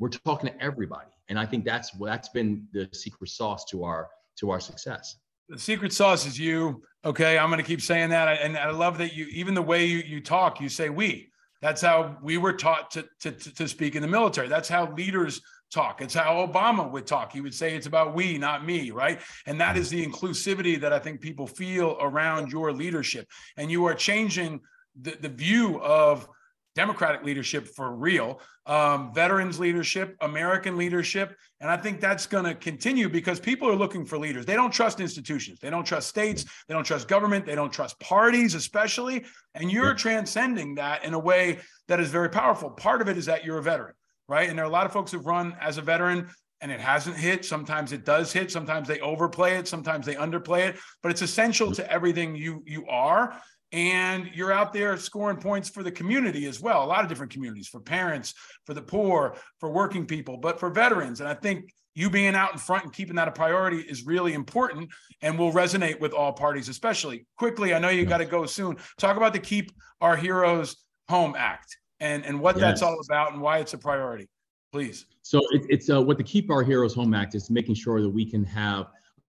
We're 0.00 0.08
talking 0.08 0.50
to 0.50 0.62
everybody, 0.62 1.12
and 1.28 1.38
I 1.38 1.46
think 1.46 1.64
that's 1.64 1.90
that's 2.00 2.30
been 2.30 2.66
the 2.72 2.88
secret 2.92 3.30
sauce 3.30 3.64
to 3.66 3.84
our 3.84 4.08
to 4.40 4.50
our 4.50 4.60
success. 4.60 5.16
The 5.48 5.58
secret 5.58 5.92
sauce 5.92 6.26
is 6.26 6.38
you. 6.38 6.82
Okay, 7.04 7.36
I'm 7.36 7.50
going 7.50 7.62
to 7.62 7.66
keep 7.66 7.82
saying 7.82 8.10
that, 8.10 8.40
and 8.40 8.56
I 8.56 8.70
love 8.70 8.96
that 8.98 9.14
you 9.14 9.26
even 9.26 9.54
the 9.54 9.62
way 9.62 9.84
you 9.84 9.98
you 9.98 10.20
talk, 10.20 10.60
you 10.60 10.68
say 10.68 10.88
we. 10.88 11.30
That's 11.60 11.80
how 11.80 12.18
we 12.22 12.36
were 12.36 12.52
taught 12.52 12.90
to, 12.90 13.06
to, 13.20 13.32
to 13.32 13.66
speak 13.68 13.94
in 13.94 14.02
the 14.02 14.08
military. 14.08 14.48
That's 14.48 14.68
how 14.68 14.92
leaders 14.92 15.40
talk. 15.72 16.02
It's 16.02 16.12
how 16.12 16.46
Obama 16.46 16.90
would 16.90 17.06
talk. 17.06 17.32
He 17.32 17.40
would 17.40 17.54
say 17.54 17.74
it's 17.74 17.86
about 17.86 18.14
we, 18.14 18.36
not 18.36 18.66
me, 18.66 18.90
right? 18.90 19.18
And 19.46 19.58
that 19.60 19.76
is 19.78 19.88
the 19.88 20.04
inclusivity 20.04 20.78
that 20.80 20.92
I 20.92 20.98
think 20.98 21.22
people 21.22 21.46
feel 21.46 21.96
around 22.00 22.52
your 22.52 22.70
leadership. 22.70 23.26
And 23.56 23.70
you 23.70 23.86
are 23.86 23.94
changing 23.94 24.60
the, 25.00 25.16
the 25.20 25.30
view 25.30 25.80
of 25.80 26.28
Democratic 26.74 27.22
leadership 27.22 27.68
for 27.68 27.94
real, 27.94 28.40
um, 28.66 29.12
veterans 29.14 29.60
leadership, 29.60 30.16
American 30.20 30.76
leadership. 30.76 31.36
And 31.60 31.70
I 31.70 31.76
think 31.76 32.00
that's 32.00 32.26
going 32.26 32.44
to 32.44 32.54
continue 32.54 33.08
because 33.08 33.38
people 33.38 33.68
are 33.68 33.76
looking 33.76 34.04
for 34.04 34.18
leaders. 34.18 34.44
They 34.44 34.54
don't 34.54 34.72
trust 34.72 35.00
institutions. 35.00 35.60
They 35.60 35.70
don't 35.70 35.84
trust 35.84 36.08
states. 36.08 36.44
They 36.66 36.74
don't 36.74 36.84
trust 36.84 37.06
government. 37.06 37.46
They 37.46 37.54
don't 37.54 37.72
trust 37.72 37.98
parties, 38.00 38.54
especially. 38.54 39.24
And 39.54 39.70
you're 39.70 39.94
transcending 39.94 40.74
that 40.76 41.04
in 41.04 41.14
a 41.14 41.18
way 41.18 41.60
that 41.88 42.00
is 42.00 42.10
very 42.10 42.28
powerful. 42.28 42.70
Part 42.70 43.00
of 43.00 43.08
it 43.08 43.16
is 43.16 43.26
that 43.26 43.44
you're 43.44 43.58
a 43.58 43.62
veteran, 43.62 43.94
right? 44.28 44.48
And 44.48 44.58
there 44.58 44.64
are 44.64 44.68
a 44.68 44.72
lot 44.72 44.86
of 44.86 44.92
folks 44.92 45.12
who've 45.12 45.24
run 45.24 45.56
as 45.60 45.78
a 45.78 45.82
veteran 45.82 46.28
and 46.60 46.72
it 46.72 46.80
hasn't 46.80 47.16
hit. 47.16 47.44
Sometimes 47.44 47.92
it 47.92 48.06
does 48.06 48.32
hit. 48.32 48.50
Sometimes 48.50 48.88
they 48.88 48.98
overplay 49.00 49.58
it. 49.58 49.68
Sometimes 49.68 50.06
they 50.06 50.14
underplay 50.14 50.68
it. 50.68 50.76
But 51.02 51.12
it's 51.12 51.20
essential 51.20 51.72
to 51.72 51.92
everything 51.92 52.34
you 52.34 52.62
you 52.66 52.86
are 52.86 53.38
and 53.74 54.30
you're 54.32 54.52
out 54.52 54.72
there 54.72 54.96
scoring 54.96 55.36
points 55.36 55.68
for 55.68 55.82
the 55.82 55.90
community 55.90 56.46
as 56.46 56.60
well 56.60 56.84
a 56.84 56.86
lot 56.86 57.02
of 57.02 57.08
different 57.08 57.32
communities 57.32 57.66
for 57.66 57.80
parents 57.80 58.32
for 58.64 58.72
the 58.72 58.80
poor 58.80 59.36
for 59.58 59.70
working 59.70 60.06
people 60.06 60.36
but 60.36 60.58
for 60.58 60.70
veterans. 60.70 61.20
And 61.20 61.28
i 61.28 61.34
think 61.34 61.74
you 61.96 62.08
being 62.10 62.34
out 62.34 62.52
in 62.52 62.58
front 62.58 62.84
and 62.84 62.92
keeping 62.92 63.16
that 63.16 63.28
a 63.28 63.32
priority 63.32 63.78
is 63.78 64.04
really 64.04 64.34
important 64.34 64.90
and 65.22 65.38
will 65.38 65.52
resonate 65.52 66.00
with 66.00 66.12
all 66.12 66.32
parties 66.32 66.68
especially 66.68 67.26
quickly. 67.36 67.72
I 67.72 67.78
know 67.78 67.88
you 67.88 68.04
got 68.04 68.18
to 68.18 68.24
go 68.24 68.46
soon. 68.46 68.76
Talk 68.98 69.16
about 69.16 69.32
the 69.32 69.38
keep 69.38 69.70
our 70.00 70.16
heroes 70.16 70.76
home 71.08 71.34
act 71.36 71.76
and 72.00 72.24
and 72.24 72.40
what 72.40 72.56
yes. 72.56 72.62
that's 72.62 72.82
all 72.82 72.98
about 73.08 73.32
and 73.32 73.40
why 73.40 73.58
it's 73.58 73.74
a 73.74 73.78
priority 73.78 74.28
please. 74.72 75.06
So 75.22 75.38
it, 75.52 75.62
it's 75.68 75.88
uh, 75.88 76.02
what 76.02 76.18
the 76.18 76.24
keep 76.24 76.50
our 76.50 76.64
heroes 76.64 76.94
home 76.94 77.14
act 77.14 77.36
is 77.36 77.48
making 77.48 77.76
sure 77.76 78.02
that 78.02 78.10
we 78.10 78.28
can 78.28 78.44
have 78.44 78.86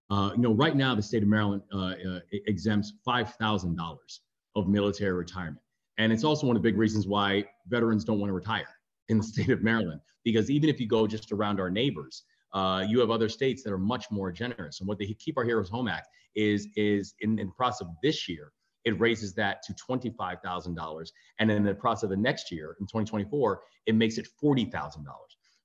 uh, 0.10 0.32
you 0.36 0.42
know 0.42 0.54
right 0.54 0.76
now 0.76 0.96
the 0.96 1.02
state 1.02 1.24
of 1.24 1.30
maryland 1.30 1.62
uh, 1.74 1.94
uh 2.08 2.20
exempts 2.32 2.94
$5000 3.08 4.20
of 4.56 4.68
military 4.68 5.14
retirement. 5.14 5.62
And 5.98 6.12
it's 6.12 6.24
also 6.24 6.48
one 6.48 6.56
of 6.56 6.62
the 6.62 6.70
big 6.70 6.78
reasons 6.78 7.08
why 7.08 7.46
veterans 7.68 8.04
don't 8.04 8.20
want 8.20 8.30
to 8.30 8.34
retire 8.34 8.68
in 9.10 9.18
the 9.18 9.24
state 9.24 9.50
of 9.50 9.64
Maryland, 9.64 10.02
because 10.24 10.50
even 10.50 10.70
if 10.70 10.80
you 10.80 10.88
go 10.88 11.08
just 11.08 11.32
around 11.32 11.60
our 11.60 11.70
neighbors, 11.70 12.24
uh, 12.54 12.86
you 12.88 13.00
have 13.00 13.12
other 13.12 13.30
states 13.30 13.64
that 13.64 13.74
are 13.74 13.78
much 13.78 14.06
more 14.12 14.32
generous. 14.32 14.80
And 14.80 14.88
what 14.88 14.98
the 14.98 15.14
Keep 15.14 15.38
Our 15.38 15.44
Heroes 15.44 15.70
Home 15.70 15.88
Act 15.88 16.08
is 16.36 16.68
is 16.76 17.14
in, 17.20 17.38
in 17.40 17.48
the 17.48 17.54
process 17.54 17.82
of 17.82 17.88
this 18.02 18.28
year, 18.28 18.52
it 18.86 19.00
raises 19.00 19.34
that 19.34 19.62
to 19.64 19.74
$25,000. 19.74 21.10
And 21.40 21.52
in 21.52 21.64
the 21.64 21.76
process 21.76 22.04
of 22.04 22.10
the 22.12 22.18
next 22.18 22.52
year, 22.52 22.78
in 22.80 22.86
2024, 22.86 23.62
it 23.88 23.96
makes 23.96 24.18
it 24.18 24.28
$40,000, 24.42 25.06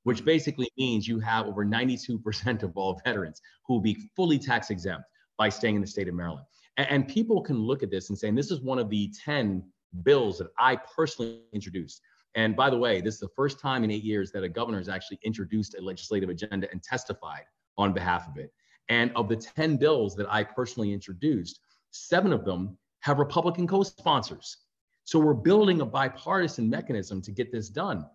which 0.05 0.25
basically 0.25 0.69
means 0.79 1.07
you 1.07 1.21
have 1.21 1.47
over 1.47 1.65
92% 1.65 2.63
of 2.63 2.77
all 2.77 3.01
veterans 3.05 3.41
who 3.67 3.75
will 3.75 3.81
be 3.81 4.09
fully 4.17 4.39
tax 4.39 4.71
exempt 4.71 5.05
by 5.39 5.49
staying 5.49 5.77
in 5.77 5.81
the 5.81 5.87
state 5.87 6.09
of 6.09 6.15
Maryland. 6.15 6.47
And, 6.77 6.89
and 6.91 7.09
people 7.09 7.41
can 7.43 7.59
look 7.59 7.83
at 7.83 7.91
this 7.91 8.09
and 8.09 8.19
say, 8.19 8.31
this 8.31 8.51
is 8.51 8.61
one 8.61 8.79
of 8.79 8.91
the 8.91 9.13
10 9.25 9.63
bills 10.03 10.39
that 10.39 10.49
I 10.59 10.77
personally 10.77 11.43
introduced. 11.53 12.03
And 12.35 12.55
by 12.55 12.71
the 12.71 12.79
way, 12.79 13.01
this 13.01 13.15
is 13.15 13.21
the 13.21 13.29
first 13.35 13.59
time 13.59 13.83
in 13.83 13.91
eight 13.91 14.05
years 14.05 14.31
that 14.33 14.45
a 14.45 14.49
governor 14.49 14.79
has 14.79 14.89
actually 14.89 15.19
introduced 15.25 15.75
a 15.77 15.83
legislative 15.83 16.29
agenda 16.29 16.69
and 16.71 16.83
testified 16.83 17.43
on 17.77 17.93
behalf 17.93 18.29
of 18.29 18.37
it. 18.37 18.53
And 18.89 19.13
of 19.17 19.29
the 19.29 19.37
10 19.37 19.77
bills 19.77 20.15
that 20.17 20.33
I 20.33 20.45
personally 20.45 20.93
introduced, 20.93 21.61
seven 21.91 22.33
of 22.33 22.45
them 22.45 22.77
have 23.01 23.19
Republican 23.19 23.67
co 23.67 23.83
sponsors. 23.83 24.59
So 25.05 25.19
we're 25.19 25.35
building 25.35 25.81
a 25.81 25.87
bipartisan 25.87 26.69
mechanism 26.71 27.21
to 27.23 27.33
get 27.33 27.51
this 27.51 27.69
done. 27.69 28.07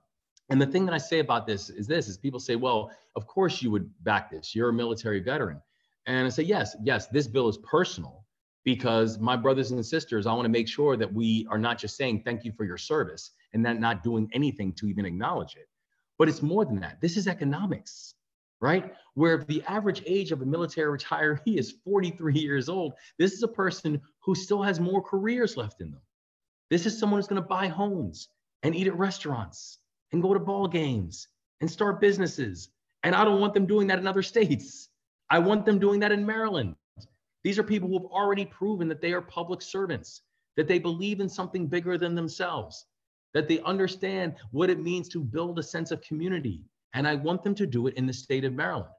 And 0.49 0.62
the 0.62 0.68
thing 0.68 0.86
that 0.86 0.93
I 0.93 0.97
say 0.97 1.20
about 1.20 1.47
this 1.47 1.70
is 1.70 1.88
this 1.88 2.08
is 2.08 2.18
people 2.18 2.39
say, 2.39 2.56
well, 2.56 2.91
of 3.16 3.26
course 3.26 3.62
you 3.62 3.72
would 3.72 3.89
back 4.03 4.30
this. 4.30 4.56
You're 4.56 4.70
a 4.70 4.74
military 4.74 5.20
veteran. 5.20 5.60
And 6.06 6.26
I 6.26 6.30
say, 6.30 6.43
yes, 6.43 6.76
yes, 6.84 7.08
this 7.08 7.28
bill 7.28 7.49
is 7.49 7.58
personal 7.58 8.24
because 8.66 9.20
my 9.20 9.38
brothers 9.38 9.72
and 9.72 9.86
sisters, 9.86 10.28
I 10.28 10.34
want 10.34 10.45
to 10.45 10.49
make 10.49 10.68
sure 10.68 10.97
that 10.97 11.11
we 11.11 11.47
are 11.49 11.57
not 11.57 11.78
just 11.78 11.95
saying 11.95 12.24
thank 12.24 12.43
you 12.43 12.51
for 12.51 12.66
your 12.66 12.78
service 12.78 13.32
and 13.53 13.66
then 13.66 13.80
not 13.80 14.03
doing 14.03 14.30
anything 14.34 14.74
to 14.74 14.88
even 14.88 15.05
acknowledge 15.05 15.55
it. 15.55 15.70
But 16.18 16.28
it's 16.28 16.41
more 16.41 16.66
than 16.66 16.80
that. 16.82 16.99
This 16.99 17.16
is 17.16 17.28
economics 17.28 18.16
right? 18.61 18.93
Where 19.13 19.43
the 19.43 19.61
average 19.68 20.01
age 20.05 20.32
of 20.32 20.41
a 20.41 20.45
military 20.45 20.97
retiree 20.97 21.39
is 21.57 21.76
43 21.84 22.34
years 22.34 22.70
old, 22.70 22.93
this 23.20 23.34
is 23.34 23.43
a 23.43 23.47
person 23.47 24.01
who 24.22 24.36
still 24.36 24.61
has 24.63 24.80
more 24.80 25.01
careers 25.01 25.57
left 25.57 25.82
in 25.82 25.91
them. 25.91 26.01
This 26.70 26.86
is 26.86 26.97
someone 26.97 27.20
who's 27.20 27.28
going 27.28 27.41
to 27.41 27.47
buy 27.47 27.68
homes 27.68 28.30
and 28.63 28.76
eat 28.76 28.88
at 28.88 28.97
restaurants 28.97 29.80
and 30.11 30.22
go 30.22 30.34
to 30.34 30.39
ball 30.39 30.68
games 30.68 31.28
and 31.61 31.70
start 31.70 32.01
businesses. 32.01 32.70
And 33.03 33.13
I 33.13 33.24
don't 33.24 33.39
want 33.39 33.53
them 33.53 33.68
doing 33.68 33.88
that 33.88 33.99
in 33.99 34.07
other 34.07 34.24
states. 34.24 34.89
I 35.30 35.39
want 35.39 35.66
them 35.66 35.80
doing 35.80 35.99
that 35.99 36.11
in 36.11 36.26
Maryland. 36.26 36.76
These 37.45 37.59
are 37.59 37.63
people 37.63 37.87
who 37.87 37.99
have 37.99 38.11
already 38.11 38.43
proven 38.43 38.87
that 38.87 39.01
they 39.01 39.13
are 39.13 39.21
public 39.21 39.61
servants, 39.61 40.23
that 40.57 40.67
they 40.67 40.79
believe 40.79 41.19
in 41.19 41.29
something 41.29 41.67
bigger 41.67 41.95
than 41.95 42.15
themselves, 42.15 42.87
that 43.35 43.47
they 43.47 43.59
understand 43.59 44.33
what 44.49 44.71
it 44.71 44.81
means 44.81 45.07
to 45.09 45.19
build 45.19 45.59
a 45.59 45.63
sense 45.63 45.91
of 45.91 46.01
community, 46.01 46.63
and 46.95 47.07
I 47.07 47.13
want 47.13 47.43
them 47.43 47.53
to 47.53 47.67
do 47.67 47.85
it 47.85 47.93
in 47.97 48.07
the 48.07 48.13
state 48.13 48.45
of 48.45 48.53
Maryland. 48.53 48.89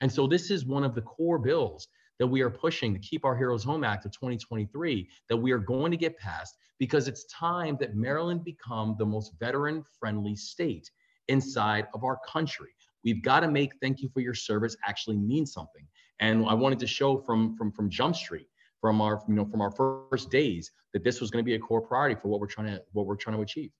And 0.00 0.10
so 0.10 0.26
this 0.26 0.50
is 0.50 0.64
one 0.64 0.82
of 0.82 0.94
the 0.94 1.02
core 1.02 1.38
bills 1.38 1.88
that 2.18 2.26
we 2.26 2.40
are 2.40 2.48
pushing 2.48 2.94
to 2.94 3.00
keep 3.00 3.26
our 3.26 3.36
Heroes 3.36 3.64
Home 3.64 3.84
Act 3.84 4.06
of 4.06 4.12
2023 4.12 5.06
that 5.28 5.36
we 5.36 5.52
are 5.52 5.58
going 5.58 5.90
to 5.90 5.98
get 5.98 6.16
passed 6.16 6.56
because 6.78 7.06
it's 7.06 7.26
time 7.26 7.76
that 7.80 7.96
Maryland 7.96 8.44
become 8.44 8.96
the 8.98 9.04
most 9.04 9.34
veteran 9.38 9.84
friendly 9.98 10.36
state 10.36 10.90
inside 11.28 11.86
of 11.92 12.02
our 12.02 12.18
country. 12.26 12.70
We've 13.04 13.22
got 13.22 13.40
to 13.40 13.48
make 13.48 13.72
thank 13.82 14.00
you 14.00 14.08
for 14.08 14.20
your 14.20 14.34
service 14.34 14.74
actually 14.86 15.18
mean 15.18 15.44
something. 15.44 15.86
And 16.20 16.46
I 16.46 16.54
wanted 16.54 16.78
to 16.80 16.86
show 16.86 17.18
from 17.18 17.56
from 17.56 17.72
from 17.72 17.90
Jump 17.90 18.14
Street 18.14 18.46
from 18.80 19.00
our 19.00 19.22
you 19.28 19.34
know 19.34 19.44
from 19.44 19.60
our 19.60 19.70
first 19.70 20.30
days 20.30 20.70
that 20.92 21.04
this 21.04 21.20
was 21.20 21.30
going 21.30 21.44
to 21.44 21.46
be 21.46 21.54
a 21.54 21.58
core 21.58 21.80
priority 21.80 22.14
for 22.20 22.28
what 22.28 22.40
we're 22.40 22.46
trying 22.46 22.68
to 22.68 22.82
what 22.92 23.06
we're 23.06 23.16
trying 23.16 23.36
to 23.36 23.42
achieve. 23.42 23.70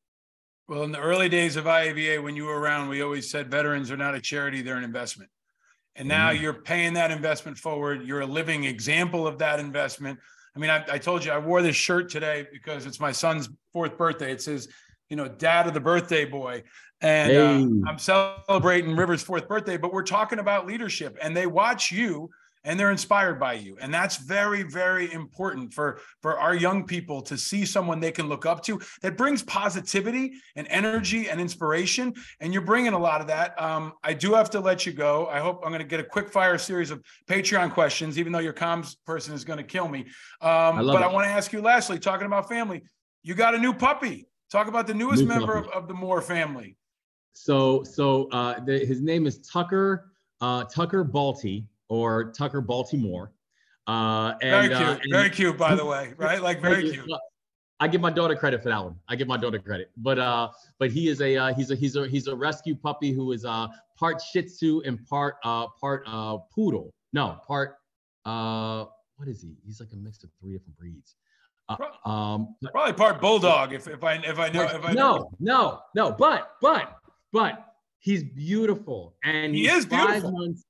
Well, 0.68 0.84
in 0.84 0.93
the 0.93 1.01
early 1.01 1.28
days 1.28 1.57
of 1.57 1.64
IAVA, 1.64 2.22
when 2.22 2.36
you 2.36 2.45
were 2.45 2.61
around, 2.61 2.88
we 2.88 3.03
always 3.03 3.28
said 3.28 3.51
veterans 3.51 3.91
are 3.91 3.97
not 3.97 4.14
a 4.14 4.20
charity, 4.20 4.62
they're 4.62 4.76
an 4.76 4.84
investment. 4.84 5.28
And 5.97 6.07
now 6.07 6.30
mm-hmm. 6.30 6.43
you're 6.43 6.55
paying 6.55 6.95
that 6.95 7.11
investment 7.11 7.59
forward. 7.59 8.07
You're 8.07 8.20
a 8.20 8.26
living 8.26 8.64
example 8.64 9.26
of 9.26 9.38
that 9.38 9.59
investment. 9.59 10.20
I 10.55 10.59
mean, 10.61 10.70
I, 10.70 10.84
I, 10.88 10.99
told 10.99 11.24
you 11.24 11.32
I 11.32 11.38
wore 11.38 11.62
this 11.62 11.74
shirt 11.74 12.09
today 12.09 12.47
because 12.53 12.86
it's 12.86 13.01
my 13.01 13.11
son's 13.11 13.49
fourth 13.72 13.99
birthday. 13.99 14.30
It 14.30 14.43
says, 14.43 14.68
you 15.09 15.16
know, 15.16 15.26
dad 15.26 15.66
of 15.66 15.74
the 15.74 15.80
birthday 15.80 16.24
boy. 16.24 16.62
And 17.01 17.32
uh, 17.32 17.34
hey. 17.34 17.62
uh, 17.62 17.90
I'm 17.90 17.98
celebrating 17.98 18.94
River's 18.94 19.22
fourth 19.22 19.48
birthday, 19.48 19.76
but 19.76 19.92
we're 19.92 20.03
talking 20.03 20.38
about 20.38 20.66
leadership 20.66 21.16
and 21.22 21.36
they 21.36 21.46
watch 21.46 21.90
you 21.90 22.30
and 22.62 22.78
they're 22.78 22.90
inspired 22.90 23.40
by 23.40 23.55
you. 23.55 23.78
And 23.80 23.92
that's 23.92 24.18
very 24.18 24.62
very 24.62 25.11
important 25.12 25.72
for 25.72 26.01
for 26.20 26.38
our 26.38 26.55
young 26.55 26.84
people 26.84 27.22
to 27.22 27.38
see 27.38 27.64
someone 27.64 28.01
they 28.01 28.12
can 28.12 28.28
look 28.28 28.44
up 28.44 28.62
to 28.64 28.80
that 29.03 29.16
brings 29.16 29.42
positivity 29.42 30.32
and 30.57 30.66
energy 30.68 31.30
and 31.30 31.40
inspiration. 31.40 32.12
And 32.40 32.53
you're 32.53 32.62
bringing 32.62 32.92
a 32.92 32.98
lot 32.98 33.20
of 33.20 33.26
that. 33.28 33.61
Um, 33.61 33.94
i 34.05 34.12
do 34.12 34.34
have 34.34 34.51
to 34.51 34.61
let 34.61 34.84
you 34.84 34.92
go. 34.92 35.26
I 35.28 35.40
hope 35.40 35.62
i'm 35.64 35.70
going 35.70 35.80
to 35.80 35.88
get 35.88 36.01
a 36.01 36.05
quick 36.05 36.28
fire 36.28 36.59
series 36.59 36.90
of 36.90 37.03
patreon 37.26 37.72
questions 37.72 38.18
even 38.18 38.32
though 38.32 38.40
your 38.40 38.53
comms 38.53 38.96
person 39.07 39.34
is 39.34 39.44
going 39.44 39.59
to 39.59 39.64
kill 39.64 39.88
me. 39.88 40.01
Um, 40.40 40.78
I 40.78 40.82
but 40.82 40.96
it. 40.96 41.03
i 41.03 41.07
want 41.07 41.24
to 41.24 41.30
ask 41.30 41.53
you 41.53 41.62
lastly 41.62 41.98
talking 41.98 42.26
about 42.26 42.48
family 42.48 42.82
you 43.22 43.34
got 43.34 43.55
a 43.55 43.59
new 43.59 43.74
puppy. 43.74 44.26
Talk 44.51 44.66
about 44.66 44.86
the 44.86 44.94
newest 44.94 45.22
new 45.22 45.28
member 45.28 45.57
of, 45.57 45.68
of, 45.68 45.86
the 45.86 45.94
moore 45.94 46.20
family 46.20 46.76
so 47.33 47.83
so 47.83 48.28
uh, 48.31 48.61
the, 48.61 48.78
his 48.78 49.01
name 49.01 49.26
is 49.26 49.39
tucker 49.39 50.12
uh, 50.41 50.64
tucker 50.64 51.05
balti 51.05 51.66
or 51.91 52.31
Tucker 52.31 52.62
Baltimore. 52.62 53.33
Uh, 53.87 54.35
and, 54.41 54.51
very 54.51 54.68
cute, 54.68 54.81
uh, 54.81 54.99
very 55.11 55.31
cute, 55.31 55.59
by 55.59 55.74
the 55.74 55.85
way, 55.95 56.14
right? 56.16 56.41
Like 56.41 56.62
very 56.62 56.91
cute. 56.91 57.11
I 57.81 57.89
give 57.89 58.01
my 58.01 58.11
daughter 58.11 58.37
credit 58.37 58.62
for 58.62 58.68
that 58.68 58.83
one. 58.83 58.95
I 59.09 59.16
give 59.16 59.26
my 59.26 59.37
daughter 59.37 59.59
credit, 59.59 59.91
but 59.97 60.18
uh, 60.18 60.51
but 60.78 60.91
he 60.91 61.09
is 61.09 61.20
a 61.20 61.37
uh, 61.37 61.55
he's 61.55 61.70
a 61.70 61.74
he's 61.74 61.97
a 61.97 62.07
he's 62.07 62.26
a 62.28 62.35
rescue 62.35 62.74
puppy 62.74 63.12
who 63.12 63.33
is 63.33 63.45
uh 63.45 63.68
part 63.99 64.22
Shih 64.22 64.43
Tzu 64.43 64.83
and 64.85 65.05
part 65.07 65.37
uh 65.45 65.66
part 65.81 66.05
uh 66.07 66.39
poodle. 66.55 66.93
No, 67.12 67.41
part 67.47 67.76
uh 68.24 68.85
what 69.16 69.28
is 69.28 69.43
he? 69.43 69.57
He's 69.66 69.81
like 69.81 69.93
a 69.93 69.97
mix 69.97 70.22
of 70.22 70.31
three 70.41 70.53
different 70.53 70.78
breeds. 70.78 71.16
Uh, 71.70 72.09
um, 72.09 72.55
probably 72.72 72.93
part 72.93 73.20
bulldog 73.20 73.72
if, 73.72 73.87
if 73.87 74.05
I 74.05 74.14
if 74.16 74.39
I 74.39 74.51
know 74.51 74.62
if 74.62 74.85
I 74.85 74.93
know. 74.93 75.16
No, 75.16 75.31
no, 75.41 75.81
no. 75.95 76.12
But 76.12 76.57
but 76.61 76.99
but 77.33 77.74
he's 77.99 78.24
beautiful 78.24 79.16
and 79.24 79.55
he 79.55 79.68
is 79.68 79.87
beautiful. 79.87 80.33
Months, 80.33 80.64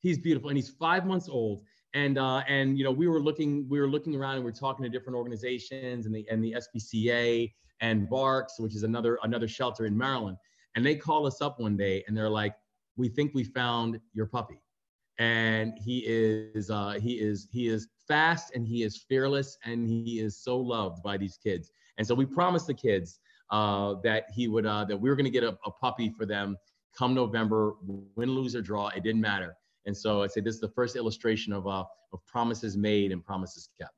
he's 0.00 0.18
beautiful 0.18 0.48
and 0.50 0.56
he's 0.56 0.70
five 0.70 1.06
months 1.06 1.28
old 1.28 1.62
and 1.94 2.18
uh, 2.18 2.42
and 2.48 2.78
you 2.78 2.84
know 2.84 2.90
we 2.90 3.08
were 3.08 3.20
looking 3.20 3.68
we 3.68 3.80
were 3.80 3.88
looking 3.88 4.14
around 4.14 4.36
and 4.36 4.44
we 4.44 4.50
are 4.50 4.54
talking 4.54 4.82
to 4.84 4.88
different 4.88 5.16
organizations 5.16 6.06
and 6.06 6.14
the 6.14 6.26
and 6.30 6.42
the 6.42 6.56
SPCA 6.56 7.52
and 7.80 8.08
BARCS, 8.08 8.58
which 8.58 8.74
is 8.74 8.82
another 8.82 9.18
another 9.22 9.48
shelter 9.48 9.86
in 9.86 9.96
Maryland, 9.96 10.36
and 10.76 10.84
they 10.84 10.94
call 10.94 11.26
us 11.26 11.40
up 11.40 11.58
one 11.58 11.76
day 11.76 12.04
and 12.06 12.16
they're 12.16 12.30
like, 12.30 12.54
"We 12.96 13.08
think 13.08 13.34
we 13.34 13.44
found 13.44 14.00
your 14.12 14.26
puppy," 14.26 14.60
and 15.18 15.74
he 15.78 16.04
is 16.06 16.70
uh, 16.70 16.98
he 17.00 17.14
is 17.14 17.48
he 17.50 17.68
is 17.68 17.88
fast 18.06 18.54
and 18.54 18.66
he 18.66 18.82
is 18.82 19.04
fearless 19.08 19.58
and 19.64 19.86
he 19.88 20.20
is 20.20 20.36
so 20.36 20.58
loved 20.58 21.02
by 21.02 21.16
these 21.16 21.36
kids. 21.36 21.72
And 21.98 22.06
so 22.06 22.14
we 22.14 22.24
promised 22.24 22.66
the 22.66 22.74
kids 22.74 23.20
uh, 23.50 23.94
that 24.02 24.26
he 24.34 24.48
would 24.48 24.66
uh, 24.66 24.84
that 24.84 24.96
we 24.96 25.08
were 25.08 25.16
going 25.16 25.24
to 25.24 25.30
get 25.30 25.44
a, 25.44 25.58
a 25.64 25.70
puppy 25.70 26.10
for 26.16 26.26
them 26.26 26.56
come 26.96 27.14
November, 27.14 27.74
win, 28.16 28.30
lose 28.30 28.56
or 28.56 28.62
draw. 28.62 28.88
It 28.88 29.02
didn't 29.02 29.20
matter 29.20 29.56
and 29.86 29.96
so 29.96 30.22
I'd 30.22 30.32
say 30.32 30.40
this 30.40 30.54
is 30.54 30.60
the 30.60 30.68
first 30.68 30.96
illustration 30.96 31.52
of, 31.52 31.66
uh, 31.66 31.84
of 32.12 32.26
promises 32.26 32.76
made 32.76 33.12
and 33.12 33.24
promises 33.24 33.68
kept. 33.78 33.92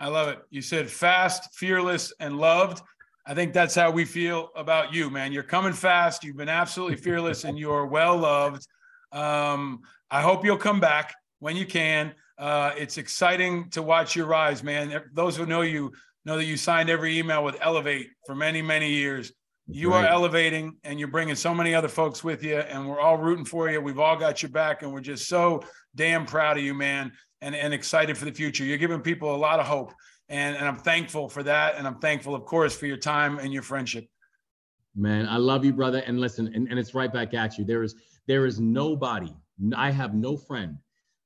I 0.00 0.08
love 0.08 0.28
it. 0.28 0.38
You 0.50 0.60
said 0.60 0.90
fast, 0.90 1.54
fearless, 1.54 2.12
and 2.20 2.38
loved. 2.38 2.82
I 3.26 3.34
think 3.34 3.52
that's 3.52 3.74
how 3.74 3.90
we 3.90 4.04
feel 4.04 4.50
about 4.54 4.92
you, 4.92 5.08
man. 5.08 5.32
You're 5.32 5.44
coming 5.44 5.72
fast. 5.72 6.24
You've 6.24 6.36
been 6.36 6.48
absolutely 6.48 6.96
fearless, 6.96 7.44
and 7.44 7.58
you're 7.58 7.86
well 7.86 8.16
loved. 8.16 8.66
Um, 9.12 9.82
I 10.10 10.20
hope 10.20 10.44
you'll 10.44 10.58
come 10.58 10.80
back 10.80 11.14
when 11.38 11.56
you 11.56 11.64
can. 11.64 12.12
Uh, 12.36 12.72
it's 12.76 12.98
exciting 12.98 13.70
to 13.70 13.82
watch 13.82 14.16
your 14.16 14.26
rise, 14.26 14.62
man. 14.62 15.00
Those 15.12 15.36
who 15.36 15.46
know 15.46 15.62
you 15.62 15.92
know 16.24 16.36
that 16.36 16.44
you 16.44 16.56
signed 16.56 16.90
every 16.90 17.18
email 17.18 17.44
with 17.44 17.56
Elevate 17.60 18.08
for 18.26 18.34
many, 18.34 18.62
many 18.62 18.90
years. 18.90 19.32
You 19.66 19.90
right. 19.90 20.04
are 20.04 20.08
elevating 20.08 20.76
and 20.84 20.98
you're 20.98 21.08
bringing 21.08 21.34
so 21.34 21.54
many 21.54 21.74
other 21.74 21.88
folks 21.88 22.22
with 22.22 22.42
you 22.42 22.56
and 22.56 22.86
we're 22.86 23.00
all 23.00 23.16
rooting 23.16 23.46
for 23.46 23.70
you. 23.70 23.80
We've 23.80 23.98
all 23.98 24.16
got 24.16 24.42
your 24.42 24.50
back 24.50 24.82
and 24.82 24.92
we're 24.92 25.00
just 25.00 25.26
so 25.26 25.62
damn 25.94 26.26
proud 26.26 26.58
of 26.58 26.64
you 26.64 26.74
man 26.74 27.12
and, 27.40 27.54
and 27.54 27.72
excited 27.72 28.18
for 28.18 28.26
the 28.26 28.32
future. 28.32 28.64
You're 28.64 28.76
giving 28.76 29.00
people 29.00 29.34
a 29.34 29.36
lot 29.36 29.60
of 29.60 29.66
hope 29.66 29.94
and, 30.28 30.56
and 30.56 30.66
i'm 30.66 30.76
thankful 30.76 31.28
for 31.28 31.42
that 31.42 31.76
and 31.76 31.86
i'm 31.86 31.98
thankful 31.98 32.34
of 32.34 32.44
course 32.44 32.76
for 32.76 32.86
your 32.86 32.96
time 32.96 33.38
and 33.38 33.52
your 33.52 33.62
friendship. 33.62 34.06
Man 34.96 35.26
i 35.28 35.36
love 35.36 35.64
you 35.64 35.72
brother 35.72 36.02
and 36.06 36.20
listen 36.20 36.52
and, 36.54 36.68
and 36.68 36.78
it's 36.78 36.94
right 36.94 37.12
back 37.12 37.34
at 37.34 37.58
you. 37.58 37.64
There 37.64 37.82
is 37.82 37.94
there 38.26 38.46
is 38.46 38.60
nobody 38.60 39.32
i 39.76 39.90
have 39.90 40.14
no 40.14 40.36
friend 40.36 40.76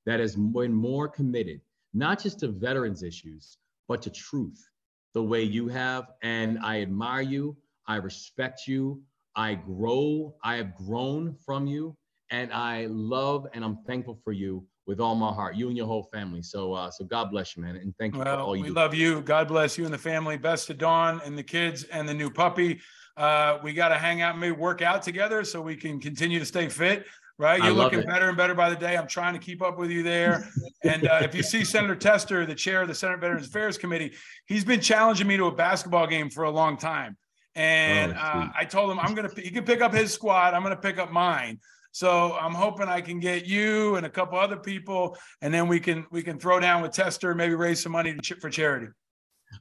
that 0.07 0.21
has 0.21 0.37
been 0.37 0.73
more 0.73 1.09
committed 1.09 1.61
not 1.95 2.23
just 2.23 2.41
to 2.41 2.49
veterans 2.49 3.03
issues 3.03 3.59
but 3.89 4.03
to 4.03 4.11
truth 4.11 4.69
the 5.15 5.23
way 5.23 5.43
you 5.43 5.69
have 5.69 6.09
and 6.23 6.59
i 6.61 6.81
admire 6.81 7.23
you 7.23 7.57
I 7.89 7.97
respect 7.97 8.69
you. 8.69 9.03
I 9.35 9.55
grow. 9.55 10.35
I 10.45 10.57
have 10.57 10.75
grown 10.77 11.35
from 11.45 11.67
you, 11.67 11.97
and 12.31 12.53
I 12.53 12.87
love 12.91 13.47
and 13.55 13.65
I'm 13.65 13.79
thankful 13.87 14.21
for 14.23 14.33
you 14.33 14.65
with 14.87 15.01
all 15.01 15.15
my 15.15 15.33
heart. 15.33 15.57
You 15.57 15.69
and 15.69 15.77
your 15.77 15.87
whole 15.87 16.09
family. 16.13 16.43
So, 16.43 16.75
uh, 16.75 16.91
so 16.91 17.05
God 17.05 17.31
bless 17.31 17.57
you, 17.57 17.63
man, 17.63 17.77
and 17.77 17.95
thank 17.99 18.15
you 18.15 18.21
well, 18.21 18.37
for 18.37 18.43
all 18.43 18.57
you. 18.57 18.63
We 18.65 18.69
do. 18.69 18.75
love 18.75 18.95
you. 18.95 19.23
God 19.23 19.49
bless 19.49 19.79
you 19.79 19.87
and 19.87 19.95
the 19.95 19.99
family. 19.99 20.37
Best 20.37 20.67
to 20.67 20.75
Dawn 20.75 21.23
and 21.25 21.37
the 21.37 21.43
kids 21.43 21.85
and 21.85 22.07
the 22.07 22.15
new 22.15 22.31
puppy. 22.31 22.81
Uh, 23.17 23.59
we 23.65 23.73
got 23.73 23.89
to 23.89 23.97
hang 23.97 24.21
out 24.21 24.33
and 24.33 24.41
maybe 24.41 24.53
work 24.53 24.83
out 24.83 25.03
together 25.03 25.43
so 25.43 25.61
we 25.61 25.77
can 25.77 25.99
continue 25.99 26.39
to 26.39 26.47
stay 26.47 26.69
fit. 26.69 27.07
Right? 27.39 27.63
You're 27.63 27.73
looking 27.73 28.01
it. 28.01 28.07
better 28.07 28.29
and 28.29 28.37
better 28.37 28.55
by 28.55 28.69
the 28.69 28.77
day. 28.77 28.97
I'm 28.97 29.07
trying 29.07 29.35
to 29.35 29.39
keep 29.39 29.63
up 29.63 29.79
with 29.79 29.91
you 29.91 30.03
there. 30.03 30.49
And 30.83 31.07
uh, 31.07 31.21
if 31.23 31.35
you 31.35 31.43
see 31.43 31.65
Senator 31.65 31.97
Tester, 31.97 32.45
the 32.47 32.55
chair 32.55 32.83
of 32.83 32.89
the 32.89 32.95
Senate 32.95 33.21
Veterans 33.21 33.47
Affairs 33.47 33.79
Committee, 33.79 34.13
he's 34.47 34.65
been 34.65 34.81
challenging 34.81 35.27
me 35.27 35.37
to 35.37 35.47
a 35.47 35.53
basketball 35.55 36.07
game 36.07 36.31
for 36.31 36.45
a 36.45 36.51
long 36.51 36.77
time. 36.77 37.17
And 37.55 38.13
Oh, 38.13 38.17
uh. 38.17 38.49
I 38.57 38.65
told 38.65 38.91
him 38.91 38.99
I'm 39.01 39.15
gonna 39.15 39.31
he 39.37 39.51
can 39.51 39.65
pick 39.65 39.81
up 39.81 39.93
his 39.93 40.13
squad. 40.13 40.55
I'm 40.55 40.63
gonna 40.63 40.77
pick 40.77 40.99
up 40.99 41.11
mine. 41.11 41.59
So 41.91 42.37
I'm 42.41 42.55
hoping 42.55 42.87
I 42.87 43.01
can 43.01 43.19
get 43.19 43.47
you 43.47 43.97
and 43.97 44.07
a 44.07 44.11
couple 44.11 44.39
other 44.39 44.57
people, 44.59 45.17
and 45.43 45.53
then 45.53 45.67
we 45.67 45.81
can 45.81 46.07
we 46.11 46.23
can 46.23 46.39
throw 46.39 46.61
down 46.61 46.83
with 46.83 46.93
Tester, 46.93 47.35
maybe 47.35 47.55
raise 47.55 47.83
some 47.83 47.93
money 47.93 48.15
to 48.15 48.35
for 48.37 48.51
charity. 48.51 48.89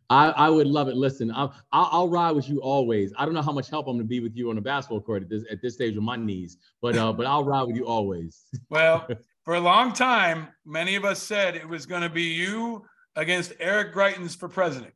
I, 0.09 0.29
I 0.29 0.49
would 0.49 0.67
love 0.67 0.87
it. 0.87 0.95
Listen, 0.95 1.31
I'll, 1.31 1.53
I'll 1.71 2.09
ride 2.09 2.31
with 2.31 2.49
you 2.49 2.61
always. 2.61 3.13
I 3.17 3.25
don't 3.25 3.33
know 3.33 3.41
how 3.41 3.51
much 3.51 3.69
help 3.69 3.87
I'm 3.87 3.95
going 3.95 4.05
to 4.05 4.09
be 4.09 4.19
with 4.19 4.35
you 4.35 4.49
on 4.49 4.55
the 4.55 4.61
basketball 4.61 5.01
court 5.01 5.23
at 5.23 5.29
this 5.29 5.43
at 5.51 5.61
this 5.61 5.73
stage 5.73 5.95
with 5.95 6.03
my 6.03 6.15
knees, 6.15 6.57
but 6.81 6.97
uh, 6.97 7.11
but 7.11 7.25
I'll 7.25 7.43
ride 7.43 7.63
with 7.63 7.75
you 7.75 7.85
always. 7.85 8.45
Well, 8.69 9.07
for 9.43 9.55
a 9.55 9.59
long 9.59 9.93
time, 9.93 10.49
many 10.65 10.95
of 10.95 11.05
us 11.05 11.21
said 11.21 11.55
it 11.55 11.67
was 11.67 11.85
going 11.85 12.01
to 12.01 12.09
be 12.09 12.23
you 12.23 12.83
against 13.15 13.53
Eric 13.59 13.93
Greitens 13.93 14.37
for 14.37 14.49
president. 14.49 14.93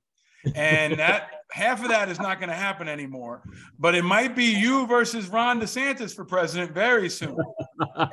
And 0.55 0.99
that 0.99 1.29
half 1.51 1.83
of 1.83 1.89
that 1.89 2.09
is 2.09 2.19
not 2.19 2.39
going 2.39 2.49
to 2.49 2.55
happen 2.55 2.87
anymore. 2.87 3.43
But 3.77 3.95
it 3.95 4.03
might 4.03 4.35
be 4.35 4.45
you 4.45 4.87
versus 4.87 5.27
Ron 5.27 5.61
DeSantis 5.61 6.15
for 6.15 6.25
president 6.25 6.73
very 6.73 7.09
soon. 7.09 7.37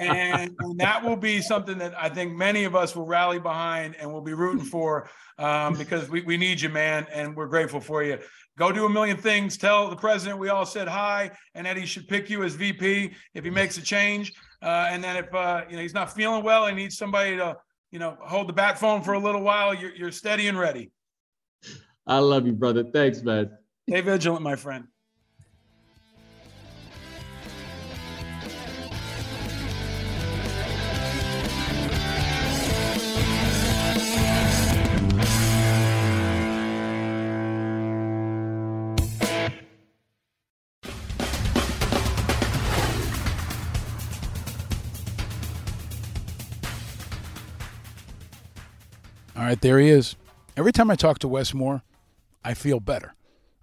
And, 0.00 0.54
and 0.58 0.78
that 0.80 1.02
will 1.04 1.16
be 1.16 1.40
something 1.40 1.78
that 1.78 1.94
I 1.96 2.08
think 2.08 2.36
many 2.36 2.64
of 2.64 2.74
us 2.74 2.96
will 2.96 3.06
rally 3.06 3.38
behind 3.38 3.96
and 3.96 4.12
will 4.12 4.22
be 4.22 4.34
rooting 4.34 4.64
for 4.64 5.08
um, 5.38 5.74
because 5.74 6.08
we, 6.08 6.22
we 6.22 6.36
need 6.36 6.60
you, 6.60 6.68
man. 6.68 7.06
And 7.12 7.36
we're 7.36 7.46
grateful 7.46 7.80
for 7.80 8.02
you. 8.02 8.18
Go 8.58 8.72
do 8.72 8.86
a 8.86 8.90
million 8.90 9.16
things. 9.16 9.56
Tell 9.56 9.88
the 9.88 9.96
president 9.96 10.40
we 10.40 10.48
all 10.48 10.66
said 10.66 10.88
hi 10.88 11.30
and 11.54 11.66
that 11.66 11.76
he 11.76 11.86
should 11.86 12.08
pick 12.08 12.28
you 12.28 12.42
as 12.42 12.54
VP 12.56 13.12
if 13.34 13.44
he 13.44 13.50
makes 13.50 13.78
a 13.78 13.82
change. 13.82 14.32
Uh, 14.60 14.88
and 14.90 15.02
then 15.02 15.16
if 15.16 15.32
uh, 15.32 15.62
you 15.68 15.76
know 15.76 15.82
he's 15.82 15.94
not 15.94 16.12
feeling 16.12 16.42
well 16.42 16.66
and 16.66 16.76
needs 16.76 16.96
somebody 16.96 17.36
to 17.36 17.56
you 17.92 18.00
know 18.00 18.16
hold 18.20 18.48
the 18.48 18.52
bat 18.52 18.76
phone 18.78 19.02
for 19.02 19.14
a 19.14 19.18
little 19.18 19.42
while, 19.42 19.72
you're, 19.72 19.94
you're 19.94 20.10
steady 20.10 20.48
and 20.48 20.58
ready. 20.58 20.90
I 22.08 22.20
love 22.20 22.46
you, 22.46 22.54
brother. 22.54 22.84
Thanks, 22.84 23.22
man. 23.22 23.50
Stay 23.86 24.00
vigilant, 24.00 24.42
my 24.42 24.56
friend. 24.56 24.88
All 49.36 49.44
right, 49.44 49.60
there 49.60 49.78
he 49.78 49.90
is. 49.90 50.16
Every 50.56 50.72
time 50.72 50.90
I 50.90 50.96
talk 50.96 51.18
to 51.20 51.28
Wes 51.28 51.52
Moore, 51.52 51.82
I 52.44 52.54
feel 52.54 52.80
better. 52.80 53.14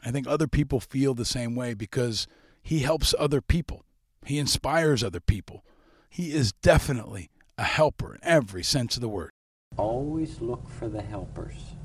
I 0.04 0.12
think 0.12 0.28
other 0.28 0.48
people 0.48 0.80
feel 0.80 1.14
the 1.14 1.26
same 1.26 1.56
way 1.56 1.74
because 1.74 2.28
he 2.62 2.80
helps 2.80 3.14
other 3.18 3.42
people. 3.42 3.84
He 4.26 4.38
inspires 4.40 5.04
other 5.04 5.20
people. 5.20 5.64
He 6.10 6.32
is 6.34 6.52
definitely 6.54 7.30
a 7.58 7.64
helper 7.64 8.16
in 8.16 8.20
every 8.24 8.64
sense 8.64 8.96
of 8.96 9.02
the 9.02 9.10
word. 9.10 9.32
always 9.78 10.42
look 10.42 10.70
for 10.70 10.88
the 10.88 11.02
helpers. 11.02 11.76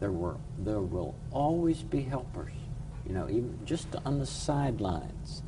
There 0.00 0.12
were 0.12 0.36
there 0.58 0.80
will 0.80 1.16
always 1.32 1.82
be 1.82 2.02
helpers. 2.02 2.52
You 3.06 3.14
know, 3.14 3.28
even 3.28 3.58
just 3.64 3.88
on 4.04 4.18
the 4.18 4.26
sidelines. 4.26 5.42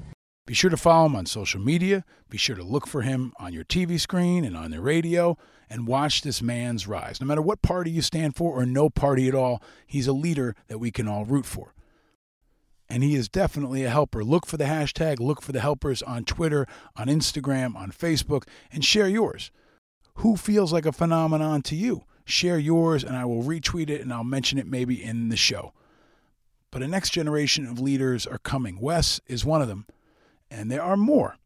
Be 0.50 0.54
sure 0.54 0.70
to 0.70 0.76
follow 0.76 1.06
him 1.06 1.14
on 1.14 1.26
social 1.26 1.60
media. 1.60 2.04
Be 2.28 2.36
sure 2.36 2.56
to 2.56 2.64
look 2.64 2.88
for 2.88 3.02
him 3.02 3.32
on 3.38 3.52
your 3.52 3.62
TV 3.62 4.00
screen 4.00 4.44
and 4.44 4.56
on 4.56 4.72
the 4.72 4.80
radio 4.80 5.38
and 5.70 5.86
watch 5.86 6.22
this 6.22 6.42
man's 6.42 6.88
rise. 6.88 7.20
No 7.20 7.26
matter 7.28 7.40
what 7.40 7.62
party 7.62 7.92
you 7.92 8.02
stand 8.02 8.34
for 8.34 8.60
or 8.60 8.66
no 8.66 8.90
party 8.90 9.28
at 9.28 9.34
all, 9.36 9.62
he's 9.86 10.08
a 10.08 10.12
leader 10.12 10.56
that 10.66 10.78
we 10.78 10.90
can 10.90 11.06
all 11.06 11.24
root 11.24 11.46
for. 11.46 11.72
And 12.88 13.04
he 13.04 13.14
is 13.14 13.28
definitely 13.28 13.84
a 13.84 13.90
helper. 13.90 14.24
Look 14.24 14.44
for 14.44 14.56
the 14.56 14.64
hashtag, 14.64 15.20
look 15.20 15.40
for 15.40 15.52
the 15.52 15.60
helpers 15.60 16.02
on 16.02 16.24
Twitter, 16.24 16.66
on 16.96 17.06
Instagram, 17.06 17.76
on 17.76 17.92
Facebook, 17.92 18.42
and 18.72 18.84
share 18.84 19.08
yours. 19.08 19.52
Who 20.14 20.36
feels 20.36 20.72
like 20.72 20.84
a 20.84 20.90
phenomenon 20.90 21.62
to 21.62 21.76
you? 21.76 22.06
Share 22.24 22.58
yours, 22.58 23.04
and 23.04 23.14
I 23.14 23.24
will 23.24 23.44
retweet 23.44 23.88
it 23.88 24.00
and 24.00 24.12
I'll 24.12 24.24
mention 24.24 24.58
it 24.58 24.66
maybe 24.66 25.00
in 25.00 25.28
the 25.28 25.36
show. 25.36 25.72
But 26.72 26.82
a 26.82 26.88
next 26.88 27.10
generation 27.10 27.68
of 27.68 27.78
leaders 27.78 28.26
are 28.26 28.38
coming. 28.38 28.80
Wes 28.80 29.20
is 29.28 29.44
one 29.44 29.62
of 29.62 29.68
them. 29.68 29.86
And 30.50 30.70
there 30.70 30.82
are 30.82 30.96
more. 30.96 31.36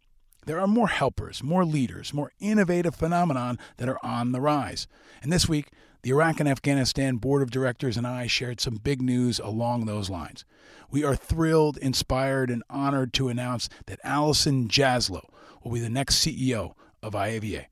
There 0.46 0.60
are 0.60 0.66
more 0.66 0.88
helpers, 0.88 1.42
more 1.42 1.64
leaders, 1.64 2.12
more 2.12 2.32
innovative 2.38 2.94
phenomenon 2.94 3.58
that 3.78 3.88
are 3.88 4.04
on 4.04 4.32
the 4.32 4.40
rise. 4.40 4.86
And 5.22 5.32
this 5.32 5.48
week, 5.48 5.68
the 6.02 6.10
Iraq 6.10 6.38
and 6.38 6.48
Afghanistan 6.48 7.16
Board 7.16 7.42
of 7.42 7.50
Directors 7.50 7.96
and 7.96 8.06
I 8.06 8.26
shared 8.26 8.60
some 8.60 8.76
big 8.76 9.00
news 9.00 9.38
along 9.38 9.86
those 9.86 10.10
lines. 10.10 10.44
We 10.90 11.02
are 11.02 11.16
thrilled, 11.16 11.78
inspired, 11.78 12.50
and 12.50 12.62
honored 12.68 13.14
to 13.14 13.28
announce 13.28 13.70
that 13.86 14.00
Allison 14.04 14.68
Jaslow 14.68 15.24
will 15.62 15.72
be 15.72 15.80
the 15.80 15.88
next 15.88 16.16
CEO 16.16 16.74
of 17.02 17.14
IAVA. 17.14 17.66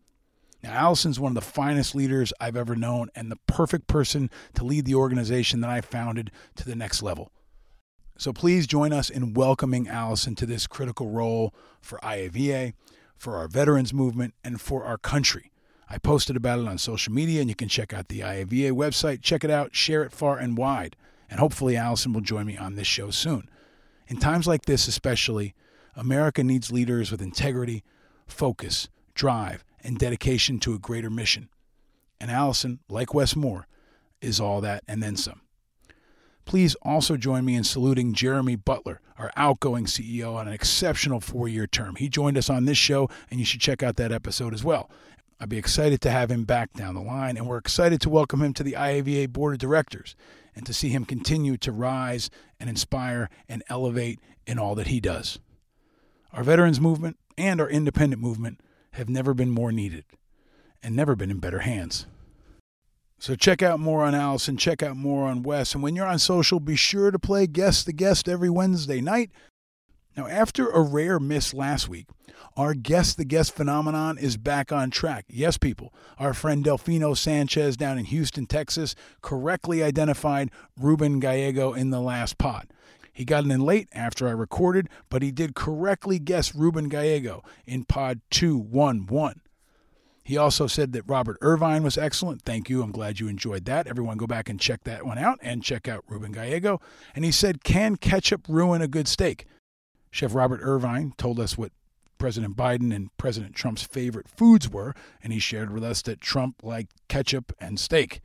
Now, 0.63 0.73
Allison's 0.73 1.21
one 1.21 1.33
of 1.33 1.35
the 1.35 1.41
finest 1.41 1.95
leaders 1.95 2.33
I've 2.41 2.57
ever 2.57 2.75
known 2.75 3.11
and 3.15 3.31
the 3.31 3.39
perfect 3.47 3.87
person 3.87 4.31
to 4.55 4.65
lead 4.65 4.87
the 4.87 4.95
organization 4.95 5.61
that 5.61 5.71
I 5.71 5.81
founded 5.81 6.31
to 6.57 6.65
the 6.65 6.77
next 6.77 7.03
level. 7.03 7.33
So 8.23 8.33
please 8.33 8.69
join 8.69 8.93
us 8.93 9.11
in 9.11 9.35
welcoming 9.35 9.89
Allison 9.89 10.37
to 10.37 10.47
this 10.47 10.69
critical 10.69 11.11
role 11.11 11.53
for 11.81 11.99
IAVA, 12.05 12.73
for 13.17 13.35
our 13.35 13.49
veterans 13.49 13.93
movement, 13.93 14.35
and 14.45 14.61
for 14.61 14.85
our 14.85 14.97
country. 14.97 15.51
I 15.91 15.99
posted 15.99 16.37
about 16.37 16.61
it 16.61 16.69
on 16.69 16.79
social 16.79 17.13
media, 17.13 17.41
and 17.41 17.51
you 17.51 17.57
can 17.57 17.67
check 17.67 17.93
out 17.93 18.07
the 18.07 18.21
IAVA 18.21 18.71
website. 18.75 19.23
Check 19.23 19.43
it 19.43 19.51
out, 19.51 19.75
share 19.75 20.05
it 20.05 20.13
far 20.13 20.39
and 20.39 20.57
wide, 20.57 20.95
and 21.29 21.41
hopefully 21.41 21.77
Allison 21.77 22.13
will 22.13 22.21
join 22.21 22.47
me 22.47 22.57
on 22.57 22.77
this 22.77 22.87
show 22.87 23.11
soon. 23.11 23.51
In 24.07 24.19
times 24.19 24.47
like 24.47 24.67
this, 24.67 24.87
especially, 24.87 25.53
America 25.97 26.45
needs 26.45 26.71
leaders 26.71 27.11
with 27.11 27.23
integrity, 27.23 27.83
focus, 28.29 28.89
drive, 29.15 29.65
and 29.83 29.99
dedication 29.99 30.61
to 30.61 30.75
a 30.75 30.79
greater 30.79 31.11
mission. 31.11 31.49
And 32.21 32.31
Allison, 32.31 32.79
like 32.89 33.15
Wes 33.15 33.35
Moore, 33.35 33.67
is 34.21 34.39
all 34.39 34.61
that 34.61 34.85
and 34.87 35.03
then 35.03 35.17
some. 35.17 35.41
Please 36.53 36.75
also 36.83 37.17
join 37.17 37.47
me 37.47 37.55
in 37.55 37.65
saluting 37.65 38.13
Jeremy 38.13 38.57
Butler, 38.57 39.01
our 39.17 39.33
outgoing 39.37 39.87
CEO, 39.87 40.35
on 40.35 40.47
an 40.47 40.53
exceptional 40.53 41.19
four 41.19 41.49
year 41.49 41.67
term. 41.67 41.97
He 41.97 42.11
joined 42.11 42.37
us 42.37 42.51
on 42.51 42.67
this 42.67 42.77
show, 42.77 43.09
and 43.31 43.41
you 43.41 43.47
should 43.47 43.63
check 43.63 43.83
out 43.83 43.97
that 43.97 44.13
episode 44.13 44.53
as 44.53 44.63
well. 44.63 44.91
I'd 45.41 45.49
be 45.49 45.57
excited 45.57 46.03
to 46.03 46.11
have 46.11 46.31
him 46.31 46.45
back 46.45 46.75
down 46.75 46.95
the 46.95 47.01
line, 47.01 47.39
and 47.39 47.47
we're 47.47 47.57
excited 47.57 48.03
to 48.03 48.11
welcome 48.11 48.43
him 48.43 48.53
to 48.53 48.63
the 48.63 48.75
IAVA 48.75 49.33
Board 49.33 49.55
of 49.55 49.61
Directors 49.61 50.15
and 50.55 50.67
to 50.67 50.75
see 50.75 50.91
him 50.91 51.07
continue 51.07 51.57
to 51.57 51.73
rise 51.73 52.29
and 52.61 52.69
inspire 52.69 53.31
and 53.49 53.63
elevate 53.71 54.21
in 54.47 54.59
all 54.59 54.75
that 54.75 54.89
he 54.89 55.01
does. 55.01 55.39
Our 56.35 56.45
veterans 56.45 56.83
movement 56.83 57.17
and 57.39 57.63
our 57.63 57.71
independent 57.71 58.21
movement 58.21 58.61
have 58.91 59.09
never 59.09 59.33
been 59.33 59.51
more 59.51 59.73
needed 59.73 60.05
and 60.83 60.95
never 60.95 61.17
been 61.17 61.31
in 61.31 61.39
better 61.39 61.61
hands. 61.61 62.05
So 63.23 63.37
check 63.37 63.63
out 63.63 63.79
more 63.79 64.03
on 64.03 64.17
Allison, 64.17 64.57
check 64.57 64.83
out 64.83 64.97
more 64.97 65.29
on 65.29 65.45
Wes, 65.45 65.75
and 65.75 65.83
when 65.83 65.95
you're 65.95 66.09
on 66.09 66.19
social, 66.19 66.59
be 66.59 66.75
sure 66.75 67.13
to 67.13 67.21
play 67.21 67.47
Guess 67.47 67.85
the 67.85 67.93
Guest 67.93 68.29
every 68.29 68.51
Wednesday 68.51 69.01
night. 69.01 69.31
Now, 70.17 70.27
after 70.27 70.69
a 70.69 70.83
rare 70.83 71.21
miss 71.21 71.55
last 71.55 71.89
week, 71.89 72.09
our 72.57 72.75
Guess 72.75 73.15
the 73.15 73.25
Guest 73.25 73.55
phenomenon 73.55 74.19
is 74.19 74.37
back 74.37 74.73
on 74.73 74.91
track. 74.91 75.27
Yes, 75.29 75.57
people, 75.57 75.95
our 76.19 76.35
friend 76.35 76.65
Delfino 76.65 77.17
Sanchez 77.17 77.77
down 77.77 77.97
in 77.97 78.07
Houston, 78.07 78.47
Texas, 78.47 78.97
correctly 79.21 79.85
identified 79.85 80.51
Ruben 80.77 81.21
Gallego 81.21 81.75
in 81.75 81.91
the 81.91 82.01
last 82.01 82.39
pod. 82.39 82.73
He 83.13 83.25
got 83.25 83.45
in 83.45 83.61
late 83.61 83.89
after 83.93 84.27
I 84.27 84.33
recorded, 84.33 84.89
but 85.09 85.23
he 85.23 85.31
did 85.31 85.55
correctly 85.55 86.19
guess 86.19 86.57
Ruben 86.57 86.89
Gallego 86.89 87.45
in 87.67 87.85
pod 87.85 88.21
211. 88.33 89.42
He 90.25 90.37
also 90.37 90.67
said 90.67 90.93
that 90.93 91.09
Robert 91.09 91.37
Irvine 91.41 91.83
was 91.83 91.99
excellent. 91.99 92.43
Thank 92.43 92.71
you. 92.71 92.83
I'm 92.83 92.93
glad 92.93 93.19
you 93.19 93.29
enjoyed 93.29 93.65
that. 93.65 93.87
Everyone 93.87 94.17
go 94.17 94.27
back 94.27 94.49
and 94.49 94.61
check 94.61 94.85
that 94.85 95.05
one 95.05 95.19
out 95.19 95.39
and 95.43 95.65
check 95.65 95.89
out 95.89 96.05
Ruben 96.09 96.33
Gallego. 96.33 96.81
And 97.15 97.25
he 97.25 97.33
said, 97.33 97.65
Can 97.65 97.97
ketchup 97.97 98.47
ruin 98.49 98.83
a 98.83 98.89
good 98.89 99.09
steak? 99.09 99.47
Chef 100.11 100.35
Robert 100.35 100.61
Irvine 100.63 101.15
told 101.17 101.41
us 101.41 101.59
what 101.59 101.73
President 102.19 102.57
Biden 102.57 102.95
and 102.95 103.09
President 103.17 103.55
Trump's 103.55 103.83
favorite 103.83 104.29
foods 104.29 104.71
were, 104.71 104.95
and 105.25 105.33
he 105.33 105.41
shared 105.41 105.73
with 105.73 105.83
us 105.83 106.03
that 106.03 106.21
Trump 106.21 106.63
liked 106.63 106.93
ketchup 107.09 107.53
and 107.59 107.81
steak. 107.81 108.21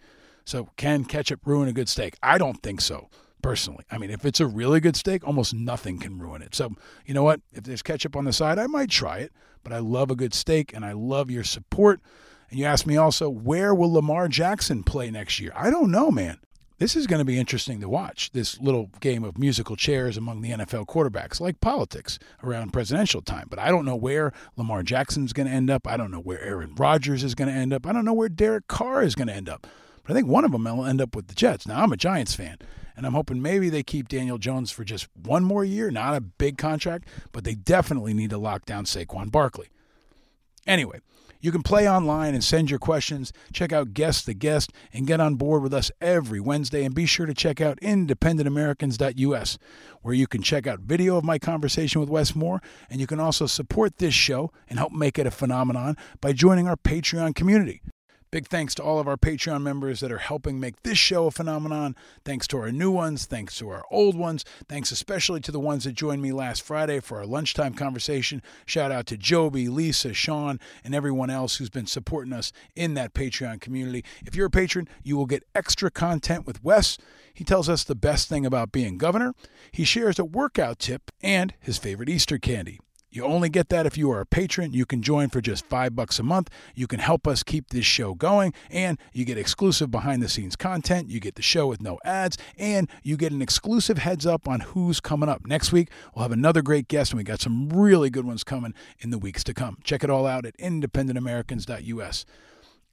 So, 0.45 0.69
can 0.77 1.03
ketchup 1.03 1.39
ruin 1.45 1.67
a 1.67 1.73
good 1.73 1.89
steak? 1.89 2.15
I 2.21 2.37
don't 2.37 2.61
think 2.61 2.79
so, 2.79 3.09
personally. 3.41 3.85
I 3.89 3.97
mean, 3.97 4.11
if 4.11 4.23
it's 4.23 4.39
a 4.39 4.45
really 4.45 4.79
good 4.79 4.95
steak, 4.95 5.25
almost 5.25 5.53
nothing 5.53 5.97
can 5.97 6.19
ruin 6.19 6.43
it. 6.43 6.53
So, 6.53 6.75
you 7.07 7.15
know 7.15 7.23
what? 7.23 7.41
If 7.53 7.63
there's 7.63 7.81
ketchup 7.81 8.15
on 8.15 8.25
the 8.25 8.33
side, 8.33 8.59
I 8.59 8.67
might 8.67 8.91
try 8.91 9.17
it, 9.17 9.33
but 9.67 9.75
I 9.75 9.79
love 9.79 10.09
a 10.09 10.15
good 10.15 10.33
steak 10.33 10.73
and 10.73 10.85
I 10.85 10.93
love 10.93 11.29
your 11.29 11.43
support. 11.43 11.99
And 12.49 12.57
you 12.57 12.63
asked 12.63 12.87
me 12.87 12.95
also, 12.95 13.29
where 13.29 13.75
will 13.75 13.91
Lamar 13.91 14.29
Jackson 14.29 14.81
play 14.81 15.11
next 15.11 15.41
year? 15.41 15.51
I 15.53 15.69
don't 15.69 15.91
know, 15.91 16.09
man. 16.09 16.37
This 16.77 16.95
is 16.95 17.05
going 17.05 17.19
to 17.19 17.25
be 17.25 17.37
interesting 17.37 17.81
to 17.81 17.89
watch 17.89 18.31
this 18.31 18.61
little 18.61 18.89
game 19.01 19.25
of 19.25 19.37
musical 19.37 19.75
chairs 19.75 20.15
among 20.15 20.41
the 20.41 20.51
NFL 20.51 20.85
quarterbacks, 20.85 21.41
like 21.41 21.59
politics 21.59 22.17
around 22.41 22.71
presidential 22.71 23.21
time. 23.21 23.47
But 23.49 23.59
I 23.59 23.67
don't 23.67 23.83
know 23.83 23.97
where 23.97 24.31
Lamar 24.55 24.83
Jackson's 24.83 25.33
going 25.33 25.49
to 25.49 25.53
end 25.53 25.69
up. 25.69 25.85
I 25.85 25.97
don't 25.97 26.11
know 26.11 26.21
where 26.21 26.39
Aaron 26.39 26.73
Rodgers 26.73 27.21
is 27.21 27.35
going 27.35 27.49
to 27.49 27.53
end 27.53 27.73
up. 27.73 27.85
I 27.85 27.91
don't 27.91 28.05
know 28.05 28.13
where 28.13 28.29
Derek 28.29 28.69
Carr 28.69 29.03
is 29.03 29.15
going 29.15 29.27
to 29.27 29.33
end 29.33 29.49
up. 29.49 29.67
But 30.03 30.13
I 30.13 30.15
think 30.15 30.29
one 30.29 30.45
of 30.45 30.53
them 30.53 30.63
will 30.63 30.85
end 30.85 31.01
up 31.01 31.13
with 31.13 31.27
the 31.27 31.35
Jets. 31.35 31.67
Now, 31.67 31.83
I'm 31.83 31.91
a 31.91 31.97
Giants 31.97 32.35
fan, 32.35 32.57
and 32.97 33.05
I'm 33.05 33.13
hoping 33.13 33.41
maybe 33.41 33.69
they 33.69 33.83
keep 33.83 34.09
Daniel 34.09 34.39
Jones 34.39 34.71
for 34.71 34.83
just 34.83 35.07
one 35.15 35.43
more 35.43 35.63
year, 35.63 35.91
not 35.91 36.15
a 36.15 36.21
big 36.21 36.57
contract, 36.57 37.07
but 37.31 37.43
they 37.43 37.53
definitely 37.53 38.13
need 38.13 38.31
to 38.31 38.39
lock 38.39 38.65
down 38.65 38.85
Saquon 38.85 39.31
Barkley. 39.31 39.67
Anyway, 40.65 40.99
you 41.39 41.51
can 41.51 41.61
play 41.61 41.87
online 41.87 42.33
and 42.33 42.43
send 42.43 42.69
your 42.71 42.79
questions. 42.79 43.31
Check 43.53 43.71
out 43.71 43.93
Guess 43.93 44.25
the 44.25 44.33
Guest 44.33 44.73
and 44.91 45.05
get 45.05 45.19
on 45.19 45.35
board 45.35 45.61
with 45.61 45.73
us 45.73 45.91
every 46.01 46.39
Wednesday. 46.39 46.83
And 46.83 46.95
be 46.95 47.05
sure 47.05 47.27
to 47.27 47.33
check 47.33 47.61
out 47.61 47.79
independentamericans.us, 47.81 49.57
where 50.01 50.13
you 50.15 50.27
can 50.27 50.41
check 50.41 50.65
out 50.65 50.79
video 50.79 51.17
of 51.17 51.23
my 51.23 51.37
conversation 51.37 52.01
with 52.01 52.09
Wes 52.09 52.35
Moore. 52.35 52.61
And 52.89 52.99
you 52.99 53.05
can 53.07 53.19
also 53.19 53.45
support 53.45 53.97
this 53.97 54.15
show 54.15 54.51
and 54.69 54.79
help 54.79 54.91
make 54.91 55.19
it 55.19 55.27
a 55.27 55.31
phenomenon 55.31 55.95
by 56.19 56.33
joining 56.33 56.67
our 56.67 56.75
Patreon 56.75 57.35
community. 57.35 57.81
Big 58.29 58.47
thanks 58.47 58.75
to 58.75 58.83
all 58.83 58.99
of 58.99 59.07
our 59.07 59.15
Patreon 59.15 59.61
members 59.61 60.01
that 60.01 60.11
are 60.11 60.17
helping 60.17 60.59
make 60.59 60.83
this 60.83 60.97
show 60.97 61.27
a 61.27 61.31
phenomenon. 61.31 61.95
Thanks 62.25 62.45
to 62.47 62.57
our 62.57 62.73
new 62.73 62.91
ones. 62.91 63.25
Thanks 63.25 63.57
to 63.59 63.69
our 63.69 63.85
old 63.89 64.17
ones. 64.17 64.43
Thanks 64.67 64.91
especially 64.91 65.39
to 65.41 65.51
the 65.51 65.61
ones 65.61 65.85
that 65.85 65.93
joined 65.93 66.21
me 66.21 66.33
last 66.33 66.61
Friday 66.61 66.99
for 66.99 67.19
our 67.19 67.25
lunchtime 67.25 67.73
conversation. 67.73 68.41
Shout 68.65 68.91
out 68.91 69.05
to 69.07 69.17
Joby, 69.17 69.69
Lisa, 69.69 70.13
Sean, 70.13 70.59
and 70.83 70.93
everyone 70.93 71.29
else 71.29 71.55
who's 71.55 71.69
been 71.69 71.87
supporting 71.87 72.33
us 72.33 72.51
in 72.75 72.95
that 72.95 73.13
Patreon 73.13 73.61
community. 73.61 74.03
If 74.25 74.35
you're 74.35 74.47
a 74.47 74.51
patron, 74.51 74.89
you 75.03 75.15
will 75.15 75.25
get 75.25 75.45
extra 75.55 75.89
content 75.89 76.45
with 76.45 76.61
Wes. 76.61 76.97
He 77.33 77.45
tells 77.45 77.69
us 77.69 77.85
the 77.85 77.95
best 77.95 78.27
thing 78.27 78.45
about 78.45 78.73
being 78.73 78.97
governor. 78.97 79.35
He 79.71 79.85
shares 79.85 80.19
a 80.19 80.25
workout 80.25 80.79
tip 80.79 81.11
and 81.21 81.53
his 81.61 81.77
favorite 81.77 82.09
Easter 82.09 82.37
candy. 82.37 82.81
You 83.17 83.23
only 83.23 83.49
get 83.49 83.69
that 83.69 83.87
if 83.87 83.97
you 83.97 84.11
are 84.11 84.21
a 84.21 84.27
patron. 84.27 84.73
You 84.73 84.85
can 84.85 85.01
join 85.01 85.29
for 85.29 85.41
just 85.41 85.65
five 85.65 85.95
bucks 85.95 86.19
a 86.19 86.23
month. 86.23 86.51
You 86.75 86.85
can 86.85 86.99
help 86.99 87.27
us 87.27 87.41
keep 87.41 87.69
this 87.69 87.83
show 87.83 88.13
going, 88.13 88.53
and 88.69 88.99
you 89.11 89.25
get 89.25 89.39
exclusive 89.39 89.89
behind 89.89 90.21
the 90.21 90.29
scenes 90.29 90.55
content. 90.55 91.09
You 91.09 91.19
get 91.19 91.33
the 91.33 91.41
show 91.41 91.65
with 91.65 91.81
no 91.81 91.97
ads, 92.05 92.37
and 92.59 92.87
you 93.01 93.17
get 93.17 93.31
an 93.31 93.41
exclusive 93.41 93.97
heads 93.97 94.27
up 94.27 94.47
on 94.47 94.59
who's 94.59 94.99
coming 94.99 95.29
up. 95.29 95.47
Next 95.47 95.71
week, 95.71 95.89
we'll 96.13 96.21
have 96.21 96.31
another 96.31 96.61
great 96.61 96.87
guest, 96.87 97.11
and 97.11 97.17
we 97.17 97.23
got 97.23 97.41
some 97.41 97.69
really 97.69 98.11
good 98.11 98.23
ones 98.23 98.43
coming 98.43 98.75
in 98.99 99.09
the 99.09 99.17
weeks 99.17 99.43
to 99.45 99.53
come. 99.55 99.79
Check 99.83 100.03
it 100.03 100.11
all 100.11 100.27
out 100.27 100.45
at 100.45 100.55
independentamericans.us. 100.59 102.25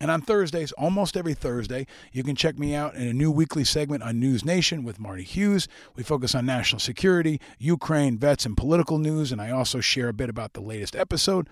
And 0.01 0.11
on 0.11 0.21
Thursdays, 0.21 0.73
almost 0.73 1.17
every 1.17 1.35
Thursday, 1.35 1.87
you 2.13 2.23
can 2.23 2.35
check 2.35 2.59
me 2.59 2.75
out 2.75 2.95
in 2.95 3.07
a 3.07 3.13
new 3.13 3.31
weekly 3.31 3.65
segment 3.65 4.03
on 4.03 4.19
News 4.19 4.45
Nation 4.45 4.83
with 4.85 4.99
Marty 4.99 5.23
Hughes. 5.23 5.69
We 5.95 6.03
focus 6.03 6.35
on 6.35 6.45
national 6.45 6.81
security, 6.81 7.41
Ukraine, 7.59 8.19
vets, 8.19 8.45
and 8.45 8.57
political 8.57 8.99
news, 8.99 9.31
and 9.33 9.41
I 9.41 9.51
also 9.51 9.81
share 9.81 10.09
a 10.09 10.13
bit 10.13 10.29
about 10.29 10.53
the 10.53 10.61
latest 10.61 10.97
episode. 10.97 11.49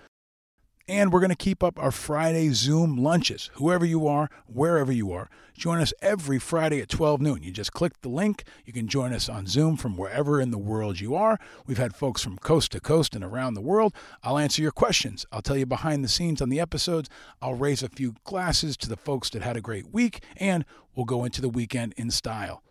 And 0.85 1.13
we're 1.13 1.21
going 1.21 1.29
to 1.29 1.35
keep 1.37 1.63
up 1.63 1.79
our 1.79 1.91
Friday 1.91 2.49
Zoom 2.49 2.97
lunches. 2.97 3.49
Whoever 3.53 3.85
you 3.85 4.05
are, 4.05 4.29
wherever 4.47 4.91
you 4.91 5.13
are, 5.13 5.29
join 5.53 5.79
us 5.79 5.93
every 6.01 6.39
Friday 6.39 6.81
at 6.81 6.89
12 6.89 7.21
noon. 7.21 7.41
You 7.41 7.51
just 7.51 7.71
click 7.71 8.01
the 8.01 8.09
link. 8.09 8.43
You 8.65 8.73
can 8.73 8.89
join 8.89 9.13
us 9.13 9.29
on 9.29 9.47
Zoom 9.47 9.77
from 9.77 9.95
wherever 9.95 10.41
in 10.41 10.51
the 10.51 10.57
world 10.57 10.99
you 10.99 11.15
are. 11.15 11.39
We've 11.65 11.77
had 11.77 11.95
folks 11.95 12.21
from 12.21 12.37
coast 12.37 12.73
to 12.73 12.81
coast 12.81 13.15
and 13.15 13.23
around 13.23 13.53
the 13.53 13.61
world. 13.61 13.95
I'll 14.23 14.37
answer 14.37 14.61
your 14.61 14.73
questions. 14.73 15.25
I'll 15.31 15.41
tell 15.41 15.55
you 15.55 15.65
behind 15.65 16.03
the 16.03 16.09
scenes 16.09 16.41
on 16.41 16.49
the 16.49 16.59
episodes. 16.59 17.09
I'll 17.41 17.55
raise 17.55 17.81
a 17.81 17.87
few 17.87 18.15
glasses 18.25 18.75
to 18.77 18.89
the 18.89 18.97
folks 18.97 19.29
that 19.29 19.41
had 19.41 19.55
a 19.55 19.61
great 19.61 19.93
week, 19.93 20.21
and 20.35 20.65
we'll 20.95 21.05
go 21.05 21.23
into 21.23 21.39
the 21.39 21.47
weekend 21.47 21.93
in 21.95 22.11
style. 22.11 22.61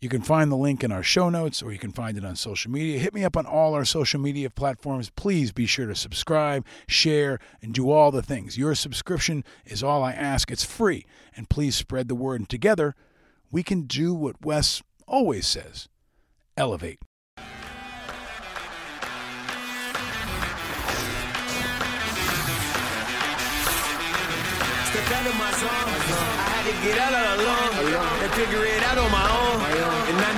You 0.00 0.08
can 0.08 0.22
find 0.22 0.50
the 0.50 0.56
link 0.56 0.82
in 0.82 0.92
our 0.92 1.02
show 1.02 1.28
notes 1.28 1.62
or 1.62 1.72
you 1.72 1.78
can 1.78 1.92
find 1.92 2.16
it 2.16 2.24
on 2.24 2.34
social 2.34 2.70
media. 2.70 2.98
Hit 2.98 3.12
me 3.12 3.22
up 3.22 3.36
on 3.36 3.44
all 3.44 3.74
our 3.74 3.84
social 3.84 4.18
media 4.18 4.48
platforms. 4.48 5.10
Please 5.10 5.52
be 5.52 5.66
sure 5.66 5.86
to 5.86 5.94
subscribe, 5.94 6.64
share, 6.88 7.38
and 7.60 7.74
do 7.74 7.90
all 7.90 8.10
the 8.10 8.22
things. 8.22 8.56
Your 8.56 8.74
subscription 8.74 9.44
is 9.66 9.82
all 9.82 10.02
I 10.02 10.12
ask. 10.12 10.50
It's 10.50 10.64
free. 10.64 11.04
And 11.36 11.50
please 11.50 11.76
spread 11.76 12.08
the 12.08 12.14
word. 12.14 12.40
And 12.40 12.48
together, 12.48 12.96
we 13.50 13.62
can 13.62 13.82
do 13.82 14.14
what 14.14 14.42
Wes 14.42 14.82
always 15.06 15.46
says 15.46 15.90
elevate. 16.56 17.00
Step 17.36 17.44
out 25.12 25.26
of 25.26 25.36
my 25.36 25.50
zone. 25.52 25.68
I 25.68 26.48
had 26.56 26.64
to 26.64 26.72
get 26.88 26.98
out 26.98 27.12
of 27.12 27.38
alone 27.38 27.72
and 28.22 28.32
figure 28.32 28.64
it 28.64 28.82
out 28.82 28.96
on 28.96 29.12
my 29.12 29.28
own. 29.28 29.69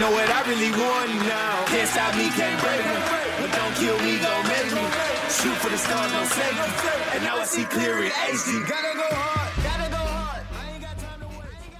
Know 0.02 0.10
what 0.10 0.28
I 0.28 0.42
really 0.50 0.72
want 0.72 1.14
now. 1.30 1.64
Can't 1.66 1.88
stop 1.88 2.16
me, 2.16 2.28
can't 2.30 2.60
break 2.60 2.82
me. 2.84 2.98
But 3.38 3.54
don't 3.54 3.74
kill 3.76 3.96
me, 4.02 4.18
don't 4.18 4.46
make 4.48 4.74
me. 4.74 4.82
Shoot 5.30 5.54
for 5.62 5.68
the 5.68 5.78
stars, 5.78 6.10
no 6.10 6.24
safety. 6.24 7.14
And 7.14 7.22
now 7.22 7.36
I 7.38 7.44
see 7.44 7.62
clear 7.66 8.02
in 8.02 8.10
HD. 8.10 8.68
Gotta 8.68 8.98
go 8.98 9.06
hard, 9.14 9.62
gotta 9.62 9.90
go 9.90 9.96
hard. 9.98 10.42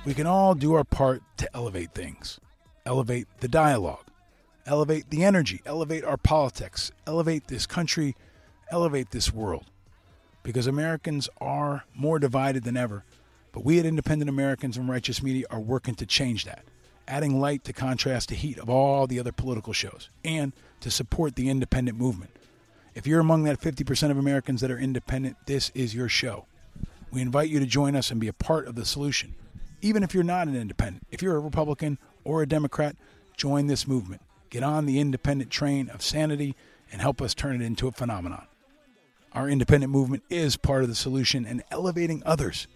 We 0.07 0.15
can 0.15 0.29
all 0.29 0.55
do 0.55 0.75
our 0.75 0.85
part 0.85 1.25
to 1.39 1.51
elevate 1.53 1.95
things, 1.95 2.39
elevate 2.87 3.27
the 3.41 3.49
dialogue, 3.49 4.07
elevate 4.67 5.11
the 5.11 5.25
energy, 5.25 5.61
elevate 5.67 6.05
our 6.05 6.17
politics, 6.17 6.93
elevate 7.09 7.49
this 7.49 7.67
country, 7.67 8.15
elevate 8.71 9.11
this 9.11 9.33
world. 9.33 9.65
Because 10.45 10.69
Americans 10.69 11.29
are 11.41 11.83
more 11.93 12.21
divided 12.21 12.63
than 12.63 12.77
ever, 12.77 13.03
but 13.51 13.65
we 13.65 13.81
at 13.81 13.85
Independent 13.85 14.29
Americans 14.29 14.77
and 14.77 14.89
Righteous 14.89 15.25
Media 15.25 15.47
are 15.51 15.59
working 15.59 15.97
to 15.97 16.07
change 16.07 16.45
that, 16.45 16.65
adding 17.09 17.41
light 17.41 17.65
to 17.65 17.73
contrast 17.73 18.29
the 18.29 18.35
heat 18.35 18.59
of 18.59 18.71
all 18.71 19.07
the 19.07 19.19
other 19.19 19.33
political 19.33 19.73
shows, 19.73 20.09
and 20.25 20.53
to 20.81 20.91
support 20.91 21.37
the 21.37 21.49
independent 21.49 21.99
movement. 21.99 22.31
If 22.95 23.07
you're 23.07 23.21
among 23.21 23.45
that 23.45 23.61
50% 23.61 24.11
of 24.11 24.19
Americans 24.19 24.61
that 24.61 24.71
are 24.71 24.79
independent, 24.79 25.37
this 25.47 25.71
is 25.75 25.95
your 25.95 26.09
show. 26.09 26.47
We 27.11 27.23
invite 27.23 27.49
you 27.49 27.59
to 27.61 27.67
join 27.67 27.97
us 27.97 28.11
and 28.11 28.21
be 28.21 28.29
a 28.29 28.33
part 28.33 28.67
of 28.67 28.75
the 28.75 28.85
solution. 28.85 29.35
Even 29.81 30.03
if 30.03 30.15
you're 30.15 30.23
not 30.23 30.49
an 30.49 30.57
independent, 30.57 31.07
if 31.11 31.23
you're 31.23 31.37
a 31.37 31.41
Republican 31.41 31.99
or 32.25 32.43
a 32.43 32.49
Democrat, 32.49 32.97
join 33.37 33.67
this 33.67 33.87
movement. 33.87 34.23
Get 34.51 34.63
on 34.63 34.87
the 34.87 35.01
independent 35.01 35.51
train 35.51 35.89
of 35.89 36.03
sanity 36.03 36.55
and 36.91 37.01
help 37.01 37.23
us 37.23 37.35
turn 37.35 37.61
it 37.61 37.65
into 37.65 37.89
a 37.89 37.93
phenomenon. 37.93 38.47
Our 39.33 39.49
independent 39.49 39.91
movement 39.91 40.23
is 40.29 40.57
part 40.57 40.83
of 40.83 40.89
the 40.89 40.95
solution 40.95 41.47
and 41.47 41.63
elevating 41.71 42.23
others, 42.27 42.67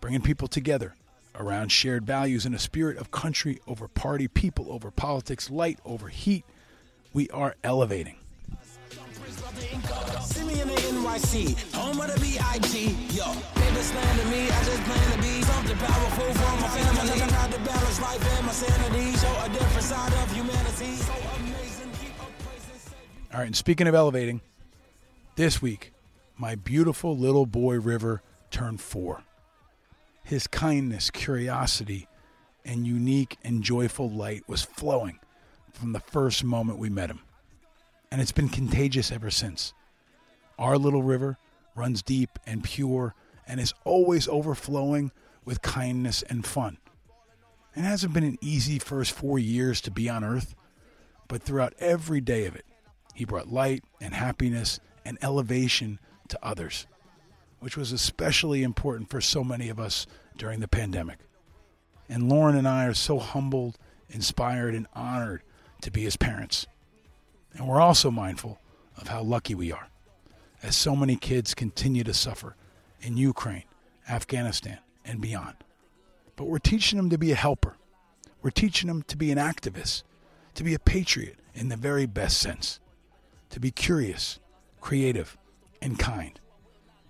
bringing 0.00 0.20
people 0.20 0.48
together 0.48 0.94
around 1.34 1.70
shared 1.70 2.06
values 2.06 2.46
in 2.46 2.54
a 2.54 2.58
spirit 2.58 2.96
of 2.96 3.10
country 3.10 3.60
over 3.66 3.88
party, 3.88 4.28
people 4.28 4.72
over 4.72 4.90
politics, 4.90 5.50
light 5.50 5.78
over 5.84 6.08
heat. 6.08 6.44
We 7.12 7.28
are 7.30 7.54
elevating. 7.62 8.16
See 10.22 10.44
me 10.44 10.60
in 10.60 10.68
the 10.68 10.74
NYC, 10.74 11.74
home 11.74 12.00
of 12.00 12.12
the 12.12 12.20
B.I.G. 12.20 12.96
Yo, 13.16 13.32
they 13.54 13.70
just 13.74 13.92
plan 13.92 14.18
to 14.18 14.26
me, 14.26 14.50
I 14.50 14.64
just 14.64 14.82
plan 14.84 15.12
to 15.12 15.18
be 15.22 15.42
something 15.42 15.76
powerful 15.76 16.34
for 16.34 16.60
my 16.60 16.68
family. 16.68 17.22
Out 17.22 17.50
to 17.52 17.58
balance 17.60 18.00
life 18.00 18.36
and 18.36 18.46
my 18.46 18.52
sanity, 18.52 19.16
show 19.16 19.44
a 19.44 19.48
different 19.48 19.82
side 19.82 20.12
of 20.12 20.32
humanity. 20.32 20.96
So 20.96 21.12
amazing, 21.36 21.90
keep 22.00 22.20
up 22.20 22.30
praising. 22.38 22.92
All 23.32 23.38
right, 23.38 23.46
and 23.46 23.56
speaking 23.56 23.86
of 23.86 23.94
elevating, 23.94 24.40
this 25.36 25.60
week, 25.62 25.92
my 26.36 26.54
beautiful 26.54 27.16
little 27.16 27.46
boy 27.46 27.80
River 27.80 28.22
turned 28.50 28.80
four. 28.80 29.22
His 30.24 30.46
kindness, 30.46 31.10
curiosity, 31.10 32.08
and 32.64 32.86
unique 32.86 33.36
and 33.44 33.62
joyful 33.62 34.10
light 34.10 34.42
was 34.48 34.62
flowing 34.62 35.20
from 35.72 35.92
the 35.92 36.00
first 36.00 36.42
moment 36.42 36.78
we 36.78 36.88
met 36.88 37.10
him. 37.10 37.20
And 38.10 38.22
it's 38.22 38.32
been 38.32 38.48
contagious 38.48 39.12
ever 39.12 39.30
since. 39.30 39.74
Our 40.58 40.78
little 40.78 41.02
river 41.02 41.36
runs 41.74 42.02
deep 42.02 42.38
and 42.46 42.64
pure 42.64 43.14
and 43.46 43.60
is 43.60 43.74
always 43.84 44.26
overflowing 44.26 45.12
with 45.44 45.60
kindness 45.60 46.22
and 46.22 46.46
fun. 46.46 46.78
It 47.76 47.82
hasn't 47.82 48.14
been 48.14 48.24
an 48.24 48.38
easy 48.40 48.78
first 48.78 49.12
four 49.12 49.38
years 49.38 49.82
to 49.82 49.90
be 49.90 50.08
on 50.08 50.24
earth, 50.24 50.54
but 51.28 51.42
throughout 51.42 51.74
every 51.78 52.22
day 52.22 52.46
of 52.46 52.56
it, 52.56 52.64
he 53.14 53.26
brought 53.26 53.48
light 53.48 53.84
and 54.00 54.14
happiness 54.14 54.80
and 55.04 55.18
elevation 55.20 55.98
to 56.28 56.38
others, 56.42 56.86
which 57.64 57.78
was 57.78 57.92
especially 57.92 58.62
important 58.62 59.08
for 59.08 59.22
so 59.22 59.42
many 59.42 59.70
of 59.70 59.80
us 59.80 60.06
during 60.36 60.60
the 60.60 60.68
pandemic. 60.68 61.16
And 62.10 62.28
Lauren 62.28 62.56
and 62.56 62.68
I 62.68 62.84
are 62.84 62.92
so 62.92 63.18
humbled, 63.18 63.78
inspired, 64.10 64.74
and 64.74 64.86
honored 64.92 65.40
to 65.80 65.90
be 65.90 66.02
his 66.02 66.18
parents. 66.18 66.66
And 67.54 67.66
we're 67.66 67.80
also 67.80 68.10
mindful 68.10 68.60
of 68.98 69.08
how 69.08 69.22
lucky 69.22 69.54
we 69.54 69.72
are, 69.72 69.88
as 70.62 70.76
so 70.76 70.94
many 70.94 71.16
kids 71.16 71.54
continue 71.54 72.04
to 72.04 72.12
suffer 72.12 72.54
in 73.00 73.16
Ukraine, 73.16 73.64
Afghanistan, 74.10 74.80
and 75.02 75.22
beyond. 75.22 75.56
But 76.36 76.48
we're 76.48 76.58
teaching 76.58 76.98
them 76.98 77.08
to 77.08 77.16
be 77.16 77.32
a 77.32 77.34
helper. 77.34 77.76
We're 78.42 78.50
teaching 78.50 78.88
them 78.88 79.04
to 79.04 79.16
be 79.16 79.32
an 79.32 79.38
activist, 79.38 80.02
to 80.56 80.64
be 80.64 80.74
a 80.74 80.78
patriot 80.78 81.38
in 81.54 81.70
the 81.70 81.78
very 81.78 82.04
best 82.04 82.40
sense, 82.40 82.78
to 83.48 83.58
be 83.58 83.70
curious, 83.70 84.38
creative, 84.82 85.38
and 85.80 85.98
kind. 85.98 86.38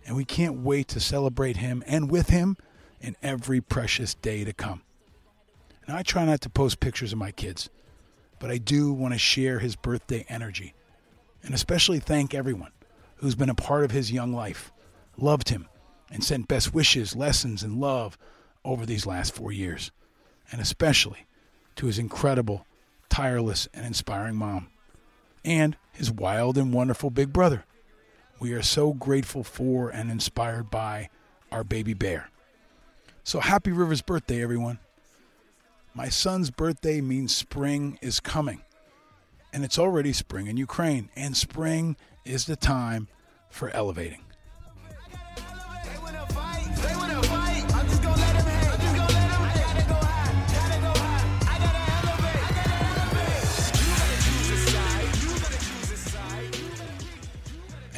And 0.07 0.17
we 0.17 0.25
can't 0.25 0.61
wait 0.61 0.89
to 0.89 1.01
celebrate 1.01 1.59
him 1.59 1.83
and 1.87 2.11
with 2.11 2.29
him 2.29 2.57
in 3.01 3.17
every 3.23 3.61
precious 3.61 4.15
day 4.15 4.45
to 4.45 4.53
come. 4.53 4.83
And 5.87 5.97
I 5.97 6.03
try 6.03 6.25
not 6.25 6.41
to 6.43 6.51
post 6.51 6.81
pictures 6.81 7.13
of 7.13 7.19
my 7.19 7.31
kids, 7.31 7.71
but 8.39 8.51
I 8.51 8.59
do 8.59 8.93
want 8.93 9.15
to 9.15 9.19
share 9.19 9.59
his 9.59 9.77
birthday 9.77 10.25
energy 10.29 10.75
and 11.45 11.55
especially 11.55 11.99
thank 12.01 12.35
everyone 12.35 12.73
who's 13.17 13.35
been 13.35 13.51
a 13.51 13.55
part 13.55 13.85
of 13.85 13.91
his 13.91 14.11
young 14.11 14.33
life, 14.33 14.73
loved 15.17 15.51
him, 15.51 15.69
and 16.11 16.25
sent 16.25 16.49
best 16.49 16.75
wishes, 16.75 17.15
lessons, 17.15 17.63
and 17.63 17.81
love 17.81 18.17
over 18.65 18.87
these 18.87 19.07
last 19.07 19.35
four 19.35 19.53
years. 19.53 19.91
And 20.51 20.61
especially 20.61 21.27
to 21.77 21.87
his 21.87 21.99
incredible, 21.99 22.67
tireless, 23.09 23.69
and 23.75 23.87
inspiring 23.87 24.37
mom, 24.37 24.69
and 25.45 25.77
his 25.93 26.11
wild 26.11 26.57
and 26.57 26.73
wonderful 26.73 27.11
big 27.11 27.33
brother. 27.33 27.65
We 28.41 28.53
are 28.53 28.63
so 28.63 28.93
grateful 28.93 29.45
for 29.45 29.91
and 29.91 30.11
inspired 30.11 30.71
by 30.71 31.09
our 31.53 31.65
baby 31.65 31.95
bear. 31.95 32.31
So 33.23 33.41
happy 33.41 33.71
River's 33.71 34.03
birthday, 34.03 34.43
everyone. 34.43 34.79
My 35.95 36.09
son's 36.09 36.51
birthday 36.51 37.01
means 37.01 37.35
spring 37.35 37.99
is 38.03 38.21
coming. 38.21 38.63
And 39.53 39.65
it's 39.65 39.79
already 39.79 40.13
spring 40.13 40.49
in 40.49 40.57
Ukraine. 40.57 41.11
And 41.15 41.37
spring 41.37 41.97
is 42.25 42.47
the 42.47 42.57
time 42.57 43.09
for 43.49 43.71
elevating. 43.71 44.24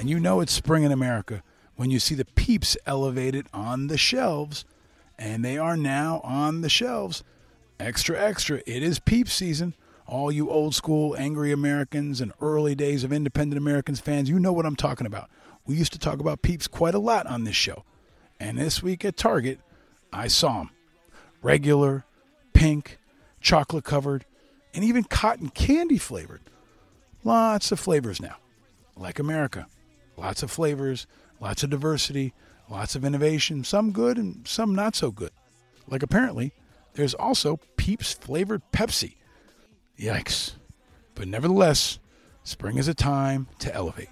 And 0.07 0.11
you 0.13 0.21
know 0.21 0.39
it's 0.39 0.53
spring 0.53 0.85
in 0.85 0.93
America 0.93 1.43
when 1.75 1.91
you 1.91 1.99
see 1.99 2.15
the 2.15 2.25
peeps 2.25 2.77
elevated 2.87 3.49
on 3.53 3.89
the 3.89 3.99
shelves. 3.99 4.65
And 5.19 5.45
they 5.45 5.59
are 5.59 5.77
now 5.77 6.21
on 6.23 6.61
the 6.61 6.69
shelves. 6.69 7.25
Extra, 7.81 8.17
extra. 8.17 8.63
It 8.69 8.85
is 8.85 9.01
peep 9.01 9.29
season. 9.29 9.75
All 10.07 10.31
you 10.31 10.49
old 10.49 10.77
school 10.77 11.17
angry 11.17 11.51
Americans 11.51 12.21
and 12.21 12.33
early 12.41 12.77
days 12.77 13.03
of 13.03 13.13
independent 13.13 13.59
Americans 13.61 13.99
fans, 13.99 14.31
you 14.31 14.39
know 14.39 14.53
what 14.53 14.65
I'm 14.65 14.77
talking 14.77 15.09
about. 15.09 15.29
We 15.67 15.75
used 15.75 15.93
to 15.95 15.99
talk 15.99 16.21
about 16.21 16.41
peeps 16.41 16.69
quite 16.69 16.95
a 16.95 17.01
lot 17.01 17.27
on 17.27 17.43
this 17.43 17.57
show. 17.57 17.83
And 18.39 18.57
this 18.57 18.85
week 18.85 19.05
at 19.05 19.17
Target, 19.17 19.59
I 20.13 20.29
saw 20.29 20.59
them. 20.59 20.71
Regular, 21.43 22.05
pink, 22.53 22.99
chocolate 23.41 23.83
covered, 23.83 24.25
and 24.73 24.85
even 24.85 25.03
cotton 25.03 25.49
candy 25.49 25.99
flavored. 25.99 26.43
Lots 27.25 27.73
of 27.73 27.81
flavors 27.81 28.23
now. 28.23 28.37
Like 28.97 29.19
America. 29.19 29.67
Lots 30.17 30.43
of 30.43 30.51
flavors, 30.51 31.07
lots 31.41 31.63
of 31.63 31.71
diversity, 31.71 32.33
lots 32.69 32.95
of 32.95 33.05
innovation, 33.05 33.65
some 33.65 33.93
good 33.93 34.19
and 34.19 34.47
some 34.47 34.75
not 34.75 34.97
so 34.97 35.11
good. 35.11 35.31
Like 35.87 36.03
apparently, 36.03 36.53
there's 36.95 37.15
also 37.15 37.61
Peeps 37.77 38.15
flavored 38.15 38.63
Pepsi. 38.73 39.17
Yikes. 39.99 40.53
But 41.15 41.29
nevertheless, 41.29 41.99
spring 42.45 42.79
is 42.79 42.89
a 42.89 42.95
time 42.95 43.49
to 43.61 43.75
elevate. 43.75 44.09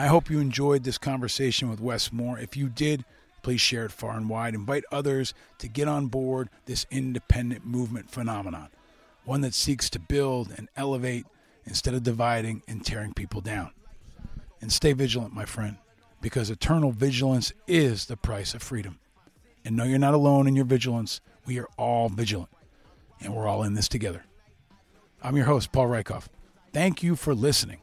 I 0.00 0.06
hope 0.06 0.30
you 0.30 0.40
enjoyed 0.40 0.84
this 0.84 0.96
conversation 0.96 1.68
with 1.68 1.78
Wes 1.78 2.10
Moore. 2.10 2.38
If 2.38 2.56
you 2.56 2.70
did, 2.70 3.04
please 3.42 3.60
share 3.60 3.84
it 3.84 3.92
far 3.92 4.16
and 4.16 4.30
wide. 4.30 4.54
Invite 4.54 4.84
others 4.90 5.34
to 5.58 5.68
get 5.68 5.88
on 5.88 6.06
board 6.06 6.48
this 6.64 6.86
independent 6.90 7.66
movement 7.66 8.10
phenomenon, 8.10 8.70
one 9.26 9.42
that 9.42 9.52
seeks 9.52 9.90
to 9.90 9.98
build 9.98 10.54
and 10.56 10.70
elevate 10.74 11.26
instead 11.66 11.92
of 11.92 12.02
dividing 12.02 12.62
and 12.66 12.82
tearing 12.82 13.12
people 13.12 13.42
down. 13.42 13.72
And 14.62 14.72
stay 14.72 14.94
vigilant, 14.94 15.34
my 15.34 15.44
friend, 15.44 15.76
because 16.22 16.48
eternal 16.48 16.92
vigilance 16.92 17.52
is 17.66 18.06
the 18.06 18.16
price 18.16 18.54
of 18.54 18.62
freedom. 18.62 19.00
And 19.66 19.76
no, 19.76 19.84
you're 19.84 19.98
not 19.98 20.14
alone 20.14 20.48
in 20.48 20.56
your 20.56 20.64
vigilance. 20.64 21.20
We 21.44 21.58
are 21.58 21.68
all 21.76 22.08
vigilant, 22.08 22.48
and 23.20 23.36
we're 23.36 23.46
all 23.46 23.62
in 23.64 23.74
this 23.74 23.86
together. 23.86 24.24
I'm 25.22 25.36
your 25.36 25.44
host, 25.44 25.72
Paul 25.72 25.88
Rieckhoff. 25.88 26.24
Thank 26.72 27.02
you 27.02 27.16
for 27.16 27.34
listening. 27.34 27.82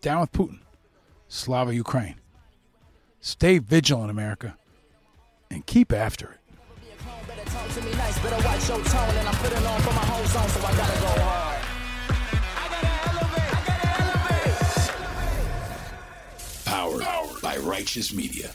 Down 0.00 0.20
with 0.20 0.30
Putin. 0.30 0.60
Slava 1.32 1.74
Ukraine. 1.74 2.16
Stay 3.20 3.56
vigilant, 3.58 4.10
America, 4.10 4.54
and 5.50 5.64
keep 5.64 5.90
after 5.90 6.26
it. 6.26 6.38
Powered 16.66 17.02
by 17.40 17.56
Righteous 17.56 18.12
Media. 18.12 18.50